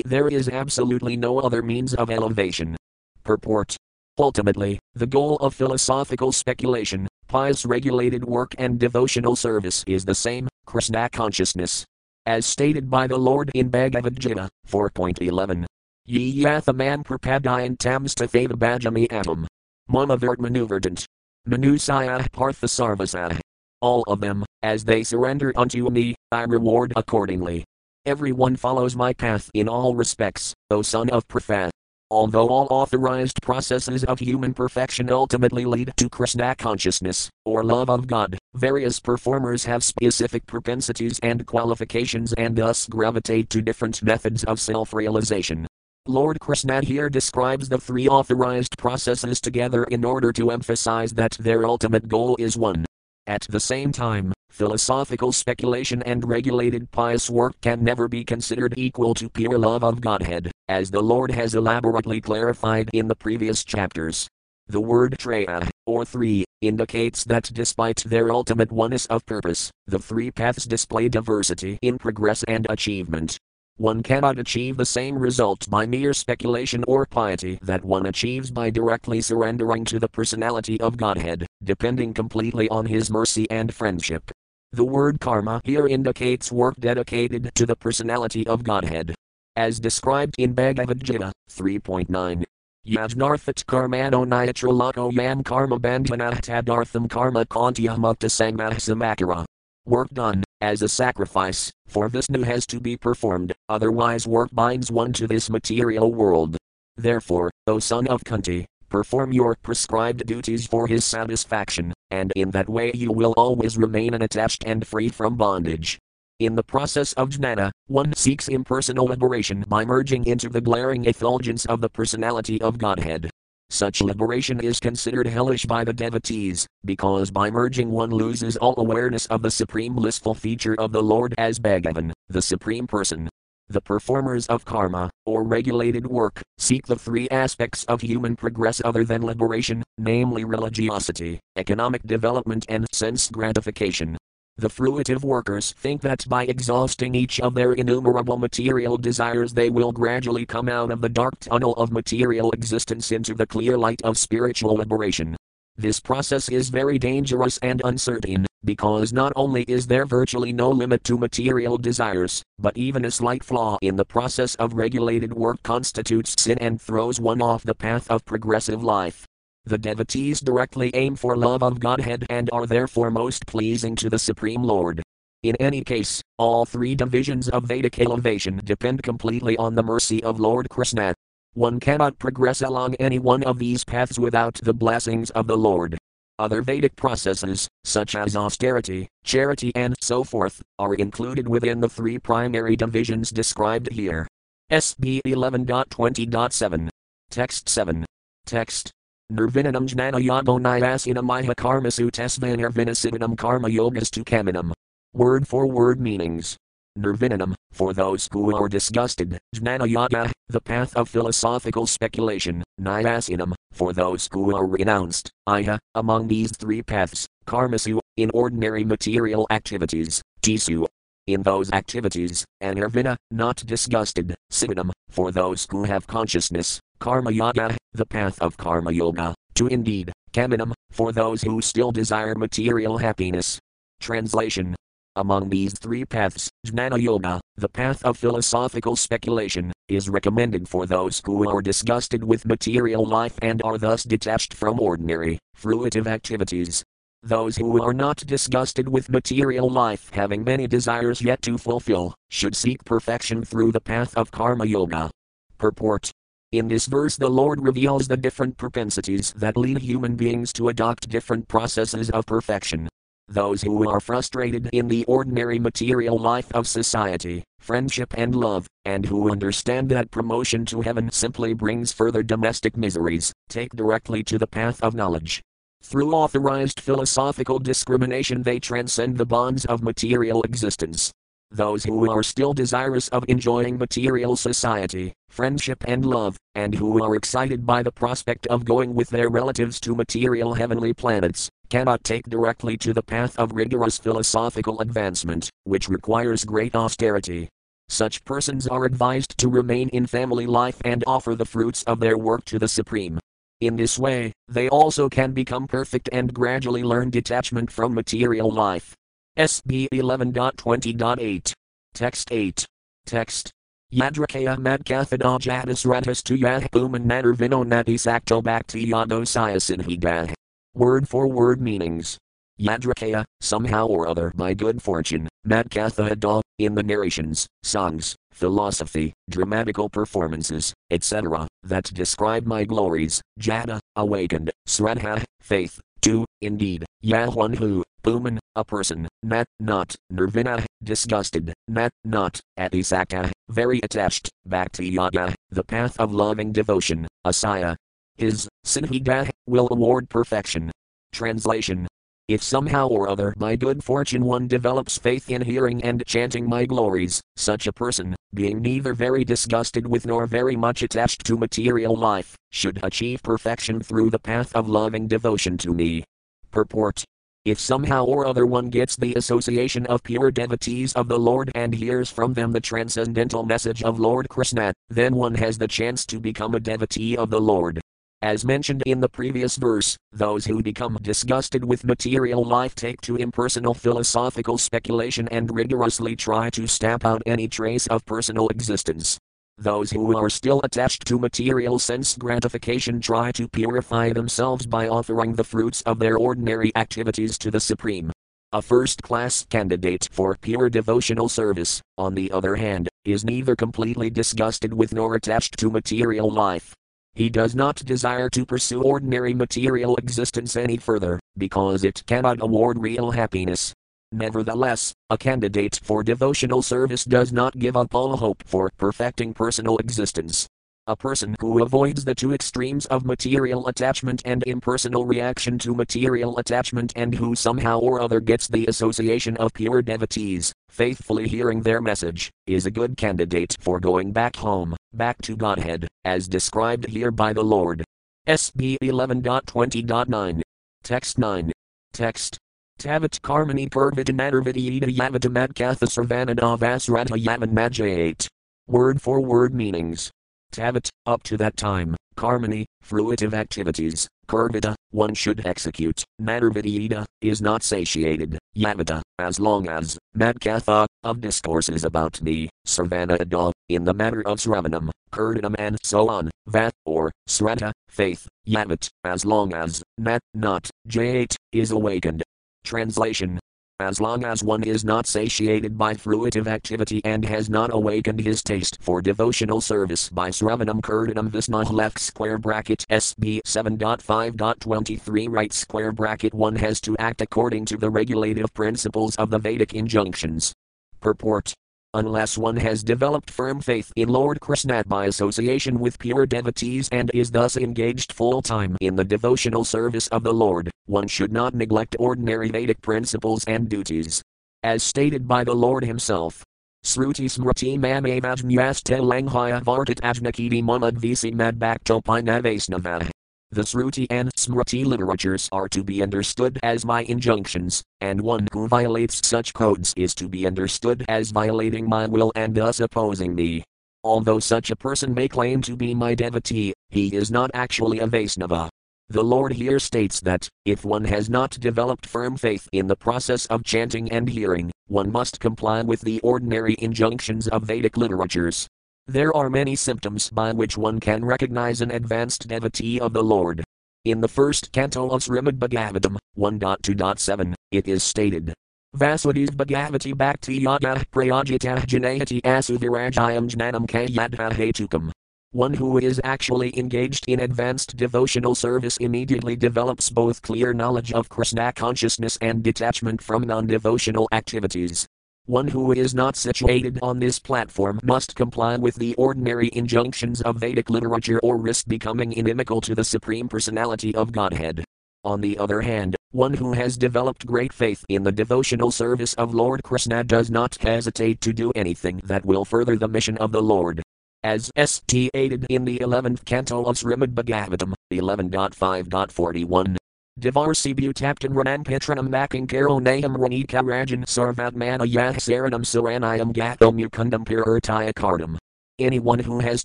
there 0.06 0.28
is 0.28 0.48
absolutely 0.48 1.14
no 1.14 1.40
other 1.40 1.62
means 1.62 1.92
of 1.92 2.10
elevation. 2.10 2.74
Purport 3.22 3.76
Ultimately, 4.16 4.78
the 4.94 5.06
goal 5.06 5.36
of 5.36 5.54
philosophical 5.54 6.32
speculation, 6.32 7.06
pious 7.28 7.66
regulated 7.66 8.24
work, 8.24 8.54
and 8.56 8.78
devotional 8.78 9.36
service 9.36 9.84
is 9.86 10.06
the 10.06 10.14
same 10.14 10.48
Krishna 10.64 11.10
consciousness 11.10 11.84
as 12.26 12.46
stated 12.46 12.90
by 12.90 13.06
the 13.06 13.16
Lord 13.16 13.50
in 13.54 13.68
Bhagavad 13.68 14.18
Gita 14.18 14.48
4.11. 14.68 15.66
Ye 16.06 16.42
yathaman 16.42 17.04
prapadayan 17.04 17.76
tamstathatha 17.76 18.52
bhajami 18.52 19.06
atam. 19.10 19.46
Mamavert 19.90 20.36
manuverdant. 20.36 21.06
Manusaya 21.48 22.28
parthasarvasa. 22.30 23.38
All 23.80 24.02
of 24.06 24.20
them, 24.20 24.44
as 24.62 24.84
they 24.84 25.02
surrender 25.02 25.52
unto 25.56 25.90
me, 25.90 26.14
I 26.32 26.42
reward 26.44 26.92
accordingly. 26.96 27.64
Everyone 28.06 28.56
follows 28.56 28.96
my 28.96 29.12
path 29.12 29.50
in 29.54 29.68
all 29.68 29.94
respects, 29.94 30.54
O 30.70 30.82
son 30.82 31.10
of 31.10 31.26
Pritha. 31.28 31.70
Although 32.14 32.46
all 32.46 32.68
authorized 32.70 33.42
processes 33.42 34.04
of 34.04 34.20
human 34.20 34.54
perfection 34.54 35.10
ultimately 35.10 35.64
lead 35.64 35.92
to 35.96 36.08
Krishna 36.08 36.54
consciousness, 36.54 37.28
or 37.44 37.64
love 37.64 37.90
of 37.90 38.06
God, 38.06 38.38
various 38.54 39.00
performers 39.00 39.64
have 39.64 39.82
specific 39.82 40.46
propensities 40.46 41.18
and 41.24 41.44
qualifications 41.44 42.32
and 42.34 42.54
thus 42.54 42.86
gravitate 42.86 43.50
to 43.50 43.60
different 43.60 44.00
methods 44.00 44.44
of 44.44 44.60
self 44.60 44.94
realization. 44.94 45.66
Lord 46.06 46.38
Krishna 46.38 46.82
here 46.82 47.10
describes 47.10 47.68
the 47.68 47.78
three 47.78 48.06
authorized 48.06 48.78
processes 48.78 49.40
together 49.40 49.82
in 49.82 50.04
order 50.04 50.32
to 50.34 50.52
emphasize 50.52 51.14
that 51.14 51.32
their 51.40 51.66
ultimate 51.66 52.06
goal 52.06 52.36
is 52.38 52.56
one. 52.56 52.84
At 53.26 53.44
the 53.50 53.58
same 53.58 53.90
time, 53.90 54.33
philosophical 54.54 55.32
speculation 55.32 56.00
and 56.04 56.28
regulated 56.28 56.88
pious 56.92 57.28
work 57.28 57.60
can 57.60 57.82
never 57.82 58.06
be 58.06 58.24
considered 58.24 58.72
equal 58.76 59.12
to 59.12 59.28
pure 59.28 59.58
love 59.58 59.82
of 59.82 60.00
Godhead, 60.00 60.48
as 60.68 60.92
the 60.92 61.02
Lord 61.02 61.32
has 61.32 61.56
elaborately 61.56 62.20
clarified 62.20 62.88
in 62.92 63.08
the 63.08 63.16
previous 63.16 63.64
chapters. 63.64 64.28
The 64.68 64.80
word 64.80 65.16
Traya, 65.18 65.68
or 65.86 66.04
three, 66.04 66.44
indicates 66.62 67.24
that 67.24 67.50
despite 67.52 68.04
their 68.06 68.30
ultimate 68.30 68.70
oneness 68.70 69.06
of 69.06 69.26
purpose, 69.26 69.72
the 69.88 69.98
three 69.98 70.30
paths 70.30 70.66
display 70.66 71.08
diversity 71.08 71.76
in 71.82 71.98
progress 71.98 72.44
and 72.44 72.64
achievement. 72.70 73.36
One 73.76 74.04
cannot 74.04 74.38
achieve 74.38 74.76
the 74.76 74.86
same 74.86 75.18
result 75.18 75.68
by 75.68 75.84
mere 75.84 76.12
speculation 76.12 76.84
or 76.86 77.06
piety 77.06 77.58
that 77.62 77.84
one 77.84 78.06
achieves 78.06 78.52
by 78.52 78.70
directly 78.70 79.20
surrendering 79.20 79.84
to 79.86 79.98
the 79.98 80.08
personality 80.08 80.80
of 80.80 80.96
Godhead, 80.96 81.44
depending 81.64 82.14
completely 82.14 82.68
on 82.68 82.86
His 82.86 83.10
mercy 83.10 83.50
and 83.50 83.74
friendship. 83.74 84.30
The 84.74 84.84
word 84.84 85.20
karma 85.20 85.60
here 85.62 85.86
indicates 85.86 86.50
work 86.50 86.74
dedicated 86.80 87.52
to 87.54 87.64
the 87.64 87.76
personality 87.76 88.44
of 88.44 88.64
Godhead. 88.64 89.14
As 89.54 89.78
described 89.78 90.34
in 90.36 90.52
Bhagavad 90.52 91.04
Gita 91.04 91.30
3.9, 91.48 92.42
Yajnarthat 92.84 93.64
karmano 93.66 94.26
niyatralako 94.26 95.12
yam 95.12 95.44
karma 95.44 95.78
bandhanah 95.78 96.40
tadartham 96.40 97.08
karma 97.08 97.44
kantya 97.44 97.96
mukta 97.96 98.26
sangmah 98.26 98.74
samakara. 98.74 99.44
Work 99.86 100.08
done, 100.10 100.42
as 100.60 100.82
a 100.82 100.88
sacrifice, 100.88 101.70
for 101.86 102.08
Vishnu 102.08 102.42
has 102.42 102.66
to 102.66 102.80
be 102.80 102.96
performed, 102.96 103.52
otherwise 103.68 104.26
work 104.26 104.50
binds 104.52 104.90
one 104.90 105.12
to 105.12 105.28
this 105.28 105.48
material 105.48 106.12
world. 106.12 106.56
Therefore, 106.96 107.52
O 107.68 107.78
son 107.78 108.08
of 108.08 108.24
Kunti, 108.24 108.66
perform 108.88 109.32
your 109.32 109.54
prescribed 109.54 110.26
duties 110.26 110.66
for 110.66 110.88
his 110.88 111.04
satisfaction, 111.04 111.93
and 112.14 112.32
in 112.36 112.50
that 112.52 112.68
way 112.68 112.92
you 112.94 113.10
will 113.10 113.34
always 113.36 113.76
remain 113.76 114.14
unattached 114.14 114.62
and 114.66 114.86
free 114.86 115.08
from 115.08 115.36
bondage. 115.36 115.98
In 116.38 116.54
the 116.54 116.62
process 116.62 117.12
of 117.14 117.30
jnana, 117.30 117.70
one 117.86 118.12
seeks 118.14 118.48
impersonal 118.48 119.06
liberation 119.06 119.64
by 119.66 119.84
merging 119.84 120.24
into 120.24 120.48
the 120.48 120.60
glaring 120.60 121.04
effulgence 121.06 121.64
of 121.66 121.80
the 121.80 121.88
personality 121.88 122.60
of 122.60 122.78
Godhead. 122.78 123.30
Such 123.70 124.00
liberation 124.00 124.60
is 124.60 124.78
considered 124.78 125.26
hellish 125.26 125.64
by 125.66 125.82
the 125.82 125.92
devotees, 125.92 126.66
because 126.84 127.30
by 127.30 127.50
merging 127.50 127.90
one 127.90 128.10
loses 128.10 128.56
all 128.56 128.74
awareness 128.78 129.26
of 129.26 129.42
the 129.42 129.50
supreme 129.50 129.94
blissful 129.94 130.34
feature 130.34 130.76
of 130.78 130.92
the 130.92 131.02
Lord 131.02 131.34
as 131.38 131.58
Bhagavan, 131.58 132.12
the 132.28 132.42
Supreme 132.42 132.86
Person. 132.86 133.28
The 133.70 133.80
performers 133.80 134.46
of 134.48 134.66
karma, 134.66 135.08
or 135.24 135.42
regulated 135.42 136.06
work, 136.06 136.42
seek 136.58 136.86
the 136.86 136.98
three 136.98 137.28
aspects 137.30 137.84
of 137.84 138.02
human 138.02 138.36
progress 138.36 138.82
other 138.84 139.04
than 139.04 139.24
liberation, 139.24 139.82
namely 139.96 140.44
religiosity, 140.44 141.40
economic 141.56 142.02
development, 142.02 142.66
and 142.68 142.86
sense 142.92 143.30
gratification. 143.30 144.18
The 144.58 144.68
fruitive 144.68 145.24
workers 145.24 145.72
think 145.72 146.02
that 146.02 146.28
by 146.28 146.44
exhausting 146.44 147.14
each 147.14 147.40
of 147.40 147.54
their 147.54 147.72
innumerable 147.72 148.36
material 148.36 148.98
desires, 148.98 149.54
they 149.54 149.70
will 149.70 149.92
gradually 149.92 150.44
come 150.44 150.68
out 150.68 150.90
of 150.90 151.00
the 151.00 151.08
dark 151.08 151.40
tunnel 151.40 151.72
of 151.72 151.90
material 151.90 152.52
existence 152.52 153.12
into 153.12 153.34
the 153.34 153.46
clear 153.46 153.78
light 153.78 154.02
of 154.02 154.18
spiritual 154.18 154.74
liberation. 154.74 155.36
This 155.76 155.98
process 155.98 156.48
is 156.48 156.68
very 156.68 157.00
dangerous 157.00 157.58
and 157.58 157.82
uncertain, 157.84 158.46
because 158.64 159.12
not 159.12 159.32
only 159.34 159.64
is 159.64 159.88
there 159.88 160.06
virtually 160.06 160.52
no 160.52 160.70
limit 160.70 161.02
to 161.04 161.18
material 161.18 161.78
desires, 161.78 162.44
but 162.60 162.78
even 162.78 163.04
a 163.04 163.10
slight 163.10 163.42
flaw 163.42 163.78
in 163.82 163.96
the 163.96 164.04
process 164.04 164.54
of 164.54 164.74
regulated 164.74 165.34
work 165.34 165.60
constitutes 165.64 166.40
sin 166.40 166.58
and 166.60 166.80
throws 166.80 167.18
one 167.18 167.42
off 167.42 167.64
the 167.64 167.74
path 167.74 168.08
of 168.08 168.24
progressive 168.24 168.84
life. 168.84 169.26
The 169.64 169.78
devotees 169.78 170.40
directly 170.40 170.92
aim 170.94 171.16
for 171.16 171.36
love 171.36 171.64
of 171.64 171.80
Godhead 171.80 172.24
and 172.30 172.48
are 172.52 172.66
therefore 172.66 173.10
most 173.10 173.44
pleasing 173.46 173.96
to 173.96 174.08
the 174.08 174.18
Supreme 174.18 174.62
Lord. 174.62 175.02
In 175.42 175.56
any 175.56 175.82
case, 175.82 176.22
all 176.38 176.64
three 176.64 176.94
divisions 176.94 177.48
of 177.48 177.64
Vedic 177.64 177.98
elevation 177.98 178.60
depend 178.64 179.02
completely 179.02 179.56
on 179.56 179.74
the 179.74 179.82
mercy 179.82 180.22
of 180.22 180.38
Lord 180.38 180.68
Krishna. 180.68 181.14
One 181.54 181.78
cannot 181.78 182.18
progress 182.18 182.62
along 182.62 182.96
any 182.96 183.20
one 183.20 183.44
of 183.44 183.60
these 183.60 183.84
paths 183.84 184.18
without 184.18 184.54
the 184.54 184.74
blessings 184.74 185.30
of 185.30 185.46
the 185.46 185.56
Lord. 185.56 185.96
Other 186.36 186.62
Vedic 186.62 186.96
processes, 186.96 187.68
such 187.84 188.16
as 188.16 188.34
austerity, 188.34 189.06
charity, 189.22 189.70
and 189.76 189.94
so 190.00 190.24
forth, 190.24 190.60
are 190.80 190.94
included 190.94 191.46
within 191.46 191.80
the 191.80 191.88
three 191.88 192.18
primary 192.18 192.74
divisions 192.74 193.30
described 193.30 193.92
here. 193.92 194.26
SB 194.72 195.20
11.20.7. 195.24 196.88
Text 197.30 197.68
7. 197.68 198.04
Text 198.46 198.90
Nirvinanam 199.32 199.86
jnana 199.86 200.20
nyasinam 200.20 201.42
iha 201.42 201.54
karmasu 201.54 202.10
tesvanirvinasidanam 202.10 203.38
karma 203.38 203.68
yogas 203.68 204.10
to 204.10 204.24
kaminam. 204.24 204.72
Word 205.12 205.46
for 205.46 205.68
word 205.68 206.00
meanings. 206.00 206.56
Nirvinanam, 206.96 207.54
for 207.72 207.92
those 207.92 208.28
who 208.30 208.54
are 208.54 208.68
disgusted, 208.68 209.36
jnana 209.56 209.88
yaga, 209.88 210.30
the 210.48 210.60
path 210.60 210.94
of 210.96 211.08
philosophical 211.08 211.88
speculation, 211.88 212.62
nyasinam, 212.80 213.52
for 213.72 213.92
those 213.92 214.28
who 214.30 214.54
are 214.54 214.64
renounced, 214.64 215.28
iha, 215.48 215.76
among 215.96 216.28
these 216.28 216.52
three 216.56 216.82
paths, 216.82 217.26
karmasu, 217.46 217.98
in 218.16 218.30
ordinary 218.30 218.84
material 218.84 219.44
activities, 219.50 220.22
tisu, 220.40 220.86
in 221.26 221.42
those 221.42 221.72
activities, 221.72 222.44
anirvina, 222.62 223.16
not 223.32 223.56
disgusted, 223.66 224.32
siddhanam, 224.52 224.92
for 225.10 225.32
those 225.32 225.66
who 225.70 225.82
have 225.82 226.06
consciousness, 226.06 226.78
karma 227.00 227.32
yoga, 227.32 227.76
the 227.92 228.06
path 228.06 228.40
of 228.40 228.56
karma 228.56 228.92
yoga, 228.92 229.34
to 229.54 229.66
indeed, 229.66 230.12
kaminam, 230.32 230.72
for 230.92 231.10
those 231.10 231.42
who 231.42 231.60
still 231.60 231.90
desire 231.90 232.36
material 232.36 232.98
happiness. 232.98 233.58
Translation 234.00 234.76
Among 235.16 235.48
these 235.48 235.72
three 235.78 236.04
paths, 236.04 236.50
Jnana 236.66 237.00
Yoga, 237.00 237.40
the 237.56 237.68
path 237.68 238.04
of 238.04 238.18
philosophical 238.18 238.96
speculation, 238.96 239.72
is 239.88 240.08
recommended 240.08 240.68
for 240.68 240.86
those 240.86 241.22
who 241.24 241.48
are 241.48 241.62
disgusted 241.62 242.24
with 242.24 242.44
material 242.44 243.06
life 243.06 243.38
and 243.40 243.62
are 243.62 243.78
thus 243.78 244.02
detached 244.02 244.52
from 244.52 244.80
ordinary, 244.80 245.38
fruitive 245.56 246.08
activities. 246.08 246.82
Those 247.22 247.56
who 247.56 247.80
are 247.80 247.94
not 247.94 248.26
disgusted 248.26 248.88
with 248.88 249.08
material 249.08 249.70
life, 249.70 250.10
having 250.12 250.42
many 250.42 250.66
desires 250.66 251.22
yet 251.22 251.42
to 251.42 251.58
fulfill, 251.58 252.16
should 252.30 252.56
seek 252.56 252.84
perfection 252.84 253.44
through 253.44 253.70
the 253.70 253.80
path 253.80 254.16
of 254.16 254.32
Karma 254.32 254.66
Yoga. 254.66 255.10
Purport 255.58 256.10
in 256.50 256.68
this 256.68 256.86
verse, 256.86 257.16
the 257.16 257.28
Lord 257.28 257.60
reveals 257.60 258.06
the 258.06 258.16
different 258.16 258.56
propensities 258.56 259.32
that 259.36 259.56
lead 259.56 259.78
human 259.78 260.14
beings 260.14 260.52
to 260.52 260.68
adopt 260.68 261.08
different 261.08 261.48
processes 261.48 262.10
of 262.10 262.26
perfection. 262.26 262.88
Those 263.28 263.62
who 263.62 263.88
are 263.88 264.00
frustrated 264.00 264.68
in 264.72 264.88
the 264.88 265.04
ordinary 265.06 265.58
material 265.58 266.18
life 266.18 266.52
of 266.52 266.68
society, 266.68 267.42
friendship, 267.58 268.12
and 268.16 268.34
love, 268.34 268.66
and 268.84 269.06
who 269.06 269.30
understand 269.30 269.88
that 269.90 270.10
promotion 270.10 270.66
to 270.66 270.82
heaven 270.82 271.10
simply 271.10 271.54
brings 271.54 271.92
further 271.92 272.22
domestic 272.22 272.76
miseries, 272.76 273.32
take 273.48 273.74
directly 273.74 274.22
to 274.24 274.38
the 274.38 274.46
path 274.46 274.82
of 274.82 274.94
knowledge. 274.94 275.42
Through 275.82 276.12
authorized 276.12 276.80
philosophical 276.80 277.58
discrimination, 277.58 278.42
they 278.42 278.60
transcend 278.60 279.16
the 279.16 279.26
bonds 279.26 279.64
of 279.64 279.82
material 279.82 280.42
existence 280.42 281.12
those 281.54 281.84
who 281.84 282.10
are 282.10 282.22
still 282.22 282.52
desirous 282.52 283.08
of 283.08 283.24
enjoying 283.28 283.78
material 283.78 284.36
society, 284.36 285.12
friendship, 285.28 285.84
and 285.86 286.04
love, 286.04 286.36
and 286.54 286.74
who 286.74 287.02
are 287.02 287.14
excited 287.14 287.64
by 287.64 287.82
the 287.82 287.92
prospect 287.92 288.46
of 288.48 288.64
going 288.64 288.94
with 288.94 289.08
their 289.10 289.28
relatives 289.28 289.78
to 289.80 289.94
material 289.94 290.54
heavenly 290.54 290.92
planets, 290.92 291.48
cannot 291.74 292.04
take 292.04 292.30
directly 292.30 292.76
to 292.76 292.92
the 292.94 293.02
path 293.02 293.36
of 293.36 293.50
rigorous 293.50 293.98
philosophical 293.98 294.80
advancement, 294.80 295.50
which 295.64 295.88
requires 295.88 296.44
great 296.44 296.72
austerity. 296.76 297.48
Such 297.88 298.24
persons 298.24 298.68
are 298.68 298.84
advised 298.84 299.36
to 299.38 299.48
remain 299.48 299.88
in 299.88 300.06
family 300.06 300.46
life 300.46 300.80
and 300.84 301.02
offer 301.04 301.34
the 301.34 301.44
fruits 301.44 301.82
of 301.82 301.98
their 301.98 302.16
work 302.16 302.44
to 302.44 302.60
the 302.60 302.68
Supreme. 302.68 303.18
In 303.60 303.74
this 303.74 303.98
way, 303.98 304.32
they 304.46 304.68
also 304.68 305.08
can 305.08 305.32
become 305.32 305.66
perfect 305.66 306.08
and 306.12 306.32
gradually 306.32 306.84
learn 306.84 307.10
detachment 307.10 307.72
from 307.72 307.92
material 307.92 308.52
life. 308.52 308.94
SB 309.36 309.88
11.20.8. 309.88 311.52
Text 311.92 312.28
8. 312.30 312.66
Text. 313.04 313.50
Yadrakaya 313.92 314.56
madkathada 314.58 315.40
jadis 315.40 315.84
radhas 315.84 316.22
tu 316.22 316.36
yahpuman 316.36 317.04
nadarvino 317.04 317.66
nati 317.66 317.96
bhakti 317.96 318.86
yado 318.92 319.26
siyasinhidah. 319.26 320.34
Word 320.76 321.08
for 321.08 321.28
word 321.28 321.60
meanings. 321.60 322.18
Yadrakaya, 322.60 323.24
somehow 323.40 323.86
or 323.86 324.08
other 324.08 324.32
by 324.34 324.54
good 324.54 324.82
fortune, 324.82 325.28
madkathada, 325.46 326.40
in 326.58 326.74
the 326.74 326.82
narrations, 326.82 327.46
songs, 327.62 328.16
philosophy, 328.32 329.12
dramatical 329.30 329.88
performances, 329.88 330.74
etc., 330.90 331.46
that 331.62 331.84
describe 331.94 332.44
my 332.44 332.64
glories, 332.64 333.22
jada, 333.40 333.78
awakened, 333.94 334.50
sradha, 334.66 335.22
faith, 335.40 335.80
to, 336.00 336.24
indeed, 336.42 336.84
Yahwan 337.04 337.54
who, 337.54 337.84
Puman, 338.02 338.40
a 338.56 338.64
person, 338.64 339.08
nat, 339.22 339.46
not, 339.60 339.94
nirvina, 340.12 340.64
disgusted, 340.82 341.54
nat, 341.68 341.90
not, 342.04 342.40
atisaka, 342.58 343.30
very 343.48 343.78
attached, 343.84 344.28
Bhakti 344.44 344.88
Yoga, 344.88 345.34
the 345.50 345.64
path 345.64 345.98
of 346.00 346.12
loving 346.12 346.50
devotion, 346.50 347.06
Asaya. 347.24 347.76
His, 348.16 348.48
Sinhiga, 348.64 349.28
will 349.46 349.68
award 349.70 350.08
perfection. 350.08 350.70
Translation 351.12 351.86
if 352.26 352.42
somehow 352.42 352.88
or 352.88 353.06
other 353.10 353.34
by 353.36 353.54
good 353.54 353.84
fortune 353.84 354.24
one 354.24 354.48
develops 354.48 354.96
faith 354.96 355.30
in 355.30 355.42
hearing 355.42 355.84
and 355.84 356.02
chanting 356.06 356.48
my 356.48 356.64
glories, 356.64 357.20
such 357.36 357.66
a 357.66 357.72
person, 357.72 358.16
being 358.32 358.62
neither 358.62 358.94
very 358.94 359.26
disgusted 359.26 359.86
with 359.86 360.06
nor 360.06 360.26
very 360.26 360.56
much 360.56 360.82
attached 360.82 361.26
to 361.26 361.36
material 361.36 361.94
life, 361.94 362.34
should 362.50 362.82
achieve 362.82 363.22
perfection 363.22 363.78
through 363.78 364.08
the 364.08 364.18
path 364.18 364.56
of 364.56 364.70
loving 364.70 365.06
devotion 365.06 365.58
to 365.58 365.74
me. 365.74 366.02
Purport 366.50 367.04
if 367.44 367.60
somehow 367.60 368.06
or 368.06 368.24
other 368.24 368.46
one 368.46 368.70
gets 368.70 368.96
the 368.96 369.14
association 369.16 369.84
of 369.84 370.02
pure 370.02 370.30
devotees 370.30 370.94
of 370.94 371.08
the 371.08 371.18
Lord 371.18 371.52
and 371.54 371.74
hears 371.74 372.08
from 372.10 372.32
them 372.32 372.52
the 372.52 372.60
transcendental 372.60 373.42
message 373.42 373.82
of 373.82 374.00
Lord 374.00 374.30
Krishna, 374.30 374.72
then 374.88 375.14
one 375.14 375.34
has 375.34 375.58
the 375.58 375.68
chance 375.68 376.06
to 376.06 376.18
become 376.18 376.54
a 376.54 376.60
devotee 376.60 377.18
of 377.18 377.28
the 377.28 377.40
Lord. 377.42 377.82
As 378.24 378.42
mentioned 378.42 378.82
in 378.86 379.02
the 379.02 379.08
previous 379.10 379.56
verse, 379.56 379.98
those 380.10 380.46
who 380.46 380.62
become 380.62 380.98
disgusted 381.02 381.62
with 381.62 381.84
material 381.84 382.42
life 382.42 382.74
take 382.74 383.02
to 383.02 383.16
impersonal 383.16 383.74
philosophical 383.74 384.56
speculation 384.56 385.28
and 385.28 385.54
rigorously 385.54 386.16
try 386.16 386.48
to 386.48 386.66
stamp 386.66 387.04
out 387.04 387.20
any 387.26 387.48
trace 387.48 387.86
of 387.88 388.02
personal 388.06 388.48
existence. 388.48 389.18
Those 389.58 389.90
who 389.90 390.16
are 390.16 390.30
still 390.30 390.62
attached 390.64 391.04
to 391.08 391.18
material 391.18 391.78
sense 391.78 392.16
gratification 392.16 392.98
try 392.98 393.30
to 393.32 393.46
purify 393.46 394.14
themselves 394.14 394.64
by 394.64 394.88
offering 394.88 395.34
the 395.34 395.44
fruits 395.44 395.82
of 395.82 395.98
their 395.98 396.16
ordinary 396.16 396.72
activities 396.76 397.36
to 397.36 397.50
the 397.50 397.60
Supreme. 397.60 398.10
A 398.52 398.62
first 398.62 399.02
class 399.02 399.44
candidate 399.50 400.08
for 400.10 400.34
pure 400.40 400.70
devotional 400.70 401.28
service, 401.28 401.82
on 401.98 402.14
the 402.14 402.32
other 402.32 402.56
hand, 402.56 402.88
is 403.04 403.22
neither 403.22 403.54
completely 403.54 404.08
disgusted 404.08 404.72
with 404.72 404.94
nor 404.94 405.14
attached 405.14 405.58
to 405.58 405.68
material 405.68 406.30
life, 406.30 406.72
he 407.14 407.30
does 407.30 407.54
not 407.54 407.76
desire 407.76 408.28
to 408.30 408.44
pursue 408.44 408.82
ordinary 408.82 409.34
material 409.34 409.96
existence 409.96 410.56
any 410.56 410.76
further, 410.76 411.20
because 411.36 411.84
it 411.84 412.02
cannot 412.06 412.42
award 412.42 412.78
real 412.78 413.10
happiness. 413.12 413.72
Nevertheless, 414.12 414.92
a 415.10 415.18
candidate 415.18 415.80
for 415.82 416.02
devotional 416.02 416.62
service 416.62 417.04
does 417.04 417.32
not 417.32 417.58
give 417.58 417.76
up 417.76 417.94
all 417.94 418.16
hope 418.16 418.42
for 418.46 418.70
perfecting 418.76 419.34
personal 419.34 419.78
existence. 419.78 420.46
A 420.86 420.94
person 420.94 421.34
who 421.40 421.62
avoids 421.62 422.04
the 422.04 422.14
two 422.14 422.34
extremes 422.34 422.84
of 422.86 423.06
material 423.06 423.68
attachment 423.68 424.20
and 424.26 424.44
impersonal 424.46 425.06
reaction 425.06 425.58
to 425.60 425.74
material 425.74 426.36
attachment 426.36 426.92
and 426.94 427.14
who 427.14 427.34
somehow 427.34 427.78
or 427.78 428.02
other 428.02 428.20
gets 428.20 428.48
the 428.48 428.66
association 428.66 429.34
of 429.38 429.54
pure 429.54 429.80
devotees, 429.80 430.52
faithfully 430.68 431.26
hearing 431.26 431.62
their 431.62 431.80
message, 431.80 432.30
is 432.46 432.66
a 432.66 432.70
good 432.70 432.98
candidate 432.98 433.56
for 433.60 433.80
going 433.80 434.12
back 434.12 434.36
home, 434.36 434.76
back 434.92 435.22
to 435.22 435.34
Godhead, 435.36 435.88
as 436.04 436.28
described 436.28 436.84
here 436.86 437.10
by 437.10 437.32
the 437.32 437.42
Lord. 437.42 437.82
SB 438.28 438.76
11.20.9. 438.82 440.42
Text 440.82 441.18
9. 441.18 441.50
Text. 441.94 442.36
Tavat 442.78 443.20
Karmani 443.20 443.70
Purvitananarvidiyita 443.70 444.94
Yavatamadkatha 444.94 445.88
Sarvanada 445.88 446.58
Vasrata 446.58 447.16
Yavan. 447.16 448.28
Word 448.66 449.00
for 449.00 449.22
word 449.22 449.54
meanings. 449.54 450.10
Tavat, 450.54 450.88
up 451.04 451.24
to 451.24 451.36
that 451.36 451.56
time, 451.56 451.96
karmani, 452.16 452.64
fruitive 452.80 453.34
activities, 453.34 454.06
kurvita, 454.28 454.76
one 454.92 455.12
should 455.12 455.44
execute, 455.44 456.04
manarvidita, 456.22 457.04
is 457.20 457.42
not 457.42 457.64
satiated, 457.64 458.38
yavata, 458.56 459.02
as 459.18 459.40
long 459.40 459.68
as, 459.68 459.98
madkatha, 460.16 460.86
of 461.02 461.20
discourses 461.20 461.82
about 461.82 462.22
me, 462.22 462.48
sarvanada, 462.68 463.50
in 463.68 463.82
the 463.82 463.92
matter 463.92 464.22
of 464.28 464.38
sravanam, 464.38 464.90
kirtanam 465.12 465.56
and 465.58 465.76
so 465.82 466.08
on, 466.08 466.30
vat, 466.46 466.72
or, 466.86 467.10
srata, 467.28 467.72
faith, 467.88 468.28
yavat, 468.46 468.88
as 469.02 469.24
long 469.24 469.52
as, 469.52 469.82
nat, 469.98 470.20
not, 470.34 470.70
jayat, 470.88 471.34
is 471.50 471.72
awakened. 471.72 472.22
Translation 472.62 473.40
as 473.80 474.00
long 474.00 474.24
as 474.24 474.44
one 474.44 474.62
is 474.62 474.84
not 474.84 475.04
satiated 475.04 475.76
by 475.76 475.94
fruitive 475.94 476.46
activity 476.46 477.00
and 477.04 477.24
has 477.24 477.50
not 477.50 477.74
awakened 477.74 478.20
his 478.20 478.40
taste 478.40 478.78
for 478.80 479.02
devotional 479.02 479.60
service 479.60 480.08
by 480.08 480.30
Sravanam 480.30 480.80
Kirtanam 480.80 481.28
Visnah 481.28 481.68
left 481.72 481.98
square 481.98 482.38
bracket 482.38 482.86
SB 482.88 483.40
7.5.23 483.42 485.28
right 485.28 485.52
square 485.52 485.90
bracket 485.90 486.32
one 486.32 486.54
has 486.54 486.80
to 486.82 486.96
act 486.98 487.20
according 487.20 487.64
to 487.64 487.76
the 487.76 487.90
regulative 487.90 488.54
principles 488.54 489.16
of 489.16 489.30
the 489.30 489.40
Vedic 489.40 489.74
injunctions. 489.74 490.52
Purport 491.00 491.52
unless 491.94 492.36
one 492.36 492.56
has 492.56 492.82
developed 492.82 493.30
firm 493.30 493.60
faith 493.60 493.92
in 493.96 494.08
Lord 494.08 494.40
Krishna 494.40 494.84
by 494.86 495.06
association 495.06 495.78
with 495.78 495.98
pure 495.98 496.26
devotees 496.26 496.88
and 496.92 497.10
is 497.14 497.30
thus 497.30 497.56
engaged 497.56 498.12
full 498.12 498.42
time 498.42 498.76
in 498.80 498.96
the 498.96 499.04
devotional 499.04 499.64
service 499.64 500.08
of 500.08 500.22
the 500.22 500.34
Lord, 500.34 500.70
one 500.86 501.08
should 501.08 501.32
not 501.32 501.54
neglect 501.54 501.96
ordinary 501.98 502.50
Vedic 502.50 502.82
principles 502.82 503.44
and 503.44 503.68
duties. 503.68 504.22
As 504.62 504.82
stated 504.82 505.26
by 505.26 505.44
the 505.44 505.54
Lord 505.54 505.84
Himself. 505.84 506.44
Sruti 506.84 507.30
smriti 507.30 507.78
mamavajnyastel 507.78 509.00
langhaya 509.00 509.62
vartat 509.62 510.00
ajnakiti 510.02 510.62
mamadvisi 510.62 511.32
madbhaktopinavasnava. 511.32 513.10
The 513.54 513.62
Sruti 513.62 514.08
and 514.10 514.32
Smriti 514.34 514.84
literatures 514.84 515.48
are 515.52 515.68
to 515.68 515.84
be 515.84 516.02
understood 516.02 516.58
as 516.64 516.84
my 516.84 517.02
injunctions, 517.02 517.84
and 518.00 518.20
one 518.20 518.48
who 518.52 518.66
violates 518.66 519.24
such 519.24 519.54
codes 519.54 519.94
is 519.96 520.12
to 520.16 520.28
be 520.28 520.44
understood 520.44 521.04
as 521.08 521.30
violating 521.30 521.88
my 521.88 522.06
will 522.06 522.32
and 522.34 522.52
thus 522.52 522.80
opposing 522.80 523.32
me. 523.32 523.62
Although 524.02 524.40
such 524.40 524.72
a 524.72 524.76
person 524.76 525.14
may 525.14 525.28
claim 525.28 525.62
to 525.62 525.76
be 525.76 525.94
my 525.94 526.16
devotee, 526.16 526.74
he 526.90 527.14
is 527.14 527.30
not 527.30 527.52
actually 527.54 528.00
a 528.00 528.08
Vaisnava. 528.08 528.70
The 529.08 529.22
Lord 529.22 529.52
here 529.52 529.78
states 529.78 530.18
that, 530.22 530.48
if 530.64 530.84
one 530.84 531.04
has 531.04 531.30
not 531.30 531.52
developed 531.60 532.06
firm 532.06 532.36
faith 532.36 532.68
in 532.72 532.88
the 532.88 532.96
process 532.96 533.46
of 533.46 533.62
chanting 533.62 534.10
and 534.10 534.28
hearing, 534.28 534.72
one 534.88 535.12
must 535.12 535.38
comply 535.38 535.82
with 535.82 536.00
the 536.00 536.18
ordinary 536.22 536.74
injunctions 536.80 537.46
of 537.46 537.62
Vedic 537.62 537.96
literatures. 537.96 538.66
There 539.06 539.36
are 539.36 539.50
many 539.50 539.76
symptoms 539.76 540.30
by 540.30 540.52
which 540.52 540.78
one 540.78 540.98
can 540.98 541.26
recognize 541.26 541.82
an 541.82 541.90
advanced 541.90 542.48
devotee 542.48 542.98
of 542.98 543.12
the 543.12 543.22
Lord. 543.22 543.62
In 544.06 544.22
the 544.22 544.28
first 544.28 544.72
canto 544.72 545.10
of 545.10 545.22
Srimad 545.22 545.58
Bhagavatam, 545.58 546.16
1.2.7, 546.38 547.54
it 547.70 547.86
is 547.86 548.02
stated. 548.02 548.54
Vasudis 548.96 549.50
Bhagavati 549.50 550.16
Bhakti 550.16 550.56
Yaga 550.56 551.04
Prayajitah 551.12 551.84
Janayati 551.84 552.40
Asuvirajayam 552.40 553.50
Jnanam 553.50 553.86
Kayadha 553.86 554.50
Hetukam. 554.52 555.10
One 555.50 555.74
who 555.74 555.98
is 555.98 556.18
actually 556.24 556.76
engaged 556.78 557.26
in 557.28 557.40
advanced 557.40 557.98
devotional 557.98 558.54
service 558.54 558.96
immediately 558.96 559.54
develops 559.54 560.08
both 560.08 560.40
clear 560.40 560.72
knowledge 560.72 561.12
of 561.12 561.28
Krishna 561.28 561.74
consciousness 561.74 562.38
and 562.40 562.62
detachment 562.62 563.20
from 563.20 563.42
non 563.42 563.66
devotional 563.66 564.28
activities. 564.32 565.06
One 565.46 565.68
who 565.68 565.92
is 565.92 566.14
not 566.14 566.36
situated 566.36 566.98
on 567.02 567.18
this 567.18 567.38
platform 567.38 568.00
must 568.02 568.34
comply 568.34 568.78
with 568.78 568.94
the 568.94 569.14
ordinary 569.16 569.68
injunctions 569.74 570.40
of 570.40 570.56
Vedic 570.56 570.88
literature 570.88 571.38
or 571.42 571.58
risk 571.58 571.86
becoming 571.86 572.32
inimical 572.32 572.80
to 572.80 572.94
the 572.94 573.04
Supreme 573.04 573.46
Personality 573.46 574.14
of 574.14 574.32
Godhead. 574.32 574.82
On 575.22 575.42
the 575.42 575.58
other 575.58 575.82
hand, 575.82 576.16
one 576.30 576.54
who 576.54 576.72
has 576.72 576.96
developed 576.96 577.44
great 577.44 577.74
faith 577.74 578.06
in 578.08 578.22
the 578.22 578.32
devotional 578.32 578.90
service 578.90 579.34
of 579.34 579.52
Lord 579.52 579.82
Krishna 579.82 580.24
does 580.24 580.50
not 580.50 580.76
hesitate 580.76 581.42
to 581.42 581.52
do 581.52 581.70
anything 581.74 582.22
that 582.24 582.46
will 582.46 582.64
further 582.64 582.96
the 582.96 583.06
mission 583.06 583.36
of 583.36 583.52
the 583.52 583.62
Lord. 583.62 584.02
As 584.42 584.70
stated 584.86 585.66
in 585.68 585.84
the 585.84 585.98
11th 585.98 586.46
canto 586.46 586.84
of 586.84 586.96
Srimad 586.96 587.34
Bhagavatam, 587.34 587.92
11.5.41. 588.10 589.96
Divarsi 590.40 590.92
butaptan 590.92 591.54
ranam 591.54 591.84
pitranam 591.84 592.28
making 592.28 592.66
karo 592.66 592.98
naham 592.98 593.36
ranika 593.36 593.80
rajan 593.80 594.24
sarvatmana 594.24 595.06
yahsaranam 595.06 595.84
saranayam 595.84 596.52
gato 596.52 596.90
mukundam 596.90 597.44
pururtaya 597.44 598.12
kardam. 598.12 598.58
Anyone 598.98 599.38
who 599.38 599.60
has 599.60 599.84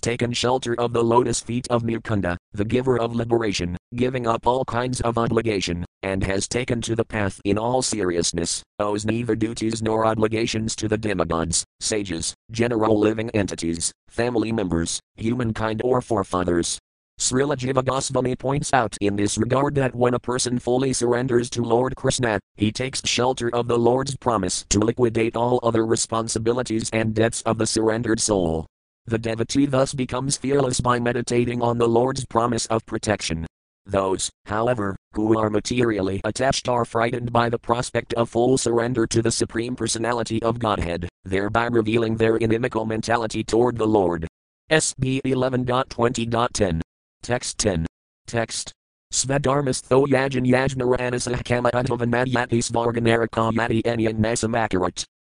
taken 0.00 0.32
shelter 0.32 0.74
of 0.74 0.92
the 0.92 1.02
lotus 1.02 1.40
feet 1.40 1.66
of 1.68 1.82
Mukunda, 1.82 2.36
the 2.52 2.64
giver 2.64 3.00
of 3.00 3.14
liberation, 3.14 3.76
giving 3.94 4.26
up 4.26 4.46
all 4.46 4.64
kinds 4.64 5.00
of 5.00 5.18
obligation, 5.18 5.84
and 6.02 6.22
has 6.22 6.46
taken 6.46 6.80
to 6.82 6.94
the 6.94 7.04
path 7.04 7.40
in 7.44 7.56
all 7.58 7.82
seriousness, 7.82 8.62
owes 8.78 9.04
neither 9.04 9.34
duties 9.34 9.82
nor 9.82 10.06
obligations 10.06 10.76
to 10.76 10.88
the 10.88 10.98
demigods, 10.98 11.64
sages, 11.80 12.34
general 12.52 12.98
living 12.98 13.30
entities, 13.30 13.90
family 14.08 14.52
members, 14.52 15.00
humankind 15.16 15.80
or 15.82 16.00
forefathers, 16.00 16.78
Srila 17.20 17.54
Jiva 17.54 17.84
Goswami 17.84 18.34
points 18.34 18.72
out 18.72 18.96
in 19.02 19.14
this 19.14 19.36
regard 19.36 19.74
that 19.74 19.94
when 19.94 20.14
a 20.14 20.18
person 20.18 20.58
fully 20.58 20.94
surrenders 20.94 21.50
to 21.50 21.62
Lord 21.62 21.94
Krishna, 21.94 22.40
he 22.56 22.72
takes 22.72 23.06
shelter 23.06 23.54
of 23.54 23.68
the 23.68 23.78
Lord's 23.78 24.16
promise 24.16 24.64
to 24.70 24.78
liquidate 24.78 25.36
all 25.36 25.60
other 25.62 25.84
responsibilities 25.84 26.88
and 26.94 27.12
debts 27.14 27.42
of 27.42 27.58
the 27.58 27.66
surrendered 27.66 28.20
soul. 28.20 28.64
The 29.04 29.18
devotee 29.18 29.66
thus 29.66 29.92
becomes 29.92 30.38
fearless 30.38 30.80
by 30.80 30.98
meditating 30.98 31.60
on 31.60 31.76
the 31.76 31.86
Lord's 31.86 32.24
promise 32.24 32.64
of 32.66 32.86
protection. 32.86 33.46
Those, 33.84 34.30
however, 34.46 34.96
who 35.12 35.38
are 35.38 35.50
materially 35.50 36.22
attached 36.24 36.70
are 36.70 36.86
frightened 36.86 37.30
by 37.30 37.50
the 37.50 37.58
prospect 37.58 38.14
of 38.14 38.30
full 38.30 38.56
surrender 38.56 39.06
to 39.08 39.20
the 39.20 39.30
Supreme 39.30 39.76
Personality 39.76 40.42
of 40.42 40.58
Godhead, 40.58 41.06
thereby 41.26 41.66
revealing 41.66 42.16
their 42.16 42.38
inimical 42.38 42.86
mentality 42.86 43.44
toward 43.44 43.76
the 43.76 43.86
Lord. 43.86 44.26
SB 44.70 45.20
11.20.10. 45.26 46.80
Text 47.22 47.58
10. 47.58 47.86
Text. 48.26 48.72
Svadharmastho 49.12 50.06
yajan 50.06 50.46
yajnaranasah 50.46 51.44
kama. 51.44 51.70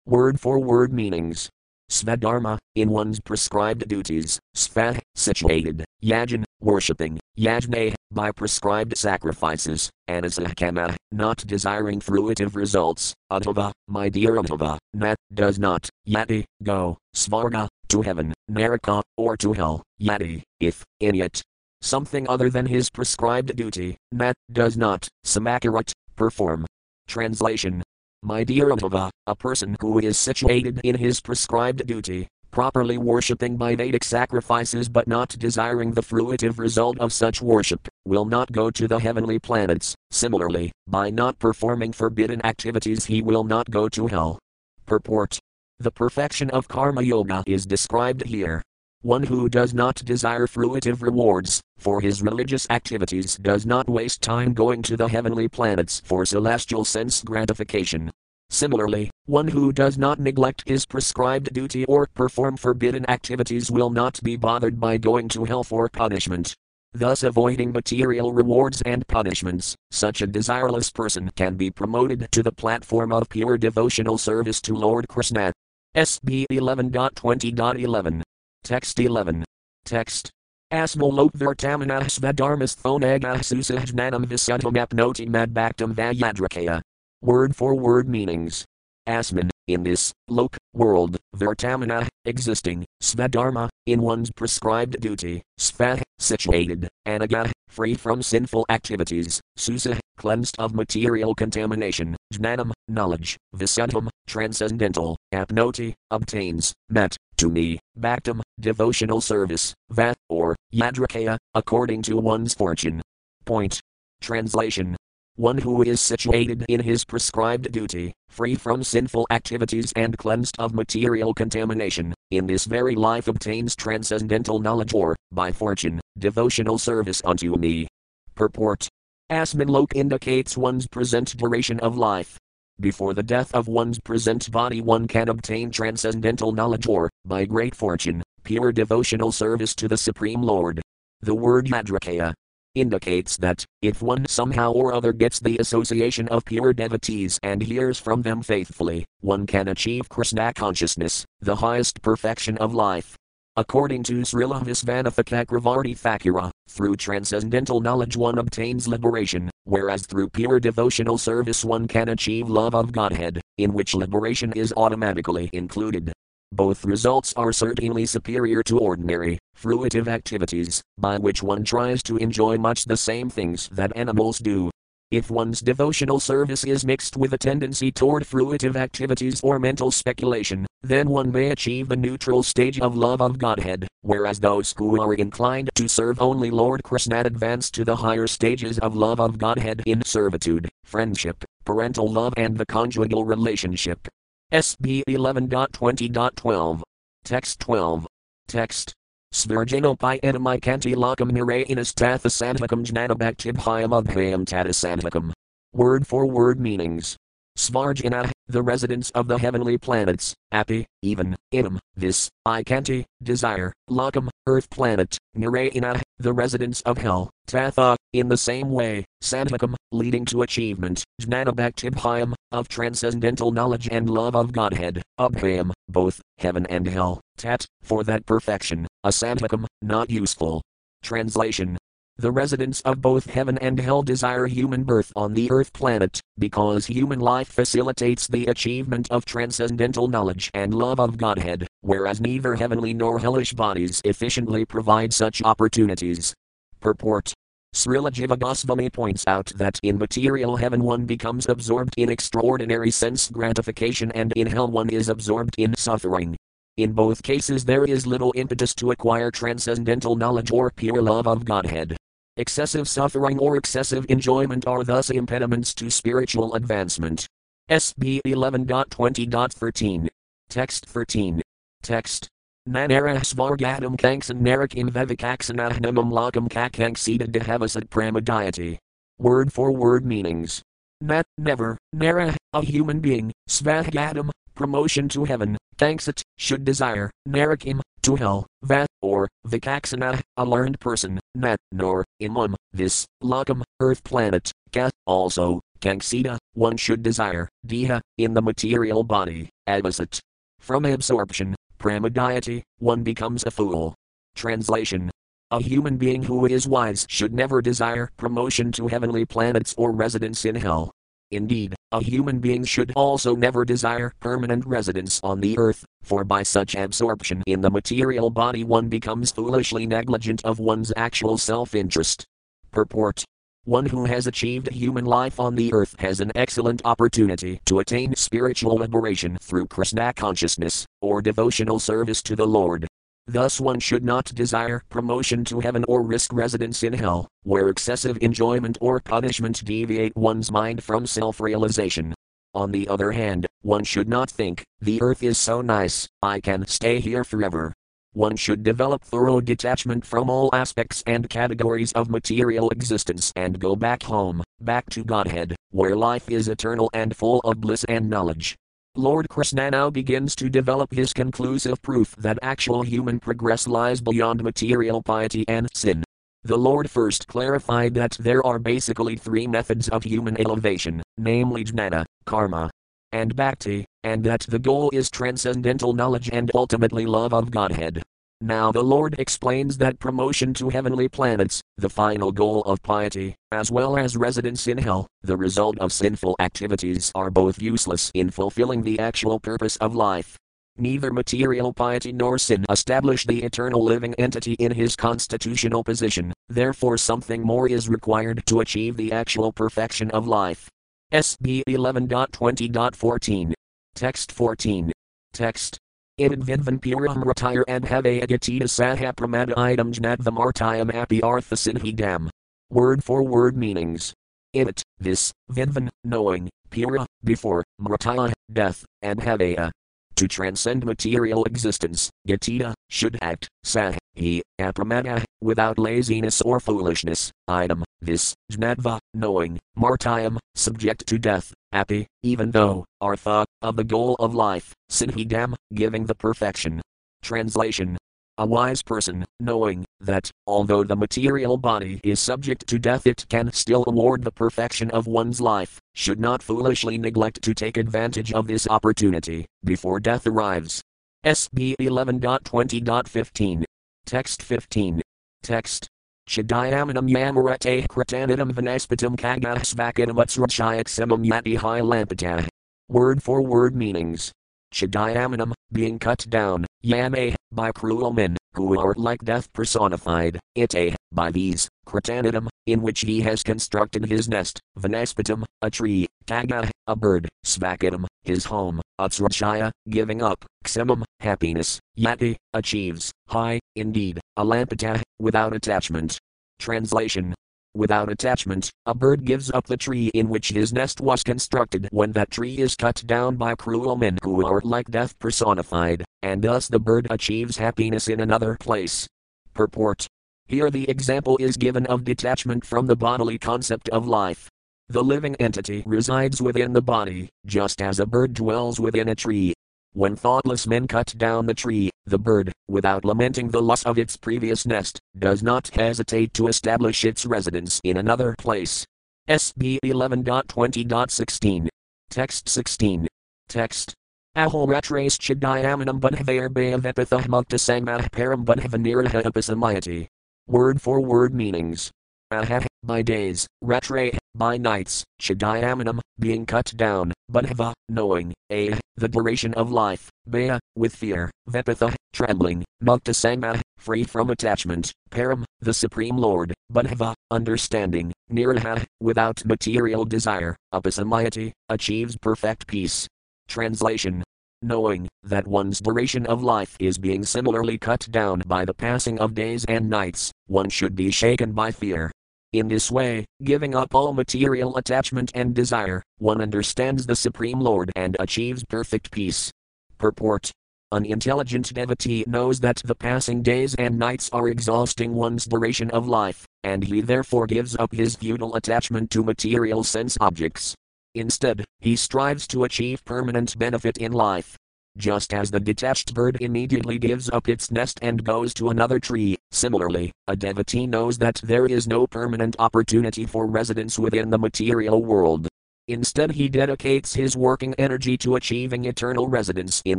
Word 0.06 0.40
for 0.40 0.58
word 0.58 0.92
meanings. 0.92 1.50
Svadharma, 1.90 2.58
in 2.74 2.88
one's 2.88 3.20
prescribed 3.20 3.86
duties, 3.86 4.38
sva, 4.56 4.98
situated, 5.14 5.84
yajan, 6.02 6.44
worshipping, 6.60 7.20
yajne, 7.38 7.94
by 8.10 8.30
prescribed 8.32 8.96
sacrifices, 8.96 9.90
anasahkama, 10.08 10.96
not 11.10 11.36
desiring 11.46 12.00
fruitive 12.00 12.56
results, 12.56 13.12
uddhava, 13.30 13.72
my 13.88 14.08
dear 14.08 14.36
uddhava, 14.36 14.78
nat, 14.94 15.16
does 15.34 15.58
not, 15.58 15.86
yati, 16.08 16.44
go, 16.62 16.96
svarga, 17.14 17.68
to 17.88 18.00
heaven, 18.00 18.32
naraka, 18.48 19.02
or 19.18 19.36
to 19.36 19.52
hell, 19.52 19.82
yati, 20.00 20.42
if, 20.60 20.82
in 21.00 21.20
it, 21.20 21.42
something 21.82 22.28
other 22.28 22.48
than 22.48 22.66
his 22.66 22.88
prescribed 22.88 23.54
duty, 23.56 23.96
nat, 24.12 24.34
does 24.52 24.76
not, 24.76 25.06
samakarat, 25.26 25.92
perform. 26.16 26.64
Translation 27.08 27.82
My 28.22 28.44
dear 28.44 28.70
Uddhava, 28.70 29.10
a 29.26 29.34
person 29.34 29.76
who 29.80 29.98
is 29.98 30.18
situated 30.18 30.80
in 30.84 30.96
his 30.96 31.20
prescribed 31.20 31.86
duty, 31.86 32.28
properly 32.52 32.98
worshipping 32.98 33.56
by 33.56 33.74
Vedic 33.74 34.04
sacrifices 34.04 34.88
but 34.88 35.08
not 35.08 35.36
desiring 35.38 35.92
the 35.92 36.02
fruitive 36.02 36.58
result 36.58 36.98
of 37.00 37.12
such 37.12 37.42
worship, 37.42 37.88
will 38.04 38.24
not 38.24 38.52
go 38.52 38.70
to 38.70 38.86
the 38.86 38.98
heavenly 38.98 39.38
planets. 39.38 39.94
Similarly, 40.10 40.70
by 40.86 41.10
not 41.10 41.38
performing 41.38 41.92
forbidden 41.92 42.44
activities, 42.44 43.06
he 43.06 43.22
will 43.22 43.44
not 43.44 43.70
go 43.70 43.88
to 43.88 44.06
hell. 44.06 44.38
Purport 44.86 45.38
The 45.80 45.90
perfection 45.90 46.50
of 46.50 46.68
Karma 46.68 47.02
Yoga 47.02 47.42
is 47.46 47.66
described 47.66 48.24
here. 48.26 48.62
One 49.02 49.24
who 49.24 49.48
does 49.48 49.74
not 49.74 49.96
desire 49.96 50.46
fruitive 50.46 51.02
rewards 51.02 51.60
for 51.76 52.00
his 52.00 52.22
religious 52.22 52.68
activities 52.70 53.36
does 53.36 53.66
not 53.66 53.90
waste 53.90 54.22
time 54.22 54.54
going 54.54 54.80
to 54.82 54.96
the 54.96 55.08
heavenly 55.08 55.48
planets 55.48 56.00
for 56.04 56.24
celestial 56.24 56.84
sense 56.84 57.20
gratification. 57.24 58.12
Similarly, 58.50 59.10
one 59.26 59.48
who 59.48 59.72
does 59.72 59.98
not 59.98 60.20
neglect 60.20 60.68
his 60.68 60.86
prescribed 60.86 61.52
duty 61.52 61.84
or 61.86 62.06
perform 62.14 62.56
forbidden 62.56 63.04
activities 63.10 63.72
will 63.72 63.90
not 63.90 64.22
be 64.22 64.36
bothered 64.36 64.78
by 64.78 64.98
going 64.98 65.28
to 65.30 65.42
hell 65.42 65.64
for 65.64 65.88
punishment. 65.88 66.54
Thus, 66.92 67.24
avoiding 67.24 67.72
material 67.72 68.32
rewards 68.32 68.82
and 68.82 69.04
punishments, 69.08 69.74
such 69.90 70.22
a 70.22 70.28
desireless 70.28 70.94
person 70.94 71.32
can 71.34 71.56
be 71.56 71.72
promoted 71.72 72.28
to 72.30 72.42
the 72.44 72.52
platform 72.52 73.10
of 73.10 73.28
pure 73.28 73.58
devotional 73.58 74.16
service 74.16 74.60
to 74.60 74.74
Lord 74.74 75.08
Krishna. 75.08 75.52
SB 75.96 76.46
11.20.11. 76.52 78.22
Text 78.64 79.00
11. 79.00 79.44
Text. 79.84 80.30
Asmolok 80.72 81.32
Vertamanah 81.32 82.04
Svadharmas 82.04 82.76
Thonagah 82.76 83.38
Susahjnanam 83.42 84.24
Visudhamapnoti 84.24 85.28
Madbaktam 85.28 85.94
Vayadrakaya. 85.94 86.80
Word 87.20 87.56
for 87.56 87.74
word 87.74 88.08
meanings. 88.08 88.64
Asman, 89.08 89.50
in 89.66 89.82
this, 89.82 90.12
lok, 90.28 90.56
world, 90.74 91.16
Vertamana, 91.36 92.06
existing, 92.24 92.84
Svadharma, 93.02 93.68
in 93.86 94.00
one's 94.00 94.30
prescribed 94.30 95.00
duty, 95.00 95.42
Sva, 95.58 96.00
situated, 96.18 96.88
Anaga, 97.06 97.50
free 97.68 97.94
from 97.94 98.22
sinful 98.22 98.64
activities, 98.68 99.40
Susa, 99.56 99.98
cleansed 100.18 100.54
of 100.58 100.74
material 100.74 101.34
contamination, 101.34 102.16
Jnanam, 102.32 102.70
knowledge, 102.86 103.36
Visudham, 103.56 104.08
transcendental, 104.28 105.16
Apnoti, 105.34 105.94
obtains, 106.10 106.72
met, 106.88 107.16
to 107.38 107.48
me, 107.48 107.80
Bhaktam, 107.98 108.41
devotional 108.60 109.20
service, 109.20 109.74
Va, 109.90 110.14
or, 110.28 110.56
Yadrakaya, 110.72 111.38
according 111.54 112.02
to 112.02 112.16
one's 112.16 112.54
fortune. 112.54 113.02
Point. 113.44 113.80
Translation 114.20 114.96
one 115.36 115.56
who 115.56 115.82
is 115.82 115.98
situated 115.98 116.62
in 116.68 116.78
his 116.78 117.06
prescribed 117.06 117.72
duty, 117.72 118.12
free 118.28 118.54
from 118.54 118.84
sinful 118.84 119.26
activities 119.30 119.90
and 119.96 120.16
cleansed 120.18 120.54
of 120.58 120.74
material 120.74 121.32
contamination, 121.32 122.12
in 122.30 122.46
this 122.46 122.66
very 122.66 122.94
life 122.94 123.28
obtains 123.28 123.74
transcendental 123.74 124.58
knowledge 124.58 124.92
or, 124.92 125.16
by 125.30 125.50
fortune, 125.50 126.00
devotional 126.18 126.76
service 126.76 127.22
unto 127.24 127.56
me. 127.56 127.88
Purport 128.34 128.86
Asminlok 129.30 129.94
indicates 129.94 130.58
one's 130.58 130.86
present 130.86 131.34
duration 131.38 131.80
of 131.80 131.96
life. 131.96 132.38
Before 132.78 133.14
the 133.14 133.22
death 133.22 133.54
of 133.54 133.68
one's 133.68 133.98
present 133.98 134.50
body, 134.52 134.82
one 134.82 135.08
can 135.08 135.30
obtain 135.30 135.70
transcendental 135.70 136.52
knowledge 136.52 136.86
or, 136.86 137.08
by 137.24 137.46
great 137.46 137.74
fortune, 137.74 138.22
pure 138.42 138.72
devotional 138.72 139.32
service 139.32 139.74
to 139.76 139.88
the 139.88 139.96
Supreme 139.96 140.42
Lord. 140.42 140.80
The 141.20 141.34
word 141.34 141.66
Yadrakaya, 141.66 142.34
indicates 142.74 143.36
that, 143.36 143.64
if 143.82 144.02
one 144.02 144.26
somehow 144.26 144.72
or 144.72 144.94
other 144.94 145.12
gets 145.12 145.38
the 145.38 145.58
association 145.58 146.28
of 146.28 146.44
pure 146.44 146.72
devotees 146.72 147.38
and 147.42 147.62
hears 147.62 147.98
from 147.98 148.22
them 148.22 148.42
faithfully, 148.42 149.04
one 149.20 149.46
can 149.46 149.68
achieve 149.68 150.08
Krishna 150.08 150.52
consciousness, 150.54 151.24
the 151.40 151.56
highest 151.56 152.00
perfection 152.02 152.56
of 152.58 152.74
life. 152.74 153.16
According 153.56 154.04
to 154.04 154.22
Srila 154.22 154.64
Visvanatha 154.64 155.22
Cakravarti 155.24 155.94
Thakura, 155.94 156.50
through 156.70 156.96
transcendental 156.96 157.82
knowledge 157.82 158.16
one 158.16 158.38
obtains 158.38 158.88
liberation, 158.88 159.50
whereas 159.64 160.06
through 160.06 160.30
pure 160.30 160.58
devotional 160.58 161.18
service 161.18 161.62
one 161.62 161.86
can 161.86 162.08
achieve 162.08 162.48
love 162.48 162.74
of 162.74 162.92
Godhead, 162.92 163.42
in 163.58 163.74
which 163.74 163.94
liberation 163.94 164.52
is 164.52 164.72
automatically 164.74 165.50
included. 165.52 166.12
Both 166.54 166.84
results 166.84 167.32
are 167.34 167.50
certainly 167.50 168.04
superior 168.04 168.62
to 168.64 168.78
ordinary, 168.78 169.38
fruitive 169.58 170.06
activities, 170.06 170.82
by 170.98 171.16
which 171.16 171.42
one 171.42 171.64
tries 171.64 172.02
to 172.02 172.18
enjoy 172.18 172.58
much 172.58 172.84
the 172.84 172.96
same 172.98 173.30
things 173.30 173.70
that 173.72 173.96
animals 173.96 174.38
do. 174.38 174.70
If 175.10 175.30
one's 175.30 175.62
devotional 175.62 176.20
service 176.20 176.62
is 176.64 176.84
mixed 176.84 177.16
with 177.16 177.32
a 177.32 177.38
tendency 177.38 177.90
toward 177.90 178.24
fruitive 178.24 178.76
activities 178.76 179.40
or 179.42 179.58
mental 179.58 179.90
speculation, 179.90 180.66
then 180.82 181.08
one 181.08 181.32
may 181.32 181.52
achieve 181.52 181.88
the 181.88 181.96
neutral 181.96 182.42
stage 182.42 182.78
of 182.80 182.98
love 182.98 183.22
of 183.22 183.38
Godhead, 183.38 183.88
whereas 184.02 184.38
those 184.38 184.74
who 184.76 185.00
are 185.00 185.14
inclined 185.14 185.70
to 185.76 185.88
serve 185.88 186.20
only 186.20 186.50
Lord 186.50 186.82
Krishna 186.82 187.20
advance 187.20 187.70
to 187.70 187.82
the 187.82 187.96
higher 187.96 188.26
stages 188.26 188.78
of 188.80 188.94
love 188.94 189.20
of 189.20 189.38
Godhead 189.38 189.82
in 189.86 190.04
servitude, 190.04 190.68
friendship, 190.84 191.46
parental 191.64 192.12
love, 192.12 192.34
and 192.36 192.58
the 192.58 192.66
conjugal 192.66 193.24
relationship. 193.24 194.06
SB 194.52 195.02
11.20.12. 195.08 196.82
Text 197.24 197.60
12. 197.60 198.06
Text. 198.46 198.92
Svirjanopi 199.32 200.20
enamikanti 200.20 200.94
lakam 200.94 201.30
nirainas 201.32 201.94
tathasantakam 201.94 202.84
jnanabhaktibhyam 202.84 203.94
abhyam 203.98 204.44
tatasantakam. 204.44 205.32
Word 205.72 206.06
for 206.06 206.26
word 206.26 206.60
meanings. 206.60 207.16
Svarjana, 207.56 208.30
the 208.46 208.62
residents 208.62 209.10
of 209.10 209.28
the 209.28 209.38
heavenly 209.38 209.76
planets, 209.76 210.34
Api, 210.52 210.86
even, 211.02 211.36
Inam, 211.52 211.78
this, 211.94 212.30
Ikanti, 212.46 213.00
eh, 213.00 213.04
desire, 213.22 213.72
Lakam, 213.90 214.28
earth 214.46 214.70
planet, 214.70 215.18
Nirayana, 215.34 216.00
the 216.18 216.32
residents 216.32 216.80
of 216.82 216.98
hell, 216.98 217.30
Tatha, 217.46 217.96
in 218.12 218.28
the 218.28 218.36
same 218.36 218.70
way, 218.70 219.04
Santakam, 219.22 219.74
leading 219.90 220.24
to 220.26 220.42
achievement, 220.42 221.04
Jnanabhaktibhyam, 221.20 222.34
of 222.52 222.68
transcendental 222.68 223.52
knowledge 223.52 223.88
and 223.90 224.08
love 224.08 224.34
of 224.34 224.52
Godhead, 224.52 225.02
Abhyam, 225.18 225.72
both, 225.88 226.20
heaven 226.38 226.66
and 226.66 226.86
hell, 226.86 227.20
Tat, 227.36 227.66
for 227.82 228.02
that 228.04 228.26
perfection, 228.26 228.86
Asantakam, 229.04 229.66
not 229.82 230.10
useful. 230.10 230.62
Translation 231.02 231.76
the 232.18 232.30
residents 232.30 232.80
of 232.82 233.00
both 233.00 233.28
heaven 233.30 233.58
and 233.58 233.80
hell 233.80 234.02
desire 234.02 234.46
human 234.46 234.84
birth 234.84 235.12
on 235.16 235.32
the 235.32 235.50
earth 235.50 235.72
planet, 235.72 236.20
because 236.38 236.86
human 236.86 237.18
life 237.18 237.48
facilitates 237.48 238.28
the 238.28 238.46
achievement 238.46 239.10
of 239.10 239.24
transcendental 239.24 240.06
knowledge 240.06 240.50
and 240.54 240.74
love 240.74 241.00
of 241.00 241.16
Godhead, 241.16 241.66
whereas 241.80 242.20
neither 242.20 242.54
heavenly 242.54 242.94
nor 242.94 243.18
hellish 243.18 243.54
bodies 243.54 244.00
efficiently 244.04 244.64
provide 244.64 245.12
such 245.12 245.42
opportunities. 245.42 246.34
Purport 246.80 247.32
Srila 247.74 248.12
Jiva 248.12 248.38
Goswami 248.38 248.90
points 248.90 249.24
out 249.26 249.46
that 249.56 249.80
in 249.82 249.96
material 249.96 250.56
heaven 250.56 250.84
one 250.84 251.06
becomes 251.06 251.48
absorbed 251.48 251.94
in 251.96 252.10
extraordinary 252.10 252.90
sense 252.90 253.30
gratification 253.30 254.12
and 254.12 254.32
in 254.36 254.46
hell 254.46 254.68
one 254.68 254.90
is 254.90 255.08
absorbed 255.08 255.54
in 255.56 255.74
suffering. 255.76 256.36
In 256.76 256.92
both 256.92 257.22
cases, 257.22 257.64
there 257.64 257.84
is 257.84 258.06
little 258.06 258.32
impetus 258.36 258.74
to 258.76 258.90
acquire 258.90 259.30
transcendental 259.30 260.16
knowledge 260.16 260.50
or 260.50 260.70
pure 260.70 261.02
love 261.02 261.26
of 261.26 261.44
Godhead. 261.44 261.96
Excessive 262.38 262.88
suffering 262.88 263.38
or 263.38 263.58
excessive 263.58 264.06
enjoyment 264.08 264.66
are 264.66 264.84
thus 264.84 265.10
impediments 265.10 265.74
to 265.74 265.90
spiritual 265.90 266.54
advancement. 266.54 267.26
SB 267.70 268.20
11.20.13. 268.26 270.08
Text 270.48 270.86
13. 270.86 271.42
Text. 271.82 272.28
Nanara 272.66 273.20
svargadam 273.20 273.98
kanksan 273.98 274.40
narakim 274.40 274.88
vivakaksanahnamam 274.88 276.10
lakam 276.10 276.48
kakanksita 276.48 277.26
dehavasat 277.26 277.88
pramadayati. 277.88 278.78
Word 279.18 279.52
for 279.52 279.70
word 279.70 280.06
meanings. 280.06 280.62
Nat, 281.02 281.26
never, 281.36 281.76
Nara, 281.92 282.34
a 282.54 282.64
human 282.64 283.00
being, 283.00 283.32
Svahgadam, 283.46 284.30
promotion 284.54 285.08
to 285.10 285.24
heaven, 285.24 285.58
thanks 285.76 286.08
it, 286.08 286.22
should 286.38 286.64
desire, 286.64 287.10
narakim, 287.28 287.80
to 288.02 288.16
hell, 288.16 288.46
va, 288.62 288.86
or, 289.00 289.28
vikaksana, 289.46 290.20
a 290.36 290.44
learned 290.44 290.78
person, 290.80 291.20
nat, 291.34 291.58
nor, 291.70 292.04
imum, 292.20 292.54
this, 292.72 293.06
lakam, 293.22 293.62
earth 293.80 294.02
planet, 294.04 294.50
ka, 294.72 294.90
also, 295.06 295.60
kanksita, 295.80 296.38
one 296.54 296.76
should 296.76 297.02
desire, 297.02 297.48
diha, 297.66 298.00
in 298.18 298.34
the 298.34 298.42
material 298.42 299.02
body, 299.02 299.48
abhasat. 299.68 300.20
From 300.58 300.84
absorption, 300.84 301.54
pramadiety, 301.78 302.62
one 302.78 303.02
becomes 303.02 303.44
a 303.44 303.50
fool. 303.50 303.94
Translation 304.34 305.10
a 305.52 305.60
human 305.60 305.98
being 305.98 306.22
who 306.22 306.46
is 306.46 306.66
wise 306.66 307.04
should 307.10 307.34
never 307.34 307.60
desire 307.60 308.08
promotion 308.16 308.72
to 308.72 308.88
heavenly 308.88 309.26
planets 309.26 309.74
or 309.76 309.92
residence 309.92 310.46
in 310.46 310.54
hell. 310.54 310.90
Indeed, 311.30 311.74
a 311.92 312.02
human 312.02 312.38
being 312.38 312.64
should 312.64 312.92
also 312.96 313.36
never 313.36 313.64
desire 313.64 314.12
permanent 314.20 314.66
residence 314.66 315.20
on 315.22 315.40
the 315.40 315.56
earth, 315.58 315.84
for 316.02 316.24
by 316.24 316.42
such 316.42 316.74
absorption 316.74 317.42
in 317.46 317.60
the 317.60 317.70
material 317.70 318.30
body 318.30 318.64
one 318.64 318.88
becomes 318.88 319.30
foolishly 319.30 319.86
negligent 319.86 320.44
of 320.44 320.58
one's 320.58 320.92
actual 320.96 321.38
self 321.38 321.74
interest. 321.74 322.24
Purport 322.70 323.24
one 323.64 323.86
who 323.86 324.06
has 324.06 324.26
achieved 324.26 324.68
human 324.72 325.04
life 325.04 325.38
on 325.38 325.54
the 325.54 325.72
earth 325.72 325.94
has 326.00 326.18
an 326.18 326.32
excellent 326.34 326.82
opportunity 326.84 327.60
to 327.64 327.78
attain 327.78 328.12
spiritual 328.16 328.74
liberation 328.74 329.38
through 329.40 329.66
Krishna 329.66 330.12
consciousness, 330.14 330.84
or 331.00 331.22
devotional 331.22 331.78
service 331.78 332.24
to 332.24 332.34
the 332.34 332.44
Lord. 332.44 332.88
Thus, 333.26 333.60
one 333.60 333.78
should 333.78 334.04
not 334.04 334.34
desire 334.34 334.82
promotion 334.88 335.44
to 335.44 335.60
heaven 335.60 335.84
or 335.86 336.02
risk 336.02 336.32
residence 336.32 336.82
in 336.82 336.92
hell, 336.92 337.28
where 337.44 337.68
excessive 337.68 338.18
enjoyment 338.20 338.78
or 338.80 338.98
punishment 338.98 339.64
deviate 339.64 340.16
one's 340.16 340.50
mind 340.50 340.82
from 340.82 341.06
self 341.06 341.40
realization. 341.40 342.14
On 342.54 342.72
the 342.72 342.88
other 342.88 343.12
hand, 343.12 343.46
one 343.62 343.84
should 343.84 344.08
not 344.08 344.28
think, 344.28 344.64
the 344.80 345.00
earth 345.00 345.22
is 345.22 345.38
so 345.38 345.60
nice, 345.60 346.08
I 346.20 346.40
can 346.40 346.66
stay 346.66 347.00
here 347.00 347.22
forever. 347.22 347.72
One 348.12 348.36
should 348.36 348.62
develop 348.62 349.02
thorough 349.02 349.40
detachment 349.40 350.04
from 350.04 350.28
all 350.28 350.50
aspects 350.52 351.02
and 351.06 351.30
categories 351.30 351.92
of 351.92 352.10
material 352.10 352.68
existence 352.70 353.32
and 353.36 353.58
go 353.58 353.74
back 353.74 354.02
home, 354.02 354.42
back 354.60 354.90
to 354.90 355.02
Godhead, 355.02 355.56
where 355.70 355.96
life 355.96 356.28
is 356.28 356.48
eternal 356.48 356.90
and 356.92 357.16
full 357.16 357.40
of 357.40 357.60
bliss 357.60 357.84
and 357.84 358.10
knowledge. 358.10 358.58
Lord 358.94 359.26
Krishna 359.30 359.70
now 359.70 359.88
begins 359.88 360.36
to 360.36 360.50
develop 360.50 360.92
his 360.92 361.14
conclusive 361.14 361.80
proof 361.80 362.14
that 362.16 362.38
actual 362.42 362.82
human 362.82 363.18
progress 363.18 363.66
lies 363.66 364.02
beyond 364.02 364.42
material 364.42 365.02
piety 365.02 365.46
and 365.48 365.66
sin. 365.72 366.04
The 366.44 366.58
Lord 366.58 366.90
first 366.90 367.26
clarified 367.26 367.94
that 367.94 368.18
there 368.20 368.44
are 368.44 368.58
basically 368.58 369.16
three 369.16 369.46
methods 369.46 369.88
of 369.88 370.02
human 370.04 370.38
elevation, 370.38 371.02
namely 371.16 371.64
jnana, 371.64 372.04
karma, 372.26 372.70
and 373.12 373.34
bhakti, 373.34 373.86
and 374.04 374.22
that 374.24 374.42
the 374.42 374.58
goal 374.58 374.90
is 374.92 375.10
transcendental 375.10 375.94
knowledge 375.94 376.28
and 376.30 376.50
ultimately 376.54 377.06
love 377.06 377.32
of 377.32 377.50
Godhead. 377.50 378.02
Now 378.42 378.72
the 378.72 378.84
Lord 378.84 379.14
explains 379.18 379.78
that 379.78 380.00
promotion 380.00 380.52
to 380.54 380.68
heavenly 380.68 381.08
planets, 381.08 381.61
the 381.76 381.88
final 381.88 382.32
goal 382.32 382.62
of 382.62 382.82
piety, 382.82 383.34
as 383.50 383.70
well 383.70 383.96
as 383.96 384.16
residence 384.16 384.66
in 384.66 384.78
hell, 384.78 385.06
the 385.22 385.36
result 385.36 385.78
of 385.78 385.92
sinful 385.92 386.36
activities 386.38 387.10
are 387.14 387.30
both 387.30 387.60
useless 387.60 388.10
in 388.14 388.30
fulfilling 388.30 388.82
the 388.82 388.98
actual 388.98 389.40
purpose 389.40 389.76
of 389.76 389.94
life. 389.94 390.36
Neither 390.78 391.12
material 391.12 391.72
piety 391.72 392.12
nor 392.12 392.38
sin 392.38 392.64
establish 392.70 393.26
the 393.26 393.42
eternal 393.42 393.84
living 393.84 394.14
entity 394.14 394.54
in 394.54 394.72
his 394.72 394.96
constitutional 394.96 395.84
position, 395.84 396.32
therefore, 396.48 396.96
something 396.96 397.42
more 397.42 397.68
is 397.68 397.88
required 397.88 398.42
to 398.46 398.60
achieve 398.60 398.96
the 398.96 399.12
actual 399.12 399.52
perfection 399.52 400.10
of 400.12 400.26
life. 400.26 400.68
SB 401.12 401.62
11.20.14. 401.68 403.52
Text 403.94 404.32
14. 404.32 404.92
Text 405.32 405.78
Idvidvan 406.20 406.78
Puram 406.78 407.24
retire 407.24 407.64
and 407.66 407.86
have 407.86 408.04
a 408.04 408.20
agatita 408.20 408.64
sahapramada 408.64 409.56
item 409.56 409.92
jnadvam 409.92 410.36
artayam 410.36 410.94
api 410.94 411.22
arthasinhidam. 411.22 412.28
Word 412.68 413.02
for 413.02 413.22
word 413.22 413.56
meanings. 413.56 414.12
It, 414.52 414.82
this, 414.98 415.32
vidvan, 415.50 415.88
knowing, 416.04 416.50
pura, 416.68 417.06
before, 417.24 417.64
mrataya, 417.80 418.32
death, 418.52 418.84
and 419.00 419.20
havaya, 419.20 419.70
to 420.16 420.28
transcend 420.28 420.84
material 420.84 421.44
existence, 421.44 422.10
Gatita, 422.28 422.74
should 422.90 423.18
act, 423.22 423.48
sah, 423.64 423.94
he, 424.14 424.42
apramada, 424.60 425.24
without 425.40 425.78
laziness 425.78 426.42
or 426.42 426.60
foolishness, 426.60 427.32
item, 427.48 427.82
this, 428.02 428.34
jnadva, 428.52 428.98
knowing, 429.14 429.58
martyam, 429.78 430.36
subject 430.54 431.06
to 431.06 431.18
death, 431.18 431.54
happy, 431.72 432.06
even 432.22 432.50
though, 432.50 432.84
artha, 433.00 433.46
of 433.62 433.76
the 433.76 433.84
goal 433.84 434.16
of 434.18 434.34
life, 434.34 434.74
sinhidam, 434.90 435.54
giving 435.74 436.06
the 436.06 436.14
perfection. 436.14 436.80
Translation 437.22 437.96
a 438.38 438.46
wise 438.46 438.82
person, 438.82 439.24
knowing 439.40 439.84
that, 440.00 440.30
although 440.46 440.82
the 440.82 440.96
material 440.96 441.58
body 441.58 442.00
is 442.02 442.18
subject 442.18 442.66
to 442.66 442.78
death, 442.78 443.06
it 443.06 443.26
can 443.28 443.52
still 443.52 443.84
award 443.86 444.24
the 444.24 444.32
perfection 444.32 444.90
of 444.90 445.06
one's 445.06 445.40
life, 445.40 445.78
should 445.94 446.18
not 446.18 446.42
foolishly 446.42 446.96
neglect 446.96 447.42
to 447.42 447.52
take 447.52 447.76
advantage 447.76 448.32
of 448.32 448.46
this 448.46 448.66
opportunity 448.68 449.44
before 449.64 450.00
death 450.00 450.26
arrives. 450.26 450.80
SB 451.26 451.76
11.20.15. 451.78 453.64
Text 454.06 454.42
15. 454.42 455.02
Text. 455.42 455.88
Chadayamanam 456.28 457.10
yamarate 457.10 457.86
kratanidam 457.86 458.50
vanaspatam 458.52 459.14
kagasvakidam 459.16 460.16
utsrachayaxamam 460.16 461.26
yati 461.26 461.56
hi 461.56 461.80
lampata. 461.80 462.48
Word 462.88 463.22
for 463.22 463.42
word 463.42 463.74
meanings. 463.74 464.32
Chadayamanam, 464.72 465.52
being 465.70 465.98
cut 465.98 466.26
down, 466.28 466.66
Yame, 466.84 467.16
eh, 467.16 467.34
by 467.52 467.70
cruel 467.72 468.12
men, 468.12 468.36
who 468.54 468.78
are 468.78 468.94
like 468.96 469.22
death 469.22 469.52
personified, 469.52 470.38
Ite, 470.56 470.74
eh, 470.74 470.94
by 471.12 471.30
these, 471.30 471.68
Kratanidam, 471.86 472.48
in 472.66 472.82
which 472.82 473.02
he 473.02 473.20
has 473.20 473.42
constructed 473.42 474.06
his 474.06 474.28
nest, 474.28 474.60
Vanaspatam, 474.78 475.44
a 475.60 475.70
tree, 475.70 476.06
Kaga, 476.26 476.70
a 476.86 476.96
bird, 476.96 477.28
Svakidam, 477.44 478.06
his 478.24 478.46
home, 478.46 478.80
Utsrachaya, 479.00 479.70
giving 479.88 480.22
up, 480.22 480.44
Xemam, 480.64 481.04
happiness, 481.20 481.78
Yati, 481.98 482.36
achieves, 482.52 483.12
high, 483.28 483.60
indeed, 483.76 484.20
Alampata, 484.38 485.02
without 485.18 485.54
attachment. 485.54 486.18
Translation 486.58 487.34
Without 487.74 488.12
attachment, 488.12 488.70
a 488.84 488.94
bird 488.94 489.24
gives 489.24 489.50
up 489.50 489.66
the 489.66 489.78
tree 489.78 490.10
in 490.12 490.28
which 490.28 490.50
his 490.50 490.74
nest 490.74 491.00
was 491.00 491.22
constructed 491.22 491.88
when 491.90 492.12
that 492.12 492.30
tree 492.30 492.58
is 492.58 492.76
cut 492.76 493.02
down 493.06 493.36
by 493.36 493.54
cruel 493.54 493.96
men 493.96 494.18
who 494.22 494.46
are 494.46 494.60
like 494.62 494.90
death 494.90 495.18
personified, 495.18 496.04
and 496.22 496.42
thus 496.42 496.68
the 496.68 496.78
bird 496.78 497.06
achieves 497.08 497.56
happiness 497.56 498.08
in 498.08 498.20
another 498.20 498.58
place. 498.60 499.08
Purport 499.54 500.06
Here 500.46 500.70
the 500.70 500.88
example 500.90 501.38
is 501.38 501.56
given 501.56 501.86
of 501.86 502.04
detachment 502.04 502.66
from 502.66 502.86
the 502.86 502.96
bodily 502.96 503.38
concept 503.38 503.88
of 503.88 504.06
life. 504.06 504.50
The 504.90 505.02
living 505.02 505.34
entity 505.36 505.82
resides 505.86 506.42
within 506.42 506.74
the 506.74 506.82
body, 506.82 507.30
just 507.46 507.80
as 507.80 507.98
a 507.98 508.04
bird 508.04 508.34
dwells 508.34 508.78
within 508.78 509.08
a 509.08 509.14
tree, 509.14 509.54
when 509.92 510.16
thoughtless 510.16 510.66
men 510.66 510.86
cut 510.86 511.14
down 511.18 511.46
the 511.46 511.54
tree, 511.54 511.90
the 512.06 512.18
bird, 512.18 512.52
without 512.68 513.04
lamenting 513.04 513.48
the 513.48 513.62
loss 513.62 513.82
of 513.84 513.98
its 513.98 514.16
previous 514.16 514.66
nest, 514.66 514.98
does 515.18 515.42
not 515.42 515.68
hesitate 515.68 516.32
to 516.34 516.48
establish 516.48 517.04
its 517.04 517.26
residence 517.26 517.80
in 517.84 517.96
another 517.96 518.34
place. 518.38 518.86
SB 519.28 519.78
11.20.16. 519.84 521.68
Text 522.10 522.48
16. 522.48 523.06
Text. 523.48 523.94
Aholratres 524.36 525.18
chidayamanam 525.18 526.00
bunhavair 526.00 526.48
bayavepithah 526.48 527.26
mukta 527.26 527.58
sangmah 527.58 528.10
param 528.10 528.44
bunhavaniraha 528.44 529.22
episamayati. 529.24 530.08
Word 530.46 530.80
for 530.80 531.00
word 531.00 531.34
meanings. 531.34 531.92
Ahah, 532.32 532.66
by 532.82 533.02
days, 533.02 533.46
ratre, 533.62 534.16
by 534.34 534.56
nights, 534.56 535.04
Chadayamanam, 535.20 536.00
being 536.18 536.46
cut 536.46 536.72
down, 536.76 537.12
Bunhava, 537.30 537.72
knowing, 537.88 538.32
A, 538.50 538.78
the 538.96 539.08
duration 539.08 539.54
of 539.54 539.70
life, 539.70 540.10
Baya, 540.26 540.58
with 540.76 540.94
fear, 540.94 541.30
Vepatha, 541.48 541.94
trembling, 542.12 542.64
Mukta 542.82 543.12
Sangma, 543.12 543.60
free 543.78 544.04
from 544.04 544.30
attachment, 544.30 544.92
Param, 545.10 545.44
the 545.60 545.74
Supreme 545.74 546.16
Lord, 546.16 546.52
Bunhava, 546.72 547.14
understanding, 547.30 548.12
Niraha, 548.30 548.84
without 549.00 549.44
material 549.44 550.04
desire, 550.04 550.56
Upasamayati, 550.74 551.52
achieves 551.68 552.16
perfect 552.16 552.66
peace. 552.66 553.06
Translation 553.48 554.22
knowing 554.62 555.08
that 555.24 555.46
one's 555.46 555.80
duration 555.80 556.24
of 556.26 556.42
life 556.42 556.76
is 556.78 556.96
being 556.96 557.24
similarly 557.24 557.76
cut 557.76 558.06
down 558.10 558.42
by 558.46 558.64
the 558.64 558.72
passing 558.72 559.18
of 559.18 559.34
days 559.34 559.64
and 559.66 559.90
nights, 559.90 560.30
one 560.46 560.70
should 560.70 560.94
be 560.94 561.10
shaken 561.10 561.52
by 561.52 561.70
fear, 561.70 562.12
in 562.52 562.68
this 562.68 562.90
way, 562.90 563.24
giving 563.42 563.74
up 563.74 563.94
all 563.94 564.12
material 564.12 564.76
attachment 564.76 565.32
and 565.34 565.54
desire, 565.54 566.02
one 566.18 566.42
understands 566.42 567.06
the 567.06 567.16
Supreme 567.16 567.58
Lord 567.60 567.90
and 567.96 568.16
achieves 568.20 568.62
perfect 568.64 569.10
peace. 569.10 569.50
Purport 569.96 570.50
An 570.90 571.06
intelligent 571.06 571.72
devotee 571.72 572.24
knows 572.26 572.60
that 572.60 572.82
the 572.84 572.94
passing 572.94 573.42
days 573.42 573.74
and 573.76 573.98
nights 573.98 574.28
are 574.34 574.48
exhausting 574.48 575.14
one's 575.14 575.46
duration 575.46 575.90
of 575.92 576.06
life, 576.08 576.46
and 576.62 576.84
he 576.84 577.00
therefore 577.00 577.46
gives 577.46 577.74
up 577.76 577.92
his 577.94 578.16
futile 578.16 578.54
attachment 578.54 579.10
to 579.12 579.24
material 579.24 579.82
sense 579.82 580.18
objects. 580.20 580.74
Instead, 581.14 581.64
he 581.80 581.96
strives 581.96 582.46
to 582.48 582.64
achieve 582.64 583.04
permanent 583.04 583.58
benefit 583.58 583.96
in 583.96 584.12
life. 584.12 584.56
Just 584.98 585.32
as 585.32 585.50
the 585.50 585.58
detached 585.58 586.12
bird 586.12 586.36
immediately 586.40 586.98
gives 586.98 587.30
up 587.30 587.48
its 587.48 587.70
nest 587.70 587.98
and 588.02 588.22
goes 588.22 588.52
to 588.54 588.68
another 588.68 589.00
tree, 589.00 589.38
similarly, 589.50 590.12
a 590.28 590.36
devotee 590.36 590.86
knows 590.86 591.16
that 591.18 591.40
there 591.42 591.66
is 591.66 591.88
no 591.88 592.06
permanent 592.06 592.56
opportunity 592.58 593.24
for 593.24 593.46
residence 593.46 593.98
within 593.98 594.28
the 594.28 594.38
material 594.38 595.02
world. 595.02 595.48
Instead, 595.88 596.32
he 596.32 596.48
dedicates 596.48 597.14
his 597.14 597.36
working 597.36 597.74
energy 597.74 598.16
to 598.18 598.36
achieving 598.36 598.84
eternal 598.84 599.28
residence 599.28 599.80
in 599.84 599.98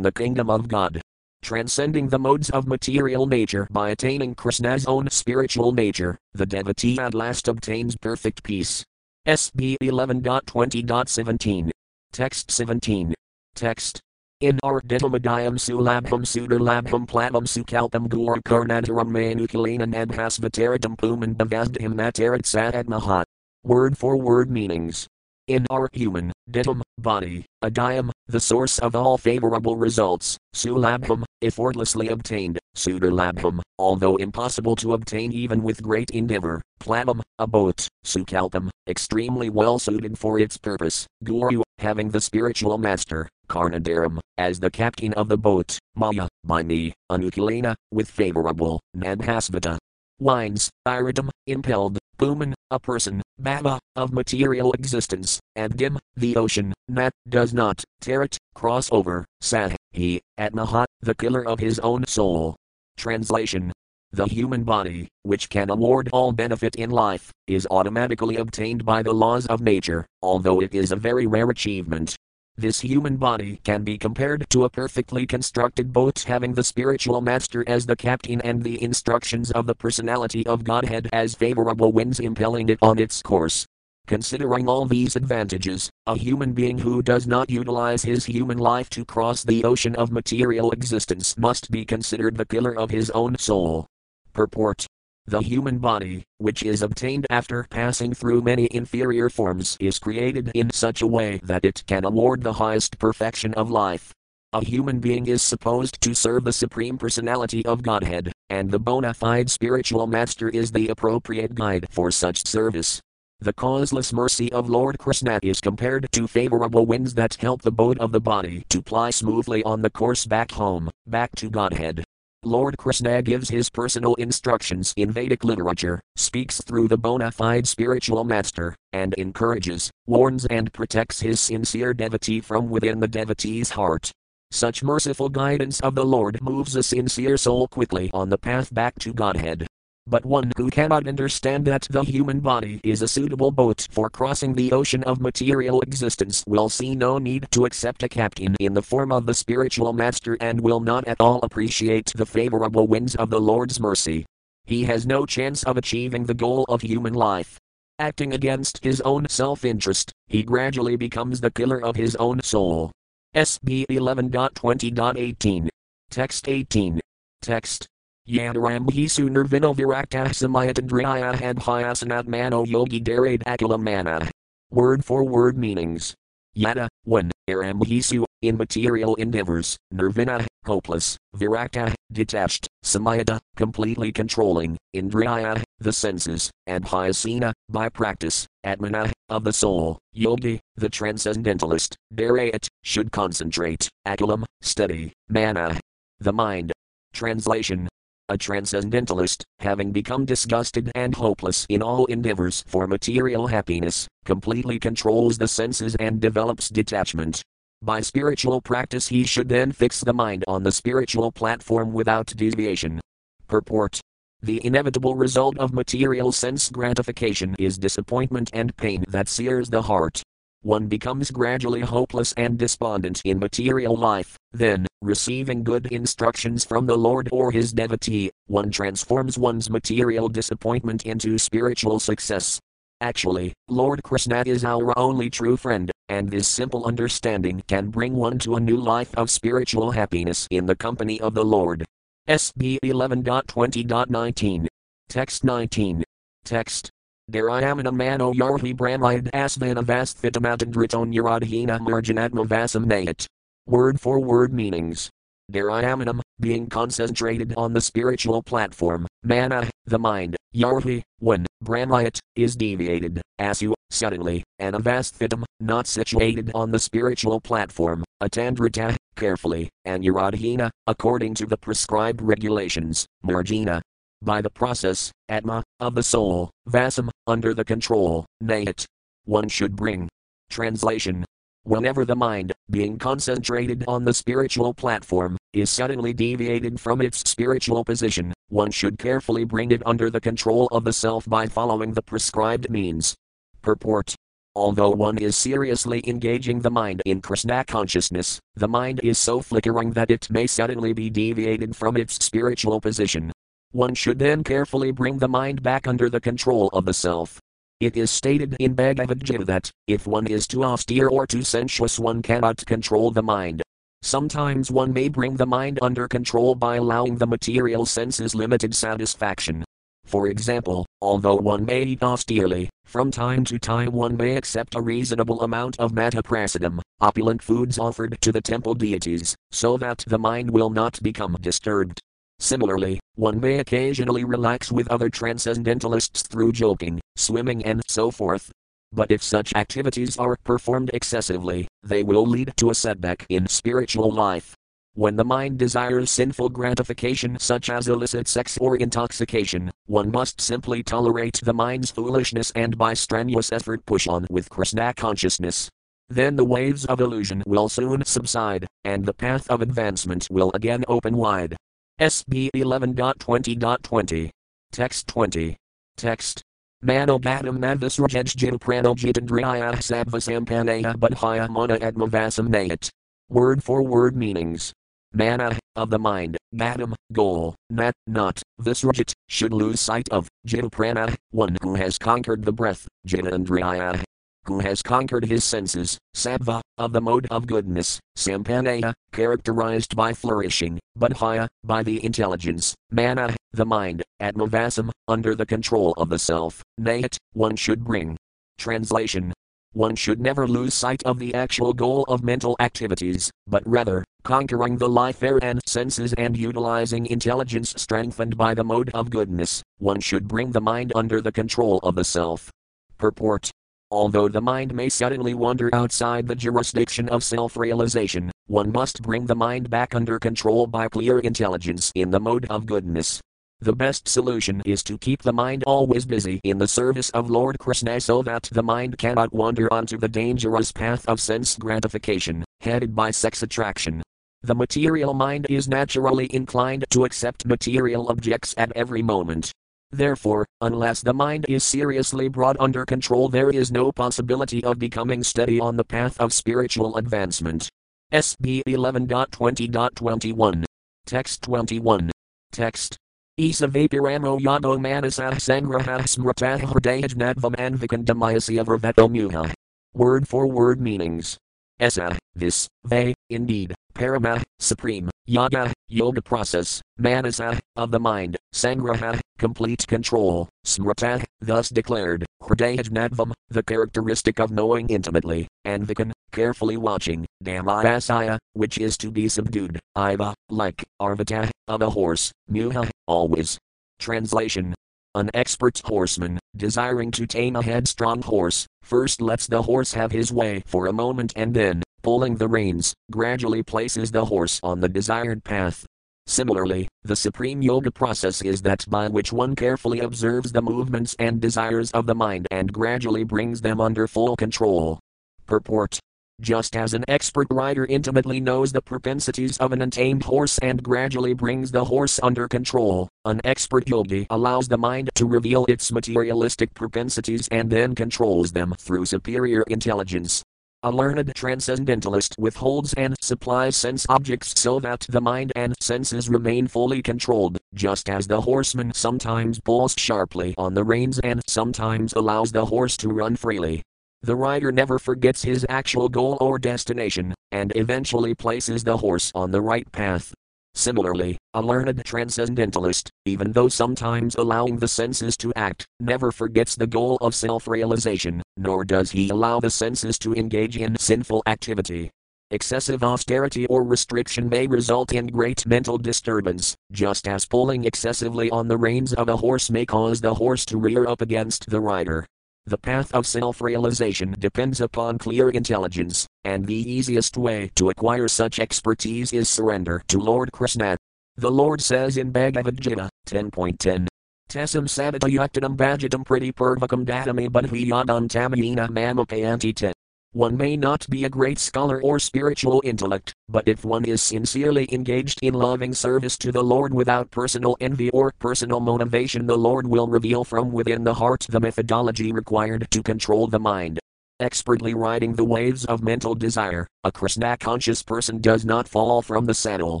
the 0.00 0.12
kingdom 0.12 0.48
of 0.48 0.68
God. 0.68 1.00
Transcending 1.42 2.08
the 2.08 2.18
modes 2.18 2.48
of 2.50 2.66
material 2.66 3.26
nature 3.26 3.66
by 3.70 3.90
attaining 3.90 4.34
Krishna's 4.34 4.86
own 4.86 5.10
spiritual 5.10 5.72
nature, 5.72 6.16
the 6.32 6.46
devotee 6.46 6.98
at 6.98 7.14
last 7.14 7.48
obtains 7.48 7.96
perfect 7.96 8.42
peace. 8.44 8.84
SB 9.26 9.76
11.20.17. 9.82 11.70
Text 12.12 12.50
17. 12.50 13.14
Text 13.54 14.00
in 14.40 14.58
arditamadayam 14.62 15.56
sulabham 15.56 16.22
sudalabham 16.26 17.06
plavam 17.06 17.46
sukalpam 17.46 18.08
guru 18.08 18.40
karnadaram 18.42 19.08
manukalina 19.08 19.86
nabhasvataratam 19.86 20.96
puman 20.98 21.34
bavazdhim 21.34 21.94
matarat. 21.94 23.24
Word 23.64 23.96
for 23.96 24.16
word 24.16 24.50
meanings. 24.50 25.08
In 25.48 25.66
our 25.70 25.88
human, 25.92 26.32
ditam, 26.50 26.82
body, 26.98 27.46
adayam, 27.62 28.10
the 28.28 28.40
source 28.40 28.78
of 28.78 28.94
all 28.94 29.18
favorable 29.18 29.76
results, 29.76 30.38
sulabham, 30.54 31.24
effortlessly 31.42 32.08
obtained, 32.08 32.58
sudalabham, 32.76 33.60
although 33.78 34.16
impossible 34.16 34.76
to 34.76 34.94
obtain 34.94 35.32
even 35.32 35.62
with 35.62 35.82
great 35.82 36.10
endeavor, 36.10 36.62
plavam, 36.80 37.20
a 37.38 37.46
boat, 37.46 37.88
sukalpam, 38.04 38.70
extremely 38.88 39.48
well 39.50 39.78
suited 39.78 40.18
for 40.18 40.38
its 40.38 40.56
purpose, 40.56 41.06
guru, 41.24 41.62
having 41.78 42.10
the 42.10 42.20
spiritual 42.20 42.78
master, 42.78 43.28
Karnadaram, 43.48 44.18
as 44.38 44.60
the 44.60 44.70
captain 44.70 45.12
of 45.14 45.28
the 45.28 45.36
boat, 45.36 45.78
Maya, 45.94 46.28
by 46.44 46.62
me, 46.62 46.92
Anukulena, 47.10 47.74
with 47.90 48.10
favorable, 48.10 48.80
Nabhasvata. 48.96 49.78
Wines, 50.18 50.70
Iridum, 50.86 51.28
impelled, 51.46 51.98
Puman, 52.18 52.54
a 52.70 52.78
person, 52.78 53.20
Bhava, 53.40 53.78
of 53.96 54.12
material 54.12 54.72
existence, 54.72 55.40
and 55.56 55.76
Dim, 55.76 55.98
the 56.16 56.36
ocean, 56.36 56.72
Nat, 56.88 57.12
does 57.28 57.52
not, 57.52 57.82
Tarat, 58.00 58.36
cross 58.54 58.88
over, 58.92 59.24
Sah, 59.40 59.70
he, 59.92 60.20
Atmahat, 60.38 60.86
the 61.00 61.14
killer 61.14 61.44
of 61.46 61.58
his 61.58 61.78
own 61.80 62.06
soul. 62.06 62.56
Translation 62.96 63.72
the 64.14 64.26
human 64.26 64.62
body, 64.62 65.08
which 65.22 65.48
can 65.48 65.70
award 65.70 66.08
all 66.12 66.32
benefit 66.32 66.76
in 66.76 66.90
life, 66.90 67.32
is 67.46 67.66
automatically 67.70 68.36
obtained 68.36 68.84
by 68.84 69.02
the 69.02 69.12
laws 69.12 69.46
of 69.46 69.60
nature, 69.60 70.06
although 70.22 70.60
it 70.60 70.74
is 70.74 70.92
a 70.92 70.96
very 70.96 71.26
rare 71.26 71.50
achievement. 71.50 72.16
This 72.56 72.80
human 72.80 73.16
body 73.16 73.60
can 73.64 73.82
be 73.82 73.98
compared 73.98 74.48
to 74.50 74.62
a 74.62 74.70
perfectly 74.70 75.26
constructed 75.26 75.92
boat 75.92 76.20
having 76.20 76.52
the 76.52 76.62
spiritual 76.62 77.20
master 77.20 77.64
as 77.66 77.84
the 77.84 77.96
captain 77.96 78.40
and 78.42 78.62
the 78.62 78.80
instructions 78.80 79.50
of 79.50 79.66
the 79.66 79.74
personality 79.74 80.46
of 80.46 80.62
Godhead 80.62 81.08
as 81.12 81.34
favorable 81.34 81.90
winds 81.90 82.20
impelling 82.20 82.68
it 82.68 82.78
on 82.80 83.00
its 83.00 83.20
course. 83.22 83.66
Considering 84.06 84.68
all 84.68 84.84
these 84.84 85.16
advantages, 85.16 85.90
a 86.06 86.16
human 86.16 86.52
being 86.52 86.78
who 86.78 87.02
does 87.02 87.26
not 87.26 87.50
utilize 87.50 88.04
his 88.04 88.26
human 88.26 88.58
life 88.58 88.88
to 88.90 89.04
cross 89.04 89.42
the 89.42 89.64
ocean 89.64 89.96
of 89.96 90.12
material 90.12 90.70
existence 90.70 91.36
must 91.36 91.70
be 91.72 91.84
considered 91.84 92.36
the 92.36 92.44
killer 92.44 92.76
of 92.76 92.90
his 92.90 93.10
own 93.10 93.36
soul. 93.38 93.86
Purport 94.34 94.86
the 95.26 95.40
human 95.40 95.78
body, 95.78 96.22
which 96.36 96.62
is 96.62 96.82
obtained 96.82 97.26
after 97.30 97.66
passing 97.70 98.12
through 98.12 98.42
many 98.42 98.68
inferior 98.72 99.30
forms, 99.30 99.74
is 99.80 99.98
created 99.98 100.50
in 100.54 100.68
such 100.68 101.00
a 101.00 101.06
way 101.06 101.40
that 101.42 101.64
it 101.64 101.82
can 101.86 102.04
award 102.04 102.42
the 102.42 102.52
highest 102.52 102.98
perfection 102.98 103.54
of 103.54 103.70
life. 103.70 104.12
A 104.52 104.62
human 104.62 105.00
being 105.00 105.26
is 105.26 105.40
supposed 105.40 105.98
to 106.02 106.14
serve 106.14 106.44
the 106.44 106.52
Supreme 106.52 106.98
Personality 106.98 107.64
of 107.64 107.82
Godhead, 107.82 108.32
and 108.50 108.70
the 108.70 108.78
bona 108.78 109.14
fide 109.14 109.50
spiritual 109.50 110.06
master 110.06 110.50
is 110.50 110.70
the 110.70 110.88
appropriate 110.88 111.54
guide 111.54 111.86
for 111.90 112.10
such 112.10 112.46
service. 112.46 113.00
The 113.40 113.54
causeless 113.54 114.12
mercy 114.12 114.52
of 114.52 114.68
Lord 114.68 114.98
Krishna 114.98 115.40
is 115.42 115.60
compared 115.60 116.06
to 116.12 116.28
favorable 116.28 116.84
winds 116.84 117.14
that 117.14 117.34
help 117.40 117.62
the 117.62 117.72
boat 117.72 117.98
of 117.98 118.12
the 118.12 118.20
body 118.20 118.64
to 118.68 118.82
ply 118.82 119.08
smoothly 119.08 119.64
on 119.64 119.80
the 119.80 119.90
course 119.90 120.26
back 120.26 120.52
home, 120.52 120.90
back 121.06 121.34
to 121.36 121.48
Godhead. 121.48 122.03
Lord 122.44 122.76
Krishna 122.76 123.22
gives 123.22 123.48
his 123.48 123.70
personal 123.70 124.14
instructions 124.14 124.92
in 124.96 125.10
Vedic 125.10 125.44
literature, 125.44 126.00
speaks 126.16 126.60
through 126.62 126.88
the 126.88 126.98
bona 126.98 127.30
fide 127.30 127.66
spiritual 127.66 128.24
master, 128.24 128.76
and 128.92 129.14
encourages, 129.14 129.90
warns, 130.06 130.44
and 130.46 130.72
protects 130.72 131.20
his 131.20 131.40
sincere 131.40 131.94
devotee 131.94 132.40
from 132.40 132.68
within 132.68 133.00
the 133.00 133.08
devotee's 133.08 133.70
heart. 133.70 134.12
Such 134.50 134.82
merciful 134.82 135.28
guidance 135.28 135.80
of 135.80 135.94
the 135.94 136.04
Lord 136.04 136.40
moves 136.40 136.76
a 136.76 136.82
sincere 136.82 137.36
soul 137.36 137.66
quickly 137.66 138.10
on 138.12 138.28
the 138.28 138.38
path 138.38 138.72
back 138.72 138.98
to 139.00 139.12
Godhead. 139.12 139.66
But 140.06 140.26
one 140.26 140.52
who 140.58 140.68
cannot 140.68 141.08
understand 141.08 141.64
that 141.64 141.86
the 141.88 142.02
human 142.02 142.40
body 142.40 142.78
is 142.84 143.00
a 143.00 143.08
suitable 143.08 143.50
boat 143.50 143.88
for 143.90 144.10
crossing 144.10 144.52
the 144.52 144.70
ocean 144.70 145.02
of 145.04 145.18
material 145.18 145.80
existence 145.80 146.44
will 146.46 146.68
see 146.68 146.94
no 146.94 147.16
need 147.16 147.48
to 147.52 147.64
accept 147.64 148.02
a 148.02 148.08
captain 148.08 148.54
in 148.60 148.74
the 148.74 148.82
form 148.82 149.10
of 149.10 149.24
the 149.24 149.32
spiritual 149.32 149.94
master 149.94 150.36
and 150.40 150.60
will 150.60 150.80
not 150.80 151.08
at 151.08 151.20
all 151.20 151.40
appreciate 151.42 152.12
the 152.14 152.26
favorable 152.26 152.86
winds 152.86 153.14
of 153.14 153.30
the 153.30 153.40
Lord's 153.40 153.80
mercy. 153.80 154.26
He 154.66 154.84
has 154.84 155.06
no 155.06 155.24
chance 155.24 155.62
of 155.62 155.78
achieving 155.78 156.26
the 156.26 156.34
goal 156.34 156.64
of 156.68 156.82
human 156.82 157.14
life. 157.14 157.58
Acting 157.98 158.34
against 158.34 158.84
his 158.84 159.00
own 159.00 159.26
self 159.30 159.64
interest, 159.64 160.12
he 160.26 160.42
gradually 160.42 160.96
becomes 160.96 161.40
the 161.40 161.50
killer 161.50 161.82
of 161.82 161.96
his 161.96 162.14
own 162.16 162.42
soul. 162.42 162.90
SB 163.34 163.86
11.20.18. 163.86 165.68
Text 166.10 166.48
18. 166.48 167.00
Text 167.40 167.88
Yanarambhi 168.26 169.04
Sunarvino 169.04 169.76
Virakta 169.76 170.28
Samayatandriya 170.28 171.38
Hadhyasanat 171.38 172.26
Mano 172.26 172.64
Yogi 172.64 172.98
Darade 172.98 173.42
Akilamana. 173.42 174.30
Word 174.70 175.04
for 175.04 175.24
word 175.24 175.58
meanings. 175.58 176.14
Yada, 176.54 176.88
1. 177.02 177.30
Arambhisu, 177.50 178.24
in 178.40 178.56
material 178.56 179.14
endeavors, 179.16 179.76
Nirvina, 179.92 180.46
hopeless, 180.64 181.18
Virakta, 181.36 181.92
detached, 182.12 182.66
Samayata, 182.82 183.40
completely 183.56 184.10
controlling, 184.10 184.78
Indriya, 184.96 185.62
the 185.78 185.92
senses, 185.92 186.50
and 186.66 186.86
Hyasena, 186.86 187.52
by 187.68 187.90
practice, 187.90 188.46
Atmana, 188.64 189.12
of 189.28 189.44
the 189.44 189.52
soul, 189.52 189.98
Yogi, 190.12 190.60
the 190.76 190.88
transcendentalist, 190.88 191.94
Darayat, 192.14 192.68
should 192.84 193.12
concentrate, 193.12 193.90
Akilam, 194.06 194.44
study, 194.62 195.12
Mana, 195.28 195.78
the 196.20 196.32
mind. 196.32 196.72
Translation 197.12 197.88
a 198.28 198.38
transcendentalist, 198.38 199.44
having 199.58 199.92
become 199.92 200.24
disgusted 200.24 200.90
and 200.94 201.14
hopeless 201.14 201.66
in 201.68 201.82
all 201.82 202.06
endeavors 202.06 202.64
for 202.66 202.86
material 202.86 203.46
happiness, 203.46 204.08
completely 204.24 204.78
controls 204.78 205.36
the 205.36 205.48
senses 205.48 205.94
and 206.00 206.20
develops 206.20 206.68
detachment. 206.68 207.42
By 207.82 208.00
spiritual 208.00 208.62
practice, 208.62 209.08
he 209.08 209.24
should 209.24 209.48
then 209.48 209.72
fix 209.72 210.00
the 210.00 210.14
mind 210.14 210.44
on 210.48 210.62
the 210.62 210.72
spiritual 210.72 211.30
platform 211.30 211.92
without 211.92 212.26
deviation. 212.26 213.00
Purport 213.46 214.00
The 214.42 214.64
inevitable 214.64 215.14
result 215.14 215.58
of 215.58 215.74
material 215.74 216.32
sense 216.32 216.70
gratification 216.70 217.54
is 217.58 217.76
disappointment 217.76 218.50
and 218.54 218.74
pain 218.76 219.04
that 219.08 219.28
sears 219.28 219.68
the 219.68 219.82
heart 219.82 220.22
one 220.64 220.86
becomes 220.86 221.30
gradually 221.30 221.80
hopeless 221.80 222.32
and 222.36 222.58
despondent 222.58 223.20
in 223.24 223.38
material 223.38 223.96
life, 223.96 224.38
then, 224.52 224.86
receiving 225.02 225.62
good 225.62 225.86
instructions 225.86 226.64
from 226.64 226.86
the 226.86 226.96
Lord 226.96 227.28
or 227.30 227.52
his 227.52 227.72
devotee, 227.72 228.30
one 228.46 228.70
transforms 228.70 229.38
one's 229.38 229.68
material 229.68 230.28
disappointment 230.28 231.04
into 231.04 231.38
spiritual 231.38 232.00
success. 232.00 232.58
Actually, 233.00 233.52
Lord 233.68 234.02
Krishna 234.02 234.42
is 234.46 234.64
our 234.64 234.98
only 234.98 235.28
true 235.28 235.56
friend, 235.56 235.90
and 236.08 236.30
this 236.30 236.48
simple 236.48 236.86
understanding 236.86 237.62
can 237.68 237.90
bring 237.90 238.14
one 238.14 238.38
to 238.40 238.56
a 238.56 238.60
new 238.60 238.78
life 238.78 239.14
of 239.16 239.30
spiritual 239.30 239.90
happiness 239.90 240.48
in 240.50 240.64
the 240.66 240.76
company 240.76 241.20
of 241.20 241.34
the 241.34 241.44
Lord. 241.44 241.84
SB 242.28 242.78
11.20.19. 242.82 244.66
Text 245.10 245.44
19. 245.44 246.04
Text 246.44 246.90
Darayamana 247.30 247.90
mano 247.90 248.32
yarhi 248.34 248.76
brahmayad 248.76 249.30
asvana 249.30 249.82
vasthitamatandriton 249.82 251.14
yaradhina 251.14 251.80
marjanatma 251.80 252.46
vasam 252.46 252.84
nayat. 252.84 253.26
Word 253.66 253.98
for 253.98 254.20
word 254.20 254.52
meanings. 254.52 255.10
Darayamanam, 255.50 256.20
being 256.40 256.66
concentrated 256.68 257.54
on 257.56 257.72
the 257.72 257.80
spiritual 257.80 258.42
platform, 258.42 259.06
mana, 259.22 259.62
ah, 259.64 259.68
the 259.86 259.98
mind, 259.98 260.36
yarhi, 260.54 261.02
when, 261.18 261.46
brahmayat, 261.62 262.18
is 262.34 262.56
deviated, 262.56 263.20
asu, 263.40 263.72
suddenly, 263.90 264.42
and 264.58 264.74
avasthitam, 264.74 265.44
not 265.60 265.86
situated 265.86 266.50
on 266.54 266.70
the 266.70 266.78
spiritual 266.78 267.40
platform, 267.40 268.04
atandrita, 268.22 268.92
ah, 268.92 268.96
carefully, 269.16 269.68
and 269.84 270.02
yaradhina, 270.04 270.70
according 270.86 271.34
to 271.34 271.46
the 271.46 271.56
prescribed 271.56 272.20
regulations, 272.22 273.06
margina, 273.24 273.76
ah, 273.76 273.80
by 274.24 274.40
the 274.40 274.50
process, 274.50 275.12
Atma, 275.28 275.62
of 275.80 275.94
the 275.94 276.02
soul, 276.02 276.50
Vasam, 276.68 277.10
under 277.26 277.54
the 277.54 277.64
control, 277.64 278.26
Nayat. 278.42 278.86
One 279.24 279.48
should 279.48 279.76
bring 279.76 280.08
Translation 280.50 281.24
Whenever 281.64 282.04
the 282.04 282.14
mind, 282.14 282.52
being 282.68 282.98
concentrated 282.98 283.84
on 283.88 284.04
the 284.04 284.12
spiritual 284.12 284.74
platform, 284.74 285.38
is 285.54 285.70
suddenly 285.70 286.12
deviated 286.12 286.78
from 286.78 287.00
its 287.00 287.28
spiritual 287.28 287.82
position, 287.84 288.34
one 288.48 288.70
should 288.70 288.98
carefully 288.98 289.44
bring 289.44 289.70
it 289.70 289.82
under 289.86 290.10
the 290.10 290.20
control 290.20 290.68
of 290.72 290.84
the 290.84 290.92
self 290.92 291.26
by 291.26 291.46
following 291.46 291.94
the 291.94 292.02
prescribed 292.02 292.68
means. 292.68 293.14
Purport 293.62 294.14
Although 294.56 294.90
one 294.90 295.18
is 295.18 295.36
seriously 295.36 296.00
engaging 296.06 296.60
the 296.60 296.70
mind 296.70 297.02
in 297.06 297.20
Krishna 297.20 297.64
consciousness, 297.64 298.38
the 298.54 298.68
mind 298.68 299.00
is 299.02 299.18
so 299.18 299.40
flickering 299.40 299.90
that 299.92 300.12
it 300.12 300.30
may 300.30 300.46
suddenly 300.46 300.92
be 300.92 301.10
deviated 301.10 301.74
from 301.74 301.96
its 301.96 302.24
spiritual 302.24 302.80
position. 302.80 303.32
One 303.74 303.96
should 303.96 304.20
then 304.20 304.44
carefully 304.44 304.92
bring 304.92 305.18
the 305.18 305.26
mind 305.26 305.60
back 305.60 305.88
under 305.88 306.08
the 306.08 306.20
control 306.20 306.68
of 306.68 306.84
the 306.84 306.94
self. 306.94 307.40
It 307.80 307.96
is 307.96 308.08
stated 308.08 308.54
in 308.60 308.74
Bhagavad 308.74 309.24
Gita 309.24 309.44
that, 309.46 309.68
if 309.88 310.06
one 310.06 310.28
is 310.28 310.46
too 310.46 310.62
austere 310.62 311.08
or 311.08 311.26
too 311.26 311.42
sensuous, 311.42 311.98
one 311.98 312.22
cannot 312.22 312.64
control 312.66 313.10
the 313.10 313.24
mind. 313.24 313.62
Sometimes 314.02 314.70
one 314.70 314.92
may 314.92 315.08
bring 315.08 315.34
the 315.34 315.44
mind 315.46 315.80
under 315.82 316.06
control 316.06 316.54
by 316.54 316.76
allowing 316.76 317.16
the 317.16 317.26
material 317.26 317.84
senses 317.84 318.32
limited 318.32 318.76
satisfaction. 318.76 319.64
For 320.04 320.28
example, 320.28 320.86
although 321.02 321.34
one 321.34 321.64
may 321.64 321.82
eat 321.82 322.02
austerely, 322.04 322.70
from 322.84 323.10
time 323.10 323.42
to 323.46 323.58
time 323.58 323.90
one 323.90 324.16
may 324.16 324.36
accept 324.36 324.76
a 324.76 324.80
reasonable 324.80 325.40
amount 325.42 325.80
of 325.80 325.90
mahaprasadam, 325.90 326.78
opulent 327.00 327.42
foods 327.42 327.76
offered 327.80 328.18
to 328.20 328.30
the 328.30 328.40
temple 328.40 328.74
deities, 328.74 329.34
so 329.50 329.76
that 329.78 330.04
the 330.06 330.18
mind 330.18 330.48
will 330.48 330.70
not 330.70 331.02
become 331.02 331.36
disturbed. 331.40 332.00
Similarly, 332.44 333.00
one 333.14 333.40
may 333.40 333.58
occasionally 333.58 334.22
relax 334.22 334.70
with 334.70 334.86
other 334.88 335.08
transcendentalists 335.08 336.20
through 336.20 336.52
joking, 336.52 337.00
swimming, 337.16 337.64
and 337.64 337.80
so 337.88 338.10
forth. 338.10 338.52
But 338.92 339.10
if 339.10 339.22
such 339.22 339.54
activities 339.54 340.18
are 340.18 340.36
performed 340.44 340.90
excessively, 340.92 341.68
they 341.82 342.02
will 342.02 342.26
lead 342.26 342.52
to 342.58 342.68
a 342.68 342.74
setback 342.74 343.24
in 343.30 343.46
spiritual 343.46 344.10
life. 344.10 344.54
When 344.92 345.16
the 345.16 345.24
mind 345.24 345.58
desires 345.58 346.10
sinful 346.10 346.50
gratification 346.50 347.38
such 347.38 347.70
as 347.70 347.88
illicit 347.88 348.28
sex 348.28 348.58
or 348.58 348.76
intoxication, 348.76 349.70
one 349.86 350.10
must 350.10 350.38
simply 350.38 350.82
tolerate 350.82 351.40
the 351.42 351.54
mind's 351.54 351.92
foolishness 351.92 352.52
and 352.54 352.76
by 352.76 352.92
strenuous 352.92 353.52
effort 353.52 353.86
push 353.86 354.06
on 354.06 354.26
with 354.28 354.50
Krishna 354.50 354.92
consciousness. 354.92 355.70
Then 356.10 356.36
the 356.36 356.44
waves 356.44 356.84
of 356.84 357.00
illusion 357.00 357.42
will 357.46 357.70
soon 357.70 358.04
subside, 358.04 358.66
and 358.84 359.06
the 359.06 359.14
path 359.14 359.48
of 359.48 359.62
advancement 359.62 360.28
will 360.30 360.50
again 360.52 360.84
open 360.88 361.16
wide. 361.16 361.56
SB 362.00 362.50
11.20.20. 362.56 364.30
Text 364.72 365.06
20. 365.06 365.56
Text. 365.96 366.42
Manobatam 366.84 367.58
Madhasrajajjita 367.58 368.58
Pranojitandriya 368.58 369.72
ah, 369.72 369.76
Sabvasampanaya 369.76 370.86
ah, 370.86 370.92
Budhaya 370.94 371.44
ah, 371.44 371.46
Mana 371.46 371.78
Admavasam 371.78 372.48
Nayat. 372.48 372.90
Word 373.28 373.62
for 373.62 373.82
word 373.84 374.16
meanings. 374.16 374.72
Mana, 375.12 375.56
of 375.76 375.90
the 375.90 375.98
mind, 375.98 376.36
Madam, 376.50 376.96
goal, 377.12 377.54
nat, 377.70 377.94
not, 378.08 378.42
Visrajit, 378.60 379.12
should 379.28 379.52
lose 379.52 379.78
sight 379.78 380.08
of, 380.10 380.26
Jita 380.48 381.16
one 381.30 381.56
who 381.62 381.76
has 381.76 381.96
conquered 381.96 382.44
the 382.44 382.52
breath, 382.52 382.88
Jitandriya, 383.06 384.02
who 384.46 384.60
has 384.60 384.82
conquered 384.82 385.24
his 385.24 385.44
senses, 385.44 385.98
sattva, 386.14 386.60
of 386.78 386.92
the 386.92 387.00
mode 387.00 387.26
of 387.30 387.46
goodness, 387.46 387.98
sampanaya, 388.16 388.92
characterized 389.12 389.96
by 389.96 390.12
flourishing, 390.12 390.78
budhaya, 390.98 391.48
by 391.64 391.82
the 391.82 392.04
intelligence, 392.04 392.74
mana, 392.90 393.34
the 393.52 393.64
mind, 393.64 394.02
atmavasam, 394.20 394.90
under 395.08 395.34
the 395.34 395.46
control 395.46 395.92
of 395.96 396.08
the 396.08 396.18
self, 396.18 396.62
nayat, 396.80 397.16
one 397.32 397.56
should 397.56 397.84
bring. 397.84 398.16
Translation 398.58 399.32
one 399.74 399.96
should 399.96 400.20
never 400.20 400.46
lose 400.46 400.72
sight 400.72 401.02
of 401.02 401.18
the 401.18 401.34
actual 401.34 401.72
goal 401.72 402.04
of 402.04 402.22
mental 402.22 402.54
activities, 402.60 403.28
but 403.48 403.62
rather, 403.66 404.04
conquering 404.22 404.78
the 404.78 404.88
life 404.88 405.20
air 405.24 405.40
and 405.42 405.60
senses 405.66 406.12
and 406.12 406.36
utilizing 406.36 407.06
intelligence 407.06 407.74
strengthened 407.76 408.36
by 408.36 408.54
the 408.54 408.62
mode 408.62 408.90
of 408.94 409.10
goodness, 409.10 409.64
one 409.78 409.98
should 409.98 410.28
bring 410.28 410.52
the 410.52 410.60
mind 410.60 410.92
under 410.94 411.20
the 411.20 411.32
control 411.32 411.78
of 411.82 411.96
the 411.96 412.04
self. 412.04 412.50
Purport 412.98 413.50
Although 413.94 414.28
the 414.28 414.40
mind 414.40 414.74
may 414.74 414.88
suddenly 414.88 415.34
wander 415.34 415.70
outside 415.72 416.26
the 416.26 416.34
jurisdiction 416.34 417.08
of 417.10 417.22
self 417.22 417.56
realization, 417.56 418.32
one 418.48 418.72
must 418.72 419.00
bring 419.02 419.26
the 419.26 419.36
mind 419.36 419.70
back 419.70 419.94
under 419.94 420.18
control 420.18 420.66
by 420.66 420.88
clear 420.88 421.20
intelligence 421.20 421.92
in 421.94 422.10
the 422.10 422.18
mode 422.18 422.44
of 422.50 422.66
goodness. 422.66 423.20
The 423.60 423.72
best 423.72 424.08
solution 424.08 424.62
is 424.66 424.82
to 424.82 424.98
keep 424.98 425.22
the 425.22 425.32
mind 425.32 425.62
always 425.64 426.06
busy 426.06 426.40
in 426.42 426.58
the 426.58 426.66
service 426.66 427.10
of 427.10 427.30
Lord 427.30 427.56
Krishna 427.60 428.00
so 428.00 428.20
that 428.24 428.48
the 428.50 428.64
mind 428.64 428.98
cannot 428.98 429.32
wander 429.32 429.72
onto 429.72 429.96
the 429.96 430.08
dangerous 430.08 430.72
path 430.72 431.08
of 431.08 431.20
sense 431.20 431.56
gratification, 431.56 432.44
headed 432.62 432.96
by 432.96 433.12
sex 433.12 433.44
attraction. 433.44 434.02
The 434.42 434.56
material 434.56 435.14
mind 435.14 435.46
is 435.48 435.68
naturally 435.68 436.26
inclined 436.34 436.84
to 436.90 437.04
accept 437.04 437.46
material 437.46 438.08
objects 438.08 438.56
at 438.58 438.72
every 438.74 439.02
moment, 439.02 439.52
Therefore, 439.94 440.44
unless 440.60 441.02
the 441.02 441.14
mind 441.14 441.46
is 441.48 441.62
seriously 441.62 442.26
brought 442.26 442.56
under 442.58 442.84
control, 442.84 443.28
there 443.28 443.50
is 443.50 443.70
no 443.70 443.92
possibility 443.92 444.64
of 444.64 444.76
becoming 444.76 445.22
steady 445.22 445.60
on 445.60 445.76
the 445.76 445.84
path 445.84 446.18
of 446.18 446.32
spiritual 446.32 446.96
advancement. 446.96 447.68
SB 448.12 448.62
11.20.21. 448.66 450.64
Text 451.06 451.42
21. 451.42 452.10
Text. 452.50 452.96
Isa 453.38 453.68
vapiramo 453.68 454.40
yado 454.40 454.76
manasah 454.82 455.38
sangraha 455.38 456.02
smratah 456.02 456.58
hridayajnadvam 456.58 457.54
anvikandamayasya 457.54 458.66
muha. 458.66 459.52
Word 459.94 460.26
for 460.26 460.48
word 460.48 460.80
meanings. 460.80 461.38
Esa, 461.78 462.18
this, 462.34 462.66
they, 462.82 463.14
indeed, 463.30 463.76
parama, 463.94 464.42
supreme, 464.58 465.08
yaga, 465.26 465.72
yoga 465.88 466.20
process, 466.20 466.82
manasa, 466.98 467.58
of 467.76 467.90
the 467.90 468.00
mind, 468.00 468.36
sangraha, 468.52 469.20
complete 469.38 469.86
control, 469.86 470.48
smrata, 470.66 471.24
thus 471.40 471.68
declared, 471.68 472.24
hridayajnadvam, 472.42 473.32
the 473.48 473.62
characteristic 473.62 474.38
of 474.40 474.50
knowing 474.50 474.88
intimately, 474.88 475.46
anvikan, 475.66 476.12
carefully 476.32 476.76
watching, 476.76 477.24
dhammayasaya, 477.44 478.38
which 478.52 478.78
is 478.78 478.98
to 478.98 479.10
be 479.10 479.28
subdued, 479.28 479.78
iva, 479.96 480.34
like, 480.50 480.84
arvata, 481.00 481.50
of 481.68 481.80
a 481.80 481.90
horse, 481.90 482.32
muha, 482.50 482.90
always. 483.06 483.58
Translation 483.98 484.74
an 485.16 485.30
expert 485.32 485.80
horseman, 485.84 486.40
desiring 486.56 487.12
to 487.12 487.24
tame 487.24 487.54
a 487.54 487.62
headstrong 487.62 488.20
horse, 488.20 488.66
first 488.82 489.20
lets 489.20 489.46
the 489.46 489.62
horse 489.62 489.92
have 489.92 490.10
his 490.10 490.32
way 490.32 490.60
for 490.66 490.88
a 490.88 490.92
moment 490.92 491.32
and 491.36 491.54
then, 491.54 491.82
pulling 492.04 492.36
the 492.36 492.46
reins, 492.46 492.94
gradually 493.10 493.62
places 493.62 494.12
the 494.12 494.26
horse 494.26 494.60
on 494.62 494.78
the 494.78 494.88
desired 494.88 495.42
path. 495.42 495.84
Similarly, 496.26 496.86
the 497.02 497.16
supreme 497.16 497.62
yoga 497.62 497.90
process 497.90 498.42
is 498.42 498.62
that 498.62 498.84
by 498.88 499.08
which 499.08 499.32
one 499.32 499.56
carefully 499.56 500.00
observes 500.00 500.52
the 500.52 500.62
movements 500.62 501.16
and 501.18 501.40
desires 501.40 501.90
of 501.90 502.06
the 502.06 502.14
mind 502.14 502.46
and 502.50 502.72
gradually 502.72 503.24
brings 503.24 503.62
them 503.62 503.80
under 503.80 504.06
full 504.06 504.36
control. 504.36 505.00
Purport 505.46 505.98
just 506.40 506.74
as 506.74 506.94
an 506.94 507.04
expert 507.06 507.46
rider 507.48 507.84
intimately 507.84 508.40
knows 508.40 508.72
the 508.72 508.82
propensities 508.82 509.56
of 509.58 509.72
an 509.72 509.80
untamed 509.80 510.24
horse 510.24 510.58
and 510.58 510.82
gradually 510.82 511.32
brings 511.32 511.70
the 511.70 511.84
horse 511.84 512.18
under 512.24 512.48
control, 512.48 513.08
an 513.24 513.40
expert 513.44 513.88
yogi 513.88 514.26
allows 514.30 514.66
the 514.66 514.76
mind 514.76 515.10
to 515.14 515.26
reveal 515.26 515.64
its 515.66 515.92
materialistic 515.92 516.74
propensities 516.74 517.46
and 517.52 517.70
then 517.70 517.94
controls 517.94 518.50
them 518.50 518.74
through 518.80 519.06
superior 519.06 519.62
intelligence. 519.68 520.42
A 520.86 520.92
learned 520.92 521.34
transcendentalist 521.34 522.34
withholds 522.38 522.92
and 522.92 523.16
supplies 523.22 523.74
sense 523.74 524.04
objects 524.10 524.52
so 524.60 524.78
that 524.80 525.06
the 525.08 525.18
mind 525.18 525.50
and 525.56 525.74
senses 525.80 526.28
remain 526.28 526.66
fully 526.66 527.00
controlled, 527.00 527.56
just 527.72 528.10
as 528.10 528.26
the 528.26 528.42
horseman 528.42 528.92
sometimes 528.92 529.58
pulls 529.60 529.94
sharply 529.96 530.54
on 530.58 530.74
the 530.74 530.84
reins 530.84 531.18
and 531.20 531.40
sometimes 531.48 532.12
allows 532.12 532.52
the 532.52 532.66
horse 532.66 532.98
to 532.98 533.08
run 533.08 533.34
freely. 533.34 533.82
The 534.20 534.36
rider 534.36 534.70
never 534.70 534.98
forgets 534.98 535.42
his 535.42 535.64
actual 535.70 536.10
goal 536.10 536.36
or 536.38 536.58
destination, 536.58 537.32
and 537.50 537.72
eventually 537.76 538.34
places 538.34 538.84
the 538.84 538.98
horse 538.98 539.32
on 539.34 539.52
the 539.52 539.62
right 539.62 539.90
path. 539.90 540.34
Similarly, 540.74 541.38
a 541.54 541.62
learned 541.62 542.04
transcendentalist, 542.04 543.10
even 543.24 543.52
though 543.52 543.68
sometimes 543.68 544.34
allowing 544.34 544.76
the 544.76 544.88
senses 544.88 545.36
to 545.38 545.52
act, 545.54 545.86
never 546.00 546.30
forgets 546.30 546.74
the 546.74 546.86
goal 546.86 547.16
of 547.20 547.34
self 547.34 547.66
realization, 547.68 548.42
nor 548.56 548.84
does 548.84 549.12
he 549.12 549.30
allow 549.30 549.60
the 549.60 549.70
senses 549.70 550.18
to 550.18 550.34
engage 550.34 550.76
in 550.76 550.96
sinful 550.98 551.42
activity. 551.46 552.10
Excessive 552.50 553.02
austerity 553.02 553.66
or 553.66 553.82
restriction 553.82 554.48
may 554.48 554.66
result 554.66 555.12
in 555.12 555.26
great 555.26 555.64
mental 555.66 555.96
disturbance, 555.96 556.76
just 556.92 557.26
as 557.26 557.46
pulling 557.46 557.84
excessively 557.84 558.50
on 558.50 558.68
the 558.68 558.76
reins 558.76 559.14
of 559.14 559.28
a 559.28 559.36
horse 559.36 559.70
may 559.70 559.86
cause 559.86 560.20
the 560.20 560.34
horse 560.34 560.66
to 560.66 560.76
rear 560.76 561.06
up 561.06 561.22
against 561.22 561.70
the 561.70 561.80
rider. 561.80 562.26
The 562.66 562.78
path 562.78 563.14
of 563.14 563.26
self 563.26 563.60
realization 563.60 564.36
depends 564.38 564.80
upon 564.80 565.18
clear 565.18 565.50
intelligence, 565.50 566.26
and 566.44 566.66
the 566.66 566.74
easiest 566.74 567.36
way 567.36 567.70
to 567.74 567.90
acquire 567.90 568.26
such 568.28 568.58
expertise 568.58 569.32
is 569.32 569.48
surrender 569.48 570.02
to 570.08 570.18
Lord 570.18 570.50
Krishna. 570.50 570.96
The 571.36 571.50
Lord 571.50 571.80
says 571.80 572.16
in 572.16 572.30
Bhagavad 572.30 572.80
Gita 572.80 573.10
10.10. 573.26 574.06
Tesam 574.48 574.86
savatayuktanam 574.86 575.76
bhajatam 575.76 576.24
priti 576.24 576.54
purvakam 576.54 577.04
datami 577.04 577.48
budhiyadam 577.48 578.28
tamayina 578.28 578.88
mamapayanti. 578.88 579.90
One 580.30 580.56
may 580.56 580.76
not 580.76 581.10
be 581.10 581.24
a 581.24 581.28
great 581.28 581.58
scholar 581.58 582.00
or 582.02 582.20
spiritual 582.20 582.80
intellect, 582.84 583.32
but 583.48 583.66
if 583.66 583.84
one 583.84 584.04
is 584.04 584.22
sincerely 584.22 584.88
engaged 584.92 585.40
in 585.42 585.54
loving 585.54 585.92
service 585.92 586.38
to 586.38 586.52
the 586.52 586.62
Lord 586.62 586.94
without 586.94 587.32
personal 587.32 587.76
envy 587.80 588.10
or 588.10 588.30
personal 588.38 588.78
motivation, 588.78 589.46
the 589.46 589.58
Lord 589.58 589.88
will 589.88 590.06
reveal 590.06 590.44
from 590.44 590.70
within 590.70 591.02
the 591.02 591.14
heart 591.14 591.48
the 591.50 591.58
methodology 591.58 592.30
required 592.30 592.86
to 592.92 593.02
control 593.02 593.48
the 593.48 593.58
mind. 593.58 593.98
Expertly 594.38 594.94
riding 594.94 595.34
the 595.34 595.44
waves 595.44 595.84
of 595.84 596.00
mental 596.00 596.36
desire, 596.36 596.86
a 597.02 597.10
Krishna 597.10 597.56
conscious 597.56 598.04
person 598.04 598.40
does 598.40 598.64
not 598.64 598.86
fall 598.86 599.20
from 599.20 599.46
the 599.46 599.54
saddle, 599.54 600.00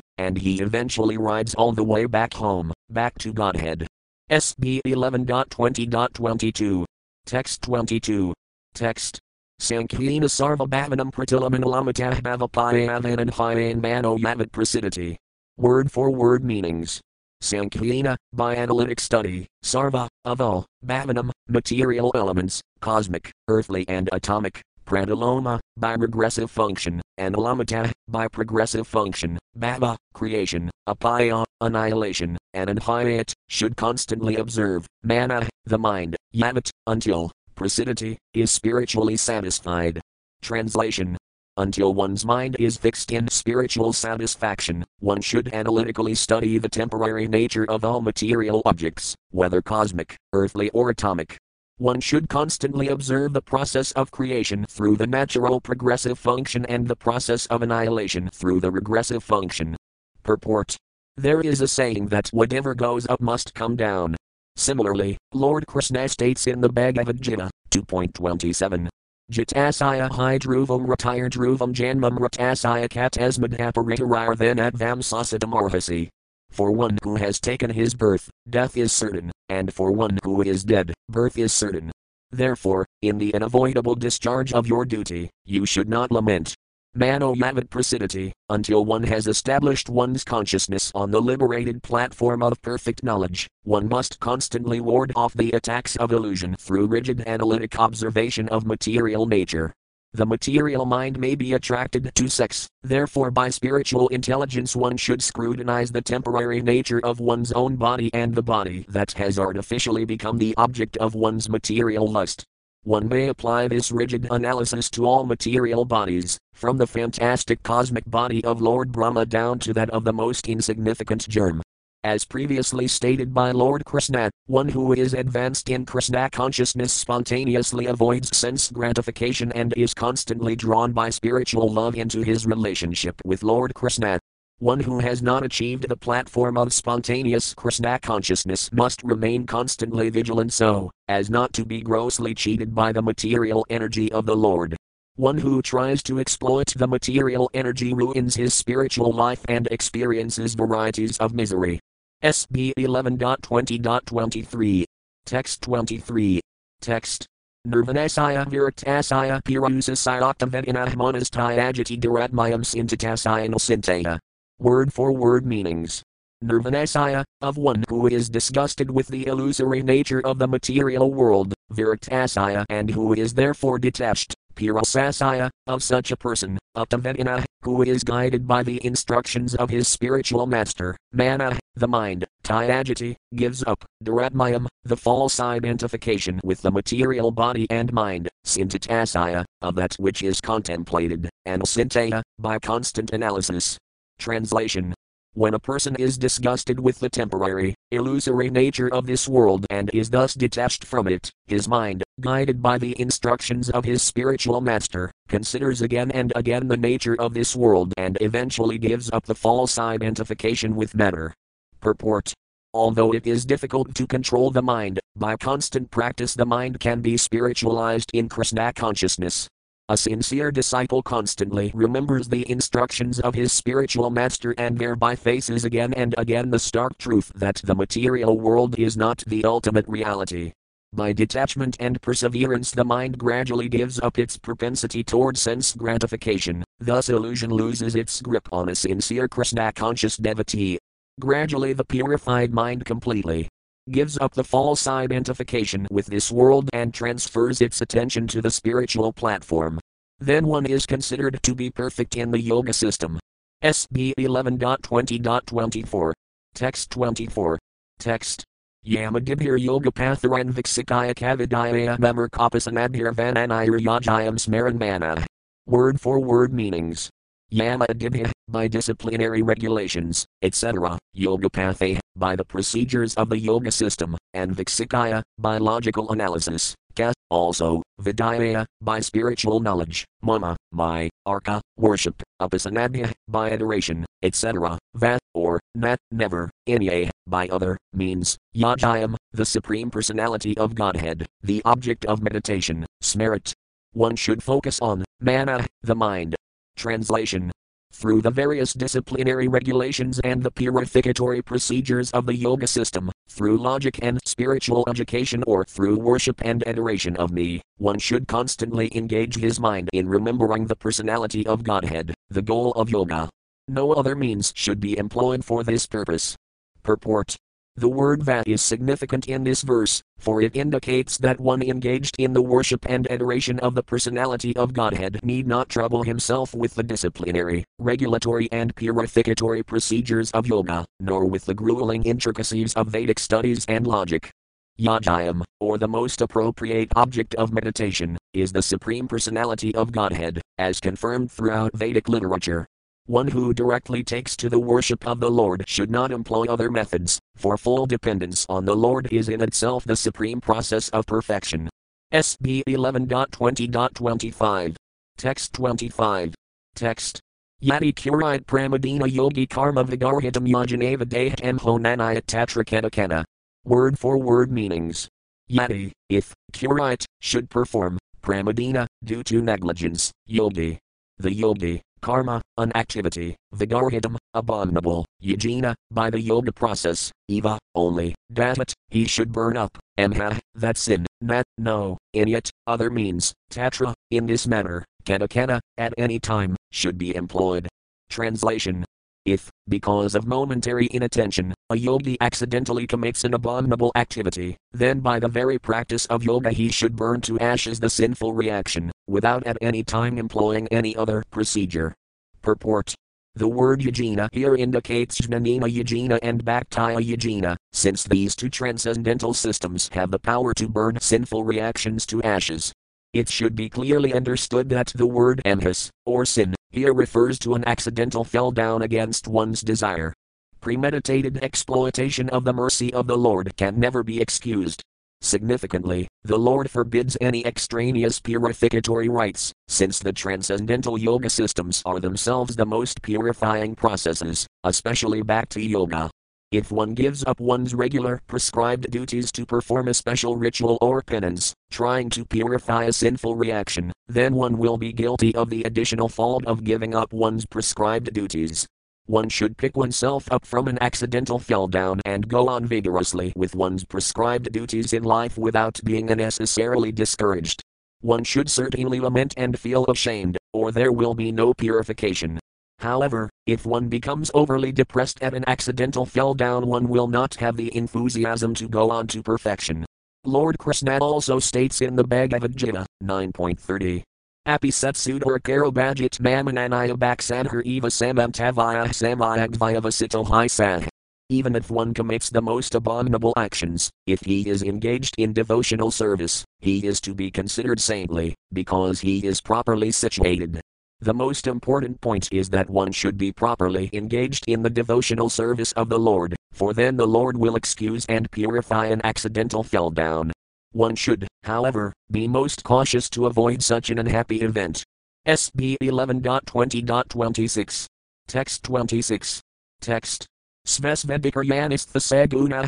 and 0.18 0.38
he 0.38 0.60
eventually 0.60 1.16
rides 1.16 1.54
all 1.54 1.72
the 1.72 1.84
way 1.84 2.06
back 2.06 2.34
home, 2.34 2.72
back 2.90 3.18
to 3.18 3.32
Godhead. 3.32 3.86
SB 4.30 4.80
11.20.22. 4.86 6.84
Text 7.26 7.62
22. 7.62 8.32
Text 8.74 9.18
Sankhina 9.60 10.24
sarva 10.24 10.68
bhavanam 10.68 11.12
pratilamanalamatah 11.12 12.20
bhavapayavan 12.20 13.30
hyayan 13.30 13.80
mano 13.80 14.16
yavat 14.18 14.50
prasidati. 14.50 15.16
Word 15.56 15.90
for 15.90 16.10
word 16.10 16.44
meanings. 16.44 17.00
Sankhina, 17.42 18.16
by 18.32 18.56
analytic 18.56 18.98
study, 18.98 19.46
sarva, 19.62 20.08
of 20.24 20.40
all, 20.40 20.66
bhavanam, 20.84 21.30
material 21.48 22.10
elements, 22.14 22.60
cosmic, 22.80 23.30
earthly 23.48 23.84
and 23.88 24.08
atomic, 24.12 24.60
pradaloma, 24.84 25.60
by 25.76 25.94
regressive 25.94 26.50
function, 26.50 27.00
and 27.18 27.34
alamata, 27.34 27.90
by 28.08 28.28
progressive 28.28 28.86
function, 28.86 29.38
bhava, 29.58 29.96
creation, 30.12 30.70
apaya, 30.88 31.44
annihilation, 31.60 32.36
and 32.52 32.70
anhayat, 32.70 33.32
should 33.48 33.76
constantly 33.76 34.36
observe, 34.36 34.86
mana, 35.02 35.48
the 35.64 35.78
mind, 35.78 36.16
yavat, 36.34 36.70
until, 36.86 37.30
Prasidati, 37.54 38.16
is 38.34 38.50
spiritually 38.50 39.16
satisfied. 39.16 40.00
Translation. 40.42 41.16
Until 41.56 41.94
one's 41.94 42.24
mind 42.24 42.56
is 42.58 42.76
fixed 42.76 43.12
in 43.12 43.28
spiritual 43.28 43.92
satisfaction, 43.92 44.84
one 44.98 45.20
should 45.20 45.54
analytically 45.54 46.16
study 46.16 46.58
the 46.58 46.68
temporary 46.68 47.28
nature 47.28 47.64
of 47.70 47.84
all 47.84 48.00
material 48.00 48.60
objects, 48.66 49.14
whether 49.30 49.62
cosmic, 49.62 50.16
earthly, 50.32 50.68
or 50.70 50.90
atomic. 50.90 51.38
One 51.78 52.00
should 52.00 52.28
constantly 52.28 52.86
observe 52.86 53.32
the 53.32 53.42
process 53.42 53.90
of 53.92 54.12
creation 54.12 54.64
through 54.70 54.96
the 54.96 55.08
natural 55.08 55.60
progressive 55.60 56.20
function 56.20 56.64
and 56.66 56.86
the 56.86 56.94
process 56.94 57.46
of 57.46 57.62
annihilation 57.62 58.30
through 58.32 58.60
the 58.60 58.70
regressive 58.70 59.24
function. 59.24 59.74
Purport 60.22 60.76
There 61.16 61.40
is 61.40 61.60
a 61.60 61.66
saying 61.66 62.08
that 62.08 62.28
whatever 62.28 62.76
goes 62.76 63.08
up 63.08 63.20
must 63.20 63.54
come 63.54 63.74
down. 63.74 64.14
Similarly, 64.54 65.18
Lord 65.32 65.66
Krishna 65.66 66.08
states 66.08 66.46
in 66.46 66.60
the 66.60 66.68
Bhagavad 66.68 67.20
Gita 67.20 67.50
2.27. 67.72 68.88
Jitasaya 69.32 70.08
hydruvam 70.10 70.86
retirdruvam 70.86 71.72
janmam 71.72 72.18
ratasaya 72.18 72.88
katasmadhaparitarar 72.88 74.36
then 74.36 74.58
advam 74.58 75.00
sasadamarhasi. 75.02 76.08
For 76.54 76.70
one 76.70 76.98
who 77.02 77.16
has 77.16 77.40
taken 77.40 77.70
his 77.70 77.94
birth, 77.94 78.30
death 78.48 78.76
is 78.76 78.92
certain, 78.92 79.32
and 79.48 79.74
for 79.74 79.90
one 79.90 80.20
who 80.22 80.40
is 80.40 80.62
dead, 80.62 80.94
birth 81.08 81.36
is 81.36 81.52
certain. 81.52 81.90
Therefore, 82.30 82.86
in 83.02 83.18
the 83.18 83.34
unavoidable 83.34 83.96
discharge 83.96 84.52
of 84.52 84.68
your 84.68 84.84
duty, 84.84 85.30
you 85.44 85.66
should 85.66 85.88
not 85.88 86.12
lament, 86.12 86.54
Mano 86.94 87.34
Yavat 87.34 87.70
Prasidati, 87.70 88.30
until 88.50 88.84
one 88.84 89.02
has 89.02 89.26
established 89.26 89.90
one's 89.90 90.22
consciousness 90.22 90.92
on 90.94 91.10
the 91.10 91.20
liberated 91.20 91.82
platform 91.82 92.40
of 92.40 92.62
perfect 92.62 93.02
knowledge, 93.02 93.48
one 93.64 93.88
must 93.88 94.20
constantly 94.20 94.80
ward 94.80 95.10
off 95.16 95.34
the 95.34 95.50
attacks 95.50 95.96
of 95.96 96.12
illusion 96.12 96.54
through 96.60 96.86
rigid 96.86 97.26
analytic 97.26 97.80
observation 97.80 98.48
of 98.50 98.64
material 98.64 99.26
nature. 99.26 99.72
The 100.16 100.24
material 100.24 100.84
mind 100.86 101.18
may 101.18 101.34
be 101.34 101.54
attracted 101.54 102.14
to 102.14 102.28
sex, 102.28 102.68
therefore, 102.84 103.32
by 103.32 103.50
spiritual 103.50 104.06
intelligence, 104.10 104.76
one 104.76 104.96
should 104.96 105.20
scrutinize 105.20 105.90
the 105.90 106.02
temporary 106.02 106.62
nature 106.62 107.00
of 107.02 107.18
one's 107.18 107.50
own 107.50 107.74
body 107.74 108.14
and 108.14 108.32
the 108.32 108.40
body 108.40 108.86
that 108.88 109.10
has 109.14 109.40
artificially 109.40 110.04
become 110.04 110.38
the 110.38 110.54
object 110.56 110.96
of 110.98 111.16
one's 111.16 111.48
material 111.48 112.06
lust. 112.06 112.44
One 112.84 113.08
may 113.08 113.26
apply 113.26 113.66
this 113.66 113.90
rigid 113.90 114.28
analysis 114.30 114.88
to 114.90 115.04
all 115.04 115.26
material 115.26 115.84
bodies, 115.84 116.38
from 116.52 116.78
the 116.78 116.86
fantastic 116.86 117.64
cosmic 117.64 118.08
body 118.08 118.44
of 118.44 118.62
Lord 118.62 118.92
Brahma 118.92 119.26
down 119.26 119.58
to 119.60 119.72
that 119.72 119.90
of 119.90 120.04
the 120.04 120.12
most 120.12 120.46
insignificant 120.46 121.28
germ. 121.28 121.60
As 122.04 122.26
previously 122.26 122.86
stated 122.86 123.32
by 123.32 123.50
Lord 123.52 123.86
Krishna, 123.86 124.30
one 124.44 124.68
who 124.68 124.92
is 124.92 125.14
advanced 125.14 125.70
in 125.70 125.86
Krishna 125.86 126.28
consciousness 126.28 126.92
spontaneously 126.92 127.86
avoids 127.86 128.36
sense 128.36 128.70
gratification 128.70 129.50
and 129.52 129.72
is 129.74 129.94
constantly 129.94 130.54
drawn 130.54 130.92
by 130.92 131.08
spiritual 131.08 131.66
love 131.66 131.96
into 131.96 132.20
his 132.20 132.44
relationship 132.44 133.22
with 133.24 133.42
Lord 133.42 133.72
Krishna. 133.72 134.20
One 134.58 134.80
who 134.80 134.98
has 134.98 135.22
not 135.22 135.46
achieved 135.46 135.88
the 135.88 135.96
platform 135.96 136.58
of 136.58 136.74
spontaneous 136.74 137.54
Krishna 137.54 137.98
consciousness 138.00 138.70
must 138.70 139.02
remain 139.02 139.46
constantly 139.46 140.10
vigilant 140.10 140.52
so 140.52 140.90
as 141.08 141.30
not 141.30 141.54
to 141.54 141.64
be 141.64 141.80
grossly 141.80 142.34
cheated 142.34 142.74
by 142.74 142.92
the 142.92 143.00
material 143.00 143.64
energy 143.70 144.12
of 144.12 144.26
the 144.26 144.36
Lord. 144.36 144.76
One 145.16 145.38
who 145.38 145.62
tries 145.62 146.02
to 146.02 146.20
exploit 146.20 146.74
the 146.76 146.86
material 146.86 147.48
energy 147.54 147.94
ruins 147.94 148.36
his 148.36 148.52
spiritual 148.52 149.10
life 149.10 149.42
and 149.48 149.68
experiences 149.70 150.52
varieties 150.52 151.16
of 151.16 151.32
misery. 151.32 151.80
SB 152.24 152.72
11.20.23. 152.78 154.84
Text 155.26 155.60
23. 155.60 156.40
Text. 156.80 157.26
Nirvanasaya 157.68 158.46
viratasaya 158.46 159.42
pirusasaya 159.42 160.32
octavedinahmanastaya 160.32 161.68
agiti 161.68 162.00
duratmayam 162.00 162.64
sintatasaya 162.64 163.46
nalsintaya. 163.46 164.18
Word 164.58 164.90
for 164.90 165.12
word 165.12 165.44
meanings. 165.44 166.02
Nirvanasaya, 166.42 167.24
of 167.42 167.58
one 167.58 167.84
who 167.90 168.06
is 168.06 168.30
disgusted 168.30 168.90
with 168.90 169.08
the 169.08 169.26
illusory 169.26 169.82
nature 169.82 170.26
of 170.26 170.38
the 170.38 170.48
material 170.48 171.12
world, 171.12 171.52
Viratasaya, 171.72 172.64
and 172.70 172.90
who 172.90 173.12
is 173.12 173.34
therefore 173.34 173.78
detached, 173.78 174.34
Pirasasaya, 174.54 175.50
of 175.66 175.82
such 175.82 176.10
a 176.10 176.16
person, 176.16 176.58
Uptavedina, 176.76 177.44
who 177.62 177.82
is 177.82 178.02
guided 178.02 178.46
by 178.46 178.62
the 178.62 178.84
instructions 178.84 179.54
of 179.54 179.70
his 179.70 179.86
spiritual 179.86 180.46
master, 180.46 180.96
Mana, 181.12 181.58
the 181.76 181.88
mind, 181.88 182.24
Tyagati, 182.42 183.16
gives 183.34 183.62
up, 183.64 183.84
Duratmayam, 184.02 184.66
the 184.84 184.96
false 184.96 185.40
identification 185.40 186.40
with 186.42 186.62
the 186.62 186.70
material 186.70 187.30
body 187.30 187.66
and 187.70 187.92
mind, 187.92 188.28
Sintatasaya, 188.44 189.44
of 189.62 189.76
that 189.76 189.94
which 189.94 190.22
is 190.22 190.40
contemplated, 190.40 191.30
and 191.44 191.62
Sintaya, 191.62 192.22
by 192.38 192.58
constant 192.58 193.12
analysis, 193.12 193.78
Translation 194.18 194.93
When 195.36 195.54
a 195.54 195.58
person 195.58 195.96
is 195.96 196.16
disgusted 196.16 196.78
with 196.78 197.00
the 197.00 197.08
temporary, 197.08 197.74
illusory 197.90 198.50
nature 198.50 198.86
of 198.94 199.04
this 199.04 199.28
world 199.28 199.66
and 199.68 199.90
is 199.92 200.08
thus 200.08 200.32
detached 200.32 200.84
from 200.84 201.08
it, 201.08 201.28
his 201.48 201.66
mind, 201.66 202.04
guided 202.20 202.62
by 202.62 202.78
the 202.78 202.94
instructions 203.00 203.68
of 203.68 203.84
his 203.84 204.00
spiritual 204.00 204.60
master, 204.60 205.10
considers 205.28 205.82
again 205.82 206.12
and 206.12 206.32
again 206.36 206.68
the 206.68 206.76
nature 206.76 207.16
of 207.20 207.34
this 207.34 207.56
world 207.56 207.92
and 207.96 208.16
eventually 208.20 208.78
gives 208.78 209.10
up 209.10 209.26
the 209.26 209.34
false 209.34 209.76
identification 209.76 210.76
with 210.76 210.94
matter. 210.94 211.34
Purport 211.80 212.32
Although 212.72 213.12
it 213.12 213.26
is 213.26 213.44
difficult 213.44 213.92
to 213.96 214.06
control 214.06 214.52
the 214.52 214.62
mind, 214.62 215.00
by 215.16 215.34
constant 215.34 215.90
practice 215.90 216.34
the 216.34 216.46
mind 216.46 216.78
can 216.78 217.00
be 217.00 217.16
spiritualized 217.16 218.08
in 218.14 218.28
Krishna 218.28 218.72
consciousness. 218.72 219.48
A 219.90 219.98
sincere 219.98 220.50
disciple 220.50 221.02
constantly 221.02 221.70
remembers 221.74 222.26
the 222.26 222.50
instructions 222.50 223.20
of 223.20 223.34
his 223.34 223.52
spiritual 223.52 224.08
master 224.08 224.54
and 224.56 224.78
thereby 224.78 225.14
faces 225.14 225.66
again 225.66 225.92
and 225.92 226.14
again 226.16 226.48
the 226.48 226.58
stark 226.58 226.96
truth 226.96 227.30
that 227.34 227.60
the 227.62 227.74
material 227.74 228.40
world 228.40 228.78
is 228.78 228.96
not 228.96 229.22
the 229.26 229.44
ultimate 229.44 229.86
reality. 229.86 230.52
By 230.94 231.12
detachment 231.12 231.76
and 231.80 232.00
perseverance, 232.00 232.70
the 232.70 232.84
mind 232.86 233.18
gradually 233.18 233.68
gives 233.68 234.00
up 234.00 234.18
its 234.18 234.38
propensity 234.38 235.04
toward 235.04 235.36
sense 235.36 235.74
gratification, 235.74 236.64
thus, 236.80 237.10
illusion 237.10 237.50
loses 237.50 237.94
its 237.94 238.22
grip 238.22 238.48
on 238.52 238.70
a 238.70 238.74
sincere 238.74 239.28
Krishna 239.28 239.70
conscious 239.70 240.16
devotee. 240.16 240.78
Gradually, 241.20 241.74
the 241.74 241.84
purified 241.84 242.54
mind 242.54 242.86
completely 242.86 243.50
gives 243.90 244.16
up 244.18 244.32
the 244.32 244.44
false 244.44 244.86
identification 244.86 245.86
with 245.90 246.06
this 246.06 246.32
world 246.32 246.70
and 246.72 246.94
transfers 246.94 247.60
its 247.60 247.80
attention 247.80 248.26
to 248.26 248.40
the 248.40 248.50
spiritual 248.50 249.12
platform. 249.12 249.78
Then 250.18 250.46
one 250.46 250.66
is 250.66 250.86
considered 250.86 251.42
to 251.42 251.54
be 251.54 251.70
perfect 251.70 252.16
in 252.16 252.30
the 252.30 252.40
yoga 252.40 252.72
system. 252.72 253.18
SB 253.62 254.14
11.20.24. 254.18 256.12
Text 256.54 256.90
24. 256.90 257.58
Text. 257.98 258.44
Yamadibhir 258.86 259.60
yoga 259.60 259.90
patharan 259.90 260.52
viksikaya 260.52 261.14
kavidaya 261.14 261.98
memar 261.98 262.28
kapasanadhir 262.28 263.14
vananayar 263.14 263.80
yajayam 263.80 264.38
smaran 264.38 264.78
mana. 264.78 265.24
Word 265.66 266.00
for 266.00 266.20
word 266.20 266.52
meanings. 266.52 267.10
Yamadibhya, 267.54 268.32
by 268.48 268.66
disciplinary 268.66 269.40
regulations, 269.40 270.26
etc., 270.42 270.98
Yogapathe, 271.16 272.00
by 272.16 272.34
the 272.34 272.44
procedures 272.44 273.14
of 273.14 273.28
the 273.28 273.38
yoga 273.38 273.70
system, 273.70 274.16
and 274.32 274.56
Viksikaya, 274.56 275.22
by 275.38 275.58
logical 275.58 276.10
analysis, 276.10 276.74
ka, 276.96 277.12
also, 277.30 277.80
vidya, 278.00 278.66
by 278.80 278.98
spiritual 278.98 279.60
knowledge, 279.60 280.04
mama, 280.20 280.56
my, 280.72 281.08
arka, 281.28 281.60
worship, 281.76 282.20
upasanadhya, 282.42 283.12
by 283.28 283.52
adoration, 283.52 284.04
etc., 284.24 284.76
vat, 284.96 285.20
or, 285.32 285.60
nat, 285.76 285.98
never, 286.10 286.50
inya, 286.68 287.08
by 287.28 287.46
other, 287.48 287.78
means, 287.92 288.36
yajayam, 288.56 289.14
the 289.32 289.46
Supreme 289.46 289.92
Personality 289.92 290.58
of 290.58 290.74
Godhead, 290.74 291.24
the 291.44 291.62
object 291.64 292.04
of 292.06 292.20
meditation, 292.20 292.84
smerit. 293.00 293.52
One 293.92 294.16
should 294.16 294.42
focus 294.42 294.80
on, 294.80 295.04
mana, 295.20 295.64
the 295.84 295.94
mind. 295.94 296.34
Translation 296.76 297.52
through 297.94 298.20
the 298.20 298.30
various 298.30 298.72
disciplinary 298.72 299.46
regulations 299.46 300.18
and 300.24 300.42
the 300.42 300.50
purificatory 300.50 301.40
procedures 301.40 302.10
of 302.10 302.26
the 302.26 302.34
yoga 302.34 302.66
system, 302.66 303.10
through 303.28 303.56
logic 303.56 304.00
and 304.02 304.18
spiritual 304.26 304.84
education 304.88 305.44
or 305.46 305.64
through 305.64 305.96
worship 305.98 306.42
and 306.44 306.66
adoration 306.66 307.16
of 307.16 307.30
me, 307.30 307.62
one 307.78 307.98
should 307.98 308.26
constantly 308.26 308.94
engage 308.96 309.36
his 309.36 309.60
mind 309.60 309.88
in 309.92 310.08
remembering 310.08 310.66
the 310.66 310.76
personality 310.76 311.46
of 311.46 311.62
Godhead, 311.62 312.12
the 312.30 312.42
goal 312.42 312.72
of 312.72 312.90
yoga. 312.90 313.28
No 313.68 313.92
other 313.92 314.16
means 314.16 314.52
should 314.56 314.80
be 314.80 314.98
employed 314.98 315.44
for 315.44 315.62
this 315.62 315.86
purpose. 315.86 316.36
Purport 316.82 317.36
the 317.76 317.88
word 317.88 318.22
va 318.22 318.44
is 318.46 318.62
significant 318.62 319.26
in 319.26 319.42
this 319.42 319.62
verse, 319.62 320.00
for 320.18 320.40
it 320.40 320.54
indicates 320.54 321.18
that 321.18 321.40
one 321.40 321.60
engaged 321.60 322.14
in 322.18 322.32
the 322.32 322.40
worship 322.40 322.86
and 322.88 323.10
adoration 323.10 323.58
of 323.60 323.74
the 323.74 323.82
personality 323.82 324.56
of 324.56 324.72
Godhead 324.72 325.18
need 325.24 325.46
not 325.48 325.68
trouble 325.68 326.04
himself 326.04 326.54
with 326.54 326.74
the 326.76 326.84
disciplinary, 326.84 327.64
regulatory, 327.80 328.48
and 328.52 328.74
purificatory 328.76 329.66
procedures 329.66 330.30
of 330.30 330.46
yoga, 330.46 330.84
nor 331.00 331.24
with 331.24 331.46
the 331.46 331.54
grueling 331.54 332.04
intricacies 332.04 332.74
of 332.74 332.86
Vedic 332.86 333.18
studies 333.18 333.64
and 333.66 333.86
logic. 333.86 334.30
Yajayam, 334.78 335.42
or 335.60 335.76
the 335.76 335.88
most 335.88 336.20
appropriate 336.20 336.92
object 336.94 337.34
of 337.34 337.52
meditation, 337.52 338.16
is 338.32 338.52
the 338.52 338.62
Supreme 338.62 339.08
Personality 339.08 339.74
of 339.74 339.92
Godhead, 339.92 340.40
as 340.58 340.80
confirmed 340.80 341.30
throughout 341.30 341.74
Vedic 341.74 342.08
literature. 342.08 342.66
One 343.06 343.28
who 343.28 343.52
directly 343.52 344.02
takes 344.02 344.34
to 344.36 344.48
the 344.48 344.58
worship 344.58 345.06
of 345.06 345.20
the 345.20 345.30
Lord 345.30 345.62
should 345.66 345.90
not 345.90 346.10
employ 346.10 346.46
other 346.46 346.70
methods, 346.70 347.20
for 347.36 347.58
full 347.58 347.84
dependence 347.84 348.46
on 348.48 348.64
the 348.64 348.74
Lord 348.74 349.12
is 349.12 349.28
in 349.28 349.42
itself 349.42 349.84
the 349.84 349.94
supreme 349.94 350.40
process 350.40 350.88
of 350.88 351.04
perfection. 351.04 351.68
SB 352.14 352.62
11.20.25. 352.66 354.76
Text 355.18 355.52
25. 355.52 356.34
Text. 356.74 357.20
Yati 357.62 357.94
Kurite 357.94 358.46
Pramadina 358.46 359.12
Yogi 359.12 359.46
Karma 359.46 359.84
Vigarhitam 359.84 360.48
Yajanava 360.48 361.04
Dehatam 361.04 361.58
Honanaya 361.58 362.22
Tatrakena 362.22 363.22
Word 363.64 363.98
for 363.98 364.16
word 364.16 364.50
meanings. 364.50 365.10
Yati, 365.50 365.92
if, 366.08 366.32
Kurite, 366.54 367.04
should 367.20 367.50
perform, 367.50 367.98
Pramadina, 368.22 368.86
due 369.04 369.22
to 369.24 369.42
negligence, 369.42 370.10
Yogi. 370.26 370.78
The 371.18 371.32
Yogi, 371.32 371.80
karma, 372.04 372.42
an 372.58 372.70
activity, 372.76 373.34
vigarhitam, 373.54 374.18
abominable, 374.34 375.06
yajina, 375.22 375.74
by 375.90 376.10
the 376.10 376.20
yoga 376.20 376.52
process, 376.52 377.10
eva, 377.28 377.58
only, 377.74 378.14
datat, 378.30 378.74
he 378.90 379.06
should 379.06 379.32
burn 379.32 379.56
up, 379.56 379.78
emha, 379.98 380.38
that 380.54 380.76
sin, 380.76 381.06
nat, 381.22 381.46
no, 381.56 381.96
inyat, 382.14 382.50
other 382.66 382.90
means, 382.90 383.32
tatra, 383.50 383.94
in 384.10 384.26
this 384.26 384.46
manner, 384.46 384.84
kana 385.06 385.60
at 385.78 385.94
any 385.96 386.18
time, 386.20 386.54
should 386.70 386.98
be 386.98 387.16
employed. 387.16 387.66
Translation 388.10 388.84
if, 389.24 389.50
because 389.68 390.14
of 390.14 390.26
momentary 390.26 390.88
inattention, 390.92 391.54
a 391.70 391.76
yogi 391.76 392.16
accidentally 392.20 392.86
commits 392.86 393.24
an 393.24 393.34
abominable 393.34 393.90
activity, 393.94 394.56
then 394.72 395.00
by 395.00 395.18
the 395.18 395.28
very 395.28 395.58
practice 395.58 396.06
of 396.06 396.24
yoga 396.24 396.50
he 396.50 396.70
should 396.70 396.96
burn 396.96 397.20
to 397.22 397.38
ashes 397.38 397.80
the 397.80 397.90
sinful 397.90 398.32
reaction, 398.32 398.92
without 399.06 399.46
at 399.46 399.58
any 399.60 399.82
time 399.82 400.18
employing 400.18 400.68
any 400.68 400.94
other 400.96 401.22
procedure. 401.30 401.94
Purport 402.42 402.94
the 403.36 403.48
word 403.48 403.80
yajna 403.80 404.28
here 404.32 404.54
indicates 404.54 405.20
Jnanina 405.20 405.68
yajna 405.68 406.20
and 406.22 406.44
Bhaktya 406.44 407.02
yajna, 407.02 407.56
since 407.72 408.04
these 408.04 408.36
two 408.36 408.48
transcendental 408.48 409.34
systems 409.34 409.90
have 409.92 410.12
the 410.12 410.20
power 410.20 410.54
to 410.54 410.68
burn 410.68 411.00
sinful 411.00 411.42
reactions 411.42 412.06
to 412.06 412.22
ashes. 412.22 412.72
It 413.12 413.28
should 413.28 413.56
be 413.56 413.68
clearly 413.68 414.14
understood 414.14 414.68
that 414.68 414.92
the 414.94 415.06
word 415.06 415.42
amhas, 415.44 415.90
or 416.06 416.24
sin, 416.24 416.54
here 416.74 416.92
refers 416.92 417.38
to 417.38 417.54
an 417.54 417.64
accidental 417.66 418.24
fell 418.24 418.50
down 418.50 418.82
against 418.82 419.28
one's 419.28 419.60
desire. 419.60 420.12
Premeditated 420.60 421.38
exploitation 421.42 422.28
of 422.30 422.44
the 422.44 422.52
mercy 422.52 422.92
of 422.92 423.06
the 423.06 423.16
Lord 423.16 423.56
can 423.56 423.78
never 423.78 424.02
be 424.02 424.20
excused. 424.20 424.82
Significantly, 425.20 426.08
the 426.24 426.36
Lord 426.36 426.68
forbids 426.68 427.16
any 427.20 427.46
extraneous 427.46 428.20
purificatory 428.20 429.08
rites, 429.08 429.52
since 429.68 430.00
the 430.00 430.12
transcendental 430.12 430.98
yoga 430.98 431.30
systems 431.30 431.80
are 431.86 432.00
themselves 432.00 432.56
the 432.56 432.66
most 432.66 433.00
purifying 433.02 433.74
processes, 433.74 434.46
especially 434.64 435.22
Bhakti 435.22 435.64
Yoga. 435.64 436.10
If 436.52 436.70
one 436.70 436.94
gives 436.94 437.24
up 437.24 437.40
one's 437.40 437.74
regular 437.74 438.20
prescribed 438.26 438.90
duties 438.90 439.32
to 439.32 439.44
perform 439.44 439.88
a 439.88 439.94
special 439.94 440.36
ritual 440.36 440.78
or 440.80 441.02
penance, 441.02 441.52
trying 441.70 442.10
to 442.10 442.24
purify 442.24 442.84
a 442.84 442.92
sinful 442.92 443.34
reaction, 443.36 443.92
then 444.06 444.34
one 444.34 444.58
will 444.58 444.76
be 444.76 444.92
guilty 444.92 445.34
of 445.34 445.50
the 445.50 445.64
additional 445.64 446.08
fault 446.08 446.44
of 446.46 446.62
giving 446.62 446.94
up 446.94 447.12
one's 447.12 447.44
prescribed 447.46 448.12
duties. 448.12 448.66
One 449.06 449.28
should 449.28 449.58
pick 449.58 449.76
oneself 449.76 450.30
up 450.30 450.46
from 450.46 450.66
an 450.66 450.78
accidental 450.80 451.38
fell 451.38 451.68
down 451.68 452.00
and 452.06 452.26
go 452.26 452.48
on 452.48 452.64
vigorously 452.64 453.32
with 453.36 453.54
one's 453.54 453.84
prescribed 453.84 454.50
duties 454.50 454.92
in 454.92 455.02
life 455.02 455.36
without 455.36 455.78
being 455.84 456.10
unnecessarily 456.10 456.90
discouraged. 456.90 457.62
One 458.00 458.24
should 458.24 458.50
certainly 458.50 459.00
lament 459.00 459.34
and 459.36 459.58
feel 459.58 459.84
ashamed, 459.86 460.38
or 460.52 460.72
there 460.72 460.92
will 460.92 461.14
be 461.14 461.32
no 461.32 461.52
purification. 461.52 462.38
However, 462.78 463.28
if 463.46 463.66
one 463.66 463.88
becomes 463.88 464.30
overly 464.32 464.72
depressed 464.72 465.22
at 465.22 465.34
an 465.34 465.44
accidental 465.46 466.06
fell 466.06 466.32
down, 466.32 466.66
one 466.66 466.88
will 466.88 467.06
not 467.06 467.34
have 467.34 467.56
the 467.56 467.74
enthusiasm 467.76 468.54
to 468.54 468.68
go 468.68 468.90
on 468.90 469.06
to 469.08 469.22
perfection. 469.22 469.84
Lord 470.24 470.56
Krishna 470.58 470.96
also 470.98 471.38
states 471.38 471.82
in 471.82 471.96
the 471.96 472.04
Bhagavad 472.04 472.56
Gita 472.56 472.86
9.30. 473.02 474.02
Api 474.46 474.70
Setsudor 474.70 475.38
Karobhajit 475.40 476.20
Mamananaya 476.20 476.96
Baksadhar 476.96 477.62
Eva 477.64 477.88
Samantavaya 477.88 478.88
Samayagvyavasito 478.88 480.26
Hi 480.26 480.88
Even 481.28 481.54
if 481.54 481.70
one 481.70 481.92
commits 481.92 482.30
the 482.30 482.40
most 482.40 482.74
abominable 482.74 483.34
actions, 483.36 483.90
if 484.06 484.20
he 484.20 484.48
is 484.48 484.62
engaged 484.62 485.14
in 485.18 485.34
devotional 485.34 485.90
service, 485.90 486.44
he 486.60 486.86
is 486.86 487.00
to 487.02 487.14
be 487.14 487.30
considered 487.30 487.80
saintly, 487.80 488.34
because 488.52 489.00
he 489.00 489.26
is 489.26 489.42
properly 489.42 489.90
situated. 489.90 490.60
The 491.00 491.14
most 491.14 491.46
important 491.46 492.00
point 492.00 492.32
is 492.32 492.48
that 492.50 492.70
one 492.70 492.92
should 492.92 493.18
be 493.18 493.32
properly 493.32 493.90
engaged 493.92 494.44
in 494.48 494.62
the 494.62 494.70
devotional 494.70 495.28
service 495.28 495.72
of 495.72 495.88
the 495.88 495.98
Lord, 495.98 496.34
for 496.52 496.72
then 496.72 496.96
the 496.96 497.06
Lord 497.06 497.36
will 497.36 497.56
excuse 497.56 498.06
and 498.06 498.30
purify 498.30 498.86
an 498.86 499.00
accidental 499.04 499.62
fell 499.62 499.90
down. 499.90 500.32
One 500.72 500.96
should, 500.96 501.28
however, 501.42 501.92
be 502.10 502.26
most 502.26 502.64
cautious 502.64 503.10
to 503.10 503.26
avoid 503.26 503.62
such 503.62 503.90
an 503.90 503.98
unhappy 503.98 504.40
event. 504.40 504.82
SB 505.26 505.76
11.20.26. 505.82 507.86
Text 508.26 508.64
26. 508.64 509.40
Text. 509.80 510.26
Svesvedikayanistha 510.66 512.00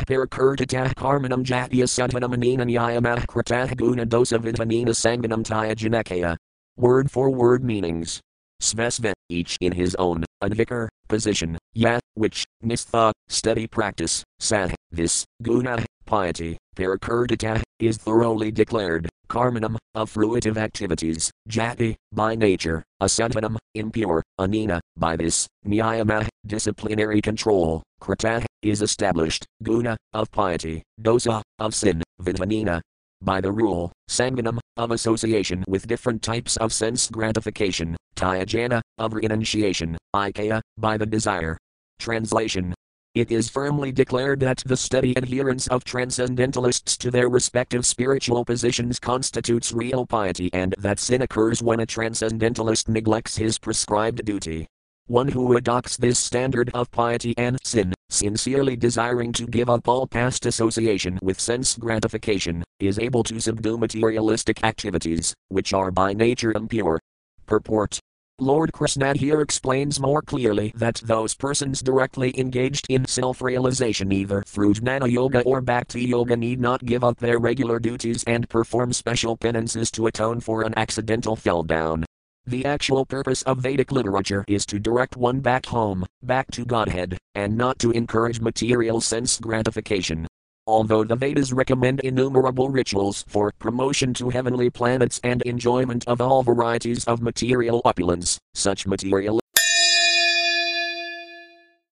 parakurtatah 0.04 0.94
karmanam 0.94 1.42
jatya 1.42 1.84
sadhanam 1.84 3.26
kratah 3.26 3.76
guna 3.76 4.04
dosa 4.04 4.38
vitanina 4.38 4.90
sanganam 4.90 5.42
taya 5.42 5.74
janakaya. 5.74 6.36
Word 6.78 7.10
for 7.10 7.30
word 7.30 7.64
meanings. 7.64 8.20
Svesva, 8.60 9.14
each 9.30 9.56
in 9.62 9.72
his 9.72 9.94
own, 9.94 10.24
advikar, 10.44 10.88
position, 11.08 11.56
ya, 11.72 12.00
which, 12.12 12.44
nistha, 12.62 13.12
steady 13.28 13.66
practice, 13.66 14.22
sah, 14.40 14.68
this, 14.90 15.24
guna, 15.42 15.86
piety, 16.04 16.58
parakurdita, 16.76 17.62
is 17.78 17.96
thoroughly 17.96 18.50
declared, 18.50 19.08
karmanam, 19.30 19.78
of 19.94 20.12
fruitive 20.12 20.58
activities, 20.58 21.30
jati, 21.48 21.94
by 22.12 22.34
nature, 22.34 22.84
asadhanam, 23.02 23.56
impure, 23.74 24.22
anina, 24.38 24.78
by 24.98 25.16
this, 25.16 25.48
niyama, 25.66 26.28
disciplinary 26.46 27.22
control, 27.22 27.82
krata, 28.02 28.44
is 28.60 28.82
established, 28.82 29.46
guna, 29.62 29.96
of 30.12 30.30
piety, 30.30 30.82
dosa, 31.00 31.40
of 31.58 31.74
sin, 31.74 32.02
vitanina, 32.20 32.82
by 33.22 33.40
the 33.40 33.52
rule, 33.52 33.92
sanganam, 34.08 34.58
of 34.76 34.90
association 34.90 35.64
with 35.68 35.86
different 35.86 36.22
types 36.22 36.56
of 36.58 36.72
sense 36.72 37.08
gratification, 37.08 37.96
tyajana, 38.14 38.80
of 38.98 39.14
renunciation, 39.14 39.96
ikaya, 40.14 40.60
by 40.78 40.96
the 40.96 41.06
desire. 41.06 41.56
Translation 41.98 42.74
it 43.16 43.32
is 43.32 43.48
firmly 43.48 43.92
declared 43.92 44.40
that 44.40 44.62
the 44.66 44.76
steady 44.76 45.14
adherence 45.16 45.68
of 45.68 45.84
transcendentalists 45.84 46.98
to 46.98 47.10
their 47.10 47.30
respective 47.30 47.86
spiritual 47.86 48.44
positions 48.44 48.98
constitutes 48.98 49.72
real 49.72 50.04
piety 50.04 50.50
and 50.52 50.74
that 50.76 50.98
sin 50.98 51.22
occurs 51.22 51.62
when 51.62 51.80
a 51.80 51.86
transcendentalist 51.86 52.90
neglects 52.90 53.38
his 53.38 53.58
prescribed 53.58 54.22
duty. 54.26 54.66
One 55.06 55.28
who 55.28 55.56
adopts 55.56 55.96
this 55.96 56.18
standard 56.18 56.70
of 56.74 56.90
piety 56.90 57.32
and 57.38 57.56
sin, 57.64 57.94
sincerely 58.10 58.76
desiring 58.76 59.32
to 59.32 59.46
give 59.46 59.68
up 59.68 59.88
all 59.88 60.06
past 60.06 60.46
association 60.46 61.18
with 61.22 61.40
sense 61.40 61.76
gratification, 61.76 62.64
is 62.80 62.98
able 62.98 63.22
to 63.22 63.40
subdue 63.40 63.78
materialistic 63.78 64.62
activities, 64.64 65.34
which 65.48 65.72
are 65.72 65.90
by 65.90 66.12
nature 66.12 66.52
impure. 66.52 66.98
Purport 67.46 68.00
Lord 68.38 68.70
Krishna 68.72 69.14
here 69.16 69.40
explains 69.40 69.98
more 69.98 70.20
clearly 70.20 70.70
that 70.76 70.96
those 70.96 71.34
persons 71.34 71.80
directly 71.80 72.38
engaged 72.38 72.84
in 72.90 73.06
self 73.06 73.40
realization 73.40 74.12
either 74.12 74.42
through 74.42 74.74
Jnana 74.74 75.10
Yoga 75.10 75.40
or 75.44 75.62
Bhakti 75.62 76.04
Yoga 76.04 76.36
need 76.36 76.60
not 76.60 76.84
give 76.84 77.02
up 77.02 77.18
their 77.18 77.38
regular 77.38 77.78
duties 77.78 78.22
and 78.26 78.46
perform 78.50 78.92
special 78.92 79.38
penances 79.38 79.90
to 79.92 80.06
atone 80.06 80.40
for 80.40 80.64
an 80.64 80.74
accidental 80.76 81.34
fell 81.34 81.62
down. 81.62 82.04
The 82.48 82.64
actual 82.64 83.04
purpose 83.04 83.42
of 83.42 83.58
Vedic 83.58 83.90
literature 83.90 84.44
is 84.46 84.64
to 84.66 84.78
direct 84.78 85.16
one 85.16 85.40
back 85.40 85.66
home, 85.66 86.06
back 86.22 86.48
to 86.52 86.64
Godhead, 86.64 87.18
and 87.34 87.56
not 87.56 87.80
to 87.80 87.90
encourage 87.90 88.40
material 88.40 89.00
sense 89.00 89.40
gratification. 89.40 90.28
Although 90.64 91.02
the 91.02 91.16
Vedas 91.16 91.52
recommend 91.52 91.98
innumerable 92.00 92.68
rituals 92.68 93.24
for 93.26 93.50
promotion 93.58 94.14
to 94.14 94.30
heavenly 94.30 94.70
planets 94.70 95.20
and 95.24 95.42
enjoyment 95.42 96.06
of 96.06 96.20
all 96.20 96.44
varieties 96.44 97.04
of 97.06 97.20
material 97.20 97.82
opulence, 97.84 98.38
such 98.54 98.86
material 98.86 99.40